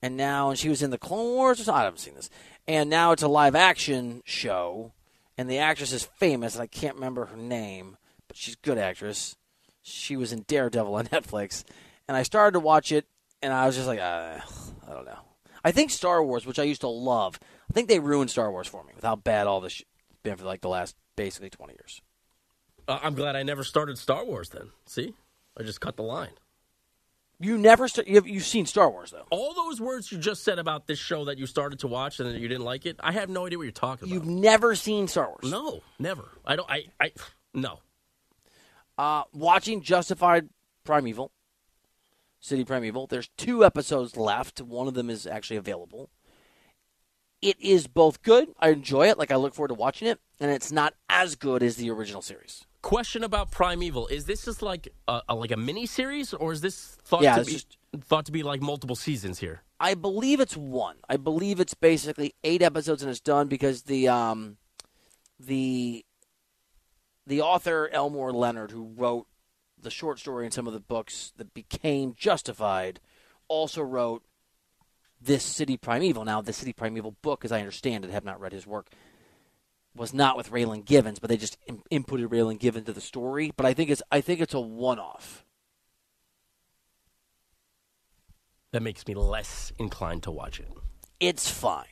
and 0.01 0.15
now 0.15 0.49
and 0.49 0.57
she 0.59 0.69
was 0.69 0.81
in 0.81 0.91
the 0.91 0.97
Clone 0.97 1.33
Wars. 1.35 1.59
Or 1.59 1.63
something. 1.63 1.81
I 1.81 1.83
haven't 1.83 1.99
seen 1.99 2.15
this, 2.15 2.29
and 2.67 2.89
now 2.89 3.11
it's 3.11 3.23
a 3.23 3.27
live 3.27 3.55
action 3.55 4.21
show, 4.25 4.93
and 5.37 5.49
the 5.49 5.57
actress 5.57 5.91
is 5.91 6.03
famous, 6.03 6.55
and 6.55 6.63
I 6.63 6.67
can't 6.67 6.95
remember 6.95 7.25
her 7.25 7.37
name, 7.37 7.97
but 8.27 8.37
she's 8.37 8.53
a 8.53 8.65
good 8.65 8.77
actress. 8.77 9.35
She 9.81 10.15
was 10.15 10.31
in 10.31 10.43
Daredevil 10.47 10.93
on 10.95 11.05
Netflix, 11.07 11.63
and 12.07 12.15
I 12.15 12.23
started 12.23 12.53
to 12.53 12.59
watch 12.59 12.91
it, 12.91 13.05
and 13.41 13.51
I 13.51 13.65
was 13.65 13.75
just 13.75 13.87
like, 13.87 13.99
uh, 13.99 14.39
I 14.87 14.93
don't 14.93 15.05
know. 15.05 15.19
I 15.63 15.71
think 15.71 15.91
Star 15.91 16.23
Wars, 16.23 16.45
which 16.45 16.59
I 16.59 16.63
used 16.63 16.81
to 16.81 16.87
love, 16.87 17.39
I 17.69 17.73
think 17.73 17.89
they 17.89 17.99
ruined 17.99 18.31
Star 18.31 18.51
Wars 18.51 18.67
for 18.67 18.83
me 18.83 18.93
with 18.95 19.03
how 19.03 19.15
bad 19.17 19.47
all 19.47 19.59
this 19.59 19.73
sh- 19.73 19.83
been 20.27 20.37
for 20.37 20.45
like 20.45 20.61
the 20.61 20.69
last 20.69 20.95
basically 21.15 21.49
twenty 21.49 21.73
years. 21.73 22.01
Uh, 22.87 22.99
I'm 23.01 23.15
glad 23.15 23.35
I 23.35 23.43
never 23.43 23.63
started 23.63 23.97
Star 23.97 24.25
Wars 24.25 24.49
then. 24.49 24.71
See? 24.85 25.13
I 25.57 25.63
just 25.63 25.81
cut 25.81 25.95
the 25.97 26.03
line. 26.03 26.31
You 27.39 27.57
never 27.57 27.87
st- 27.87 28.07
you've, 28.07 28.27
you've 28.27 28.45
seen 28.45 28.65
Star 28.65 28.89
Wars 28.89 29.11
though. 29.11 29.25
All 29.29 29.53
those 29.53 29.79
words 29.79 30.11
you 30.11 30.17
just 30.17 30.43
said 30.43 30.59
about 30.59 30.87
this 30.87 30.99
show 30.99 31.25
that 31.25 31.37
you 31.37 31.45
started 31.45 31.79
to 31.79 31.87
watch 31.87 32.19
and 32.19 32.39
you 32.39 32.47
didn't 32.47 32.65
like 32.65 32.85
it, 32.85 32.97
I 32.99 33.11
have 33.11 33.29
no 33.29 33.45
idea 33.45 33.57
what 33.57 33.63
you're 33.63 33.71
talking 33.71 34.07
about. 34.07 34.13
You've 34.13 34.25
never 34.25 34.75
seen 34.75 35.07
Star 35.07 35.29
Wars. 35.29 35.51
No, 35.51 35.81
never. 35.99 36.29
I 36.45 36.55
don't. 36.55 36.69
I. 36.69 36.85
I. 36.99 37.11
No. 37.53 37.79
Uh, 38.97 39.23
watching 39.33 39.81
Justified 39.81 40.49
Primeval, 40.83 41.31
City 42.39 42.65
Primeval. 42.65 43.05
There's 43.07 43.29
two 43.37 43.63
episodes 43.63 44.17
left. 44.17 44.61
One 44.61 44.87
of 44.87 44.95
them 44.95 45.09
is 45.09 45.27
actually 45.27 45.57
available. 45.57 46.09
It 47.41 47.59
is 47.61 47.87
both 47.87 48.23
good. 48.23 48.49
I 48.59 48.69
enjoy 48.69 49.07
it. 49.09 49.17
Like 49.17 49.31
I 49.31 49.35
look 49.35 49.53
forward 49.53 49.67
to 49.69 49.73
watching 49.75 50.07
it, 50.07 50.19
and 50.39 50.51
it's 50.51 50.71
not 50.71 50.93
as 51.09 51.35
good 51.35 51.61
as 51.63 51.75
the 51.75 51.89
original 51.91 52.21
series. 52.21 52.65
Question 52.81 53.23
about 53.23 53.51
Primeval: 53.51 54.07
Is 54.07 54.25
this 54.25 54.45
just 54.45 54.61
like 54.61 54.87
a, 55.07 55.21
a 55.29 55.35
like 55.35 55.51
a 55.51 55.57
mini 55.57 55.85
series, 55.85 56.33
or 56.33 56.51
is 56.51 56.61
this 56.61 56.97
thought 57.03 57.21
Yeah, 57.21 57.35
to 57.37 57.45
be 57.45 57.51
just- 57.53 57.77
thought 58.01 58.25
to 58.25 58.31
be 58.31 58.43
like 58.43 58.61
multiple 58.61 58.95
seasons 58.95 59.39
here? 59.39 59.61
I 59.79 59.93
believe 59.93 60.39
it's 60.39 60.57
one. 60.57 60.95
I 61.07 61.17
believe 61.17 61.59
it's 61.59 61.75
basically 61.75 62.33
eight 62.43 62.63
episodes 62.63 63.03
and 63.03 63.11
it's 63.11 63.19
done 63.19 63.47
because 63.47 63.83
the 63.83 64.07
um, 64.07 64.57
the 65.39 66.03
the 67.27 67.41
author 67.41 67.89
Elmore 67.91 68.31
Leonard, 68.33 68.71
who 68.71 68.93
wrote 68.95 69.27
the 69.79 69.91
short 69.91 70.17
story 70.17 70.45
and 70.45 70.53
some 70.53 70.65
of 70.65 70.73
the 70.73 70.79
books 70.79 71.33
that 71.37 71.53
became 71.53 72.15
Justified, 72.17 72.99
also 73.47 73.83
wrote 73.83 74.23
this 75.21 75.43
City 75.43 75.77
Primeval. 75.77 76.25
Now, 76.25 76.41
the 76.41 76.53
City 76.53 76.73
Primeval 76.73 77.15
book, 77.21 77.43
as 77.43 77.51
I 77.51 77.59
understand 77.59 78.05
it, 78.05 78.11
have 78.11 78.25
not 78.25 78.39
read 78.39 78.53
his 78.53 78.67
work, 78.67 78.89
was 79.95 80.13
not 80.13 80.37
with 80.37 80.51
Raylan 80.51 80.85
Givens, 80.85 81.19
but 81.19 81.29
they 81.29 81.37
just 81.37 81.57
in- 81.67 81.83
inputted 81.91 82.27
Raylan 82.27 82.59
Givens 82.59 82.85
to 82.85 82.93
the 82.93 83.01
story. 83.01 83.51
But 83.55 83.65
I 83.65 83.73
think 83.73 83.89
it's 83.89 84.03
I 84.11 84.21
think 84.21 84.41
it's 84.41 84.53
a 84.53 84.59
one 84.59 84.99
off. 84.99 85.43
That 88.71 88.83
makes 88.83 89.07
me 89.07 89.15
less 89.15 89.71
inclined 89.79 90.23
to 90.23 90.31
watch 90.31 90.59
it. 90.59 90.67
It's 91.19 91.49
fine. 91.49 91.85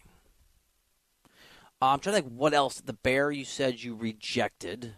Uh, 1.81 1.87
I'm 1.87 1.99
trying 1.99 2.15
to 2.15 2.21
think 2.21 2.33
what 2.33 2.53
else. 2.53 2.79
The 2.81 2.93
bear 2.93 3.31
you 3.31 3.45
said 3.45 3.81
you 3.81 3.95
rejected. 3.95 4.93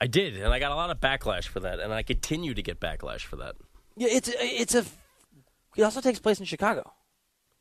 I 0.00 0.06
did, 0.06 0.36
and 0.36 0.52
I 0.52 0.58
got 0.58 0.72
a 0.72 0.74
lot 0.74 0.90
of 0.90 1.00
backlash 1.00 1.46
for 1.46 1.60
that, 1.60 1.78
and 1.78 1.94
I 1.94 2.02
continue 2.02 2.54
to 2.54 2.62
get 2.62 2.80
backlash 2.80 3.20
for 3.20 3.36
that. 3.36 3.54
Yeah, 3.96 4.08
it's 4.10 4.30
it's 4.34 4.74
a. 4.74 4.84
It 5.76 5.82
also 5.82 6.00
takes 6.00 6.18
place 6.18 6.40
in 6.40 6.44
Chicago. 6.44 6.92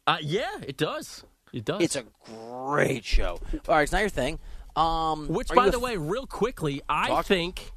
Uh, 0.08 0.18
yeah, 0.22 0.58
it 0.68 0.78
does. 0.78 1.24
It 1.54 1.66
does. 1.66 1.82
It's 1.82 1.96
a 1.96 2.04
great 2.26 3.04
show. 3.06 3.40
All 3.68 3.76
right, 3.76 3.84
it's 3.84 3.92
not 3.92 4.00
your 4.02 4.10
thing. 4.10 4.40
Um, 4.76 5.28
Which, 5.28 5.50
by 5.50 5.70
the 5.70 5.78
f- 5.78 5.84
way, 5.84 5.98
real 5.98 6.26
quickly, 6.26 6.82
I 6.88 7.10
Talk. 7.10 7.26
think, 7.26 7.72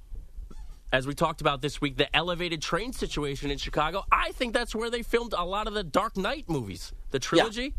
as 0.92 1.06
we 1.06 1.14
talked 1.14 1.40
about 1.40 1.60
this 1.60 1.80
week, 1.80 1.96
the 1.96 2.14
elevated 2.14 2.62
train 2.62 2.92
situation 2.92 3.50
in 3.50 3.58
Chicago, 3.58 4.04
I 4.12 4.30
think 4.32 4.54
that's 4.54 4.74
where 4.74 4.90
they 4.90 5.02
filmed 5.02 5.34
a 5.36 5.44
lot 5.44 5.66
of 5.66 5.74
the 5.74 5.82
Dark 5.82 6.16
Knight 6.16 6.48
movies, 6.48 6.92
the 7.10 7.18
trilogy. 7.18 7.74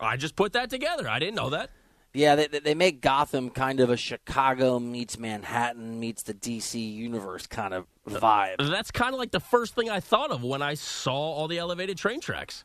Yeah. 0.00 0.08
I 0.08 0.16
just 0.16 0.36
put 0.36 0.52
that 0.52 0.70
together. 0.70 1.08
I 1.08 1.18
didn't 1.18 1.34
know 1.34 1.50
that. 1.50 1.70
Yeah, 2.14 2.36
they, 2.36 2.46
they- 2.46 2.60
they 2.60 2.74
make 2.74 3.00
Gotham 3.00 3.50
kind 3.50 3.80
of 3.80 3.90
a 3.90 3.96
Chicago 3.96 4.78
meets 4.78 5.18
Manhattan 5.18 5.98
meets 5.98 6.22
the 6.22 6.34
DC 6.34 6.94
universe 6.94 7.46
kind 7.46 7.72
of 7.74 7.86
vibe. 8.08 8.56
That's 8.70 8.90
kind 8.90 9.12
of 9.14 9.18
like 9.18 9.30
the 9.30 9.40
first 9.40 9.74
thing 9.74 9.88
I 9.90 10.00
thought 10.00 10.30
of 10.30 10.44
when 10.44 10.62
I 10.62 10.74
saw 10.74 11.14
all 11.14 11.48
the 11.48 11.58
elevated 11.58 11.96
train 11.98 12.20
tracks. 12.20 12.64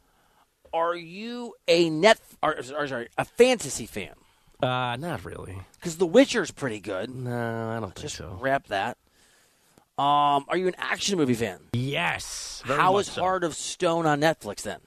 Are 0.74 0.96
you 0.96 1.54
a 1.68 1.90
net 1.90 2.20
or, 2.42 2.56
or 2.78 2.88
sorry 2.88 3.08
a 3.18 3.26
fantasy 3.26 3.86
fan? 3.86 4.14
Uh, 4.62 4.96
not 4.98 5.24
really. 5.26 5.58
Because 5.74 5.98
The 5.98 6.06
Witcher's 6.06 6.52
pretty 6.52 6.80
good. 6.80 7.14
No, 7.14 7.70
I 7.70 7.80
don't 7.80 7.90
think 7.94 8.02
Just 8.02 8.16
so. 8.16 8.38
wrap 8.42 8.68
that. 8.68 8.98
Um, 9.98 10.46
are 10.48 10.58
you 10.58 10.68
an 10.68 10.76
action 10.80 11.18
movie 11.18 11.36
fan? 11.36 11.60
Yes. 11.74 12.64
very 12.66 12.80
How 12.80 12.94
much 12.94 13.08
is 13.08 13.14
so. 13.14 13.22
Heart 13.22 13.44
of 13.44 13.54
Stone 13.56 14.06
on 14.08 14.20
Netflix 14.22 14.64
then? 14.64 14.80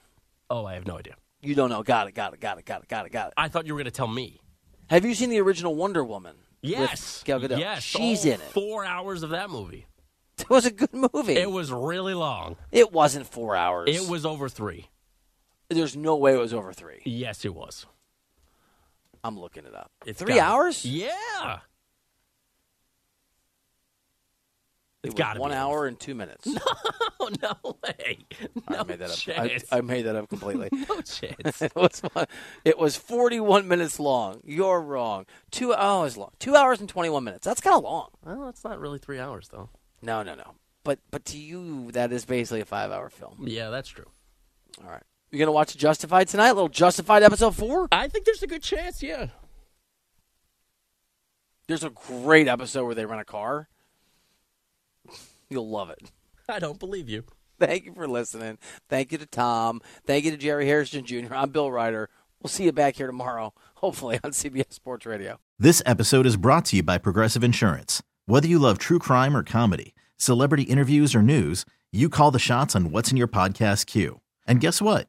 Oh, 0.51 0.65
I 0.65 0.75
have 0.75 0.87
no 0.87 0.99
idea. 0.99 1.15
You 1.43 1.55
don't 1.55 1.71
know. 1.71 1.83
Got 1.83 2.09
it. 2.09 2.15
Got 2.15 2.35
it. 2.35 2.41
Got 2.41 2.59
it. 2.59 2.65
Got 2.65 2.83
it. 2.83 2.89
Got 2.89 3.07
it. 3.07 3.13
Got 3.13 3.29
it. 3.29 3.35
I 3.37 3.49
thought 3.49 3.67
you 3.67 3.75
were 3.75 3.79
going 3.79 3.85
to 3.85 3.91
tell 3.97 4.09
me. 4.09 4.41
Have 4.89 5.05
you 5.05 5.15
seen 5.15 5.31
the 5.31 5.41
original 5.41 5.77
Wonder 5.77 6.03
Woman? 6.03 6.35
Yes. 6.63 7.23
Gal 7.25 7.39
Gadot? 7.39 7.59
Yes. 7.59 7.83
She's 7.85 8.25
all 8.27 8.33
in 8.33 8.41
it. 8.41 8.51
Four 8.51 8.85
hours 8.85 9.23
of 9.23 9.31
that 9.31 9.51
movie. 9.51 9.87
It 10.39 10.51
was 10.51 10.67
a 10.67 10.71
good 10.71 10.93
movie. 10.93 11.33
It 11.37 11.51
was 11.51 11.73
really 11.73 12.13
long. 12.13 12.57
It 12.71 12.93
wasn't 12.93 13.27
four 13.27 13.57
hours. 13.57 13.89
It 13.89 14.07
was 14.11 14.27
over 14.27 14.51
three. 14.51 14.91
There's 15.69 15.97
no 15.97 16.17
way 16.17 16.35
it 16.35 16.39
was 16.39 16.55
over 16.55 16.73
three. 16.73 17.01
Yes, 17.05 17.45
it 17.45 17.55
was. 17.55 17.87
I'm 19.25 19.39
looking 19.39 19.65
it 19.65 19.75
up. 19.75 19.91
It's 20.05 20.21
three 20.21 20.35
got- 20.35 20.53
hours? 20.53 20.85
Yeah. 20.85 21.59
It 25.03 25.11
was 25.11 25.15
gotta 25.15 25.41
one 25.41 25.51
be. 25.51 25.57
hour 25.57 25.87
and 25.87 25.99
two 25.99 26.15
minutes. 26.15 26.49
Oh 27.19 27.31
no 27.43 27.77
way! 27.83 28.19
No 28.71 28.79
I 28.79 28.83
made 28.85 28.99
that 29.01 29.11
up. 29.11 29.39
I. 29.73 29.79
I 29.79 29.81
made 29.81 30.03
that 30.03 30.15
up 30.15 30.29
completely. 30.29 30.69
no 30.89 31.01
chance. 31.01 31.61
it 31.63 31.75
was 31.75 32.01
it 32.65 32.79
was 32.79 32.95
41 32.95 33.67
minutes 33.67 33.99
long. 33.99 34.41
You're 34.45 34.81
wrong. 34.81 35.25
Two 35.51 35.75
hours 35.75 36.17
long. 36.17 36.31
Two 36.39 36.55
hours 36.55 36.79
and 36.79 36.89
21 36.89 37.25
minutes. 37.25 37.45
That's 37.45 37.61
kind 37.61 37.75
of 37.75 37.83
long. 37.83 38.11
well, 38.23 38.49
it's 38.49 38.63
not 38.63 38.79
really 38.79 38.99
three 39.01 39.19
hours 39.19 39.49
though. 39.49 39.71
No, 40.03 40.23
no, 40.23 40.37
no. 40.37 40.55
But 40.85 41.01
but 41.11 41.25
to 41.27 41.39
you, 41.39 41.91
that 41.93 42.13
is 42.13 42.25
basically 42.25 42.61
a 42.61 42.65
five 42.65 42.93
hour 42.93 43.09
film. 43.09 43.39
Yeah, 43.49 43.71
that's 43.71 43.89
true. 43.89 44.07
All 44.85 44.91
right. 44.91 45.03
You 45.37 45.41
gonna 45.41 45.53
watch 45.53 45.77
Justified 45.77 46.29
tonight? 46.29 46.49
A 46.49 46.55
little 46.55 46.71
Justified 46.71 47.23
episode 47.23 47.55
four. 47.55 47.89
I 47.93 48.09
think 48.09 48.25
there's 48.25 48.43
a 48.43 48.47
good 48.47 48.63
chance. 48.63 49.03
Yeah. 49.03 49.27
There's 51.69 51.85
a 51.85 51.91
great 51.91 52.49
episode 52.49 52.87
where 52.87 52.95
they 52.95 53.05
rent 53.05 53.21
a 53.21 53.27
car. 53.27 53.69
You'll 55.51 55.69
love 55.69 55.91
it. 55.91 56.11
I 56.49 56.59
don't 56.59 56.79
believe 56.81 57.11
you. 57.11 57.25
Thank 57.61 57.85
you 57.85 57.93
for 57.93 58.09
listening. 58.09 58.57
Thank 58.89 59.13
you 59.13 59.19
to 59.19 59.27
Tom. 59.27 59.83
Thank 60.07 60.25
you 60.25 60.31
to 60.31 60.39
Jerry 60.39 60.65
Hairston 60.65 61.05
Jr. 61.05 61.35
I'm 61.35 61.51
Bill 61.51 61.71
Reiter. 61.71 62.09
We'll 62.43 62.49
see 62.49 62.65
you 62.65 62.73
back 62.73 62.97
here 62.97 63.07
tomorrow, 63.07 63.53
hopefully 63.75 64.19
on 64.25 64.31
CBS 64.31 64.73
Sports 64.73 65.05
Radio. 65.05 65.39
This 65.59 65.83
episode 65.85 66.25
is 66.25 66.39
brought 66.39 66.65
to 66.67 66.77
you 66.77 66.83
by 66.83 66.97
Progressive 66.97 67.45
Insurance. 67.45 68.03
Whether 68.25 68.49
you 68.49 68.59
love 68.59 68.79
true 68.79 68.99
crime 68.99 69.37
or 69.37 69.43
comedy, 69.43 69.95
celebrity 70.17 70.63
interviews 70.63 71.15
or 71.15 71.21
news, 71.21 71.67
you 71.93 72.09
call 72.09 72.31
the 72.31 72.39
shots 72.39 72.75
on 72.75 72.91
what's 72.91 73.11
in 73.11 73.19
your 73.19 73.29
podcast 73.29 73.85
queue. 73.85 74.23
And 74.47 74.61
guess 74.61 74.81
what? 74.81 75.09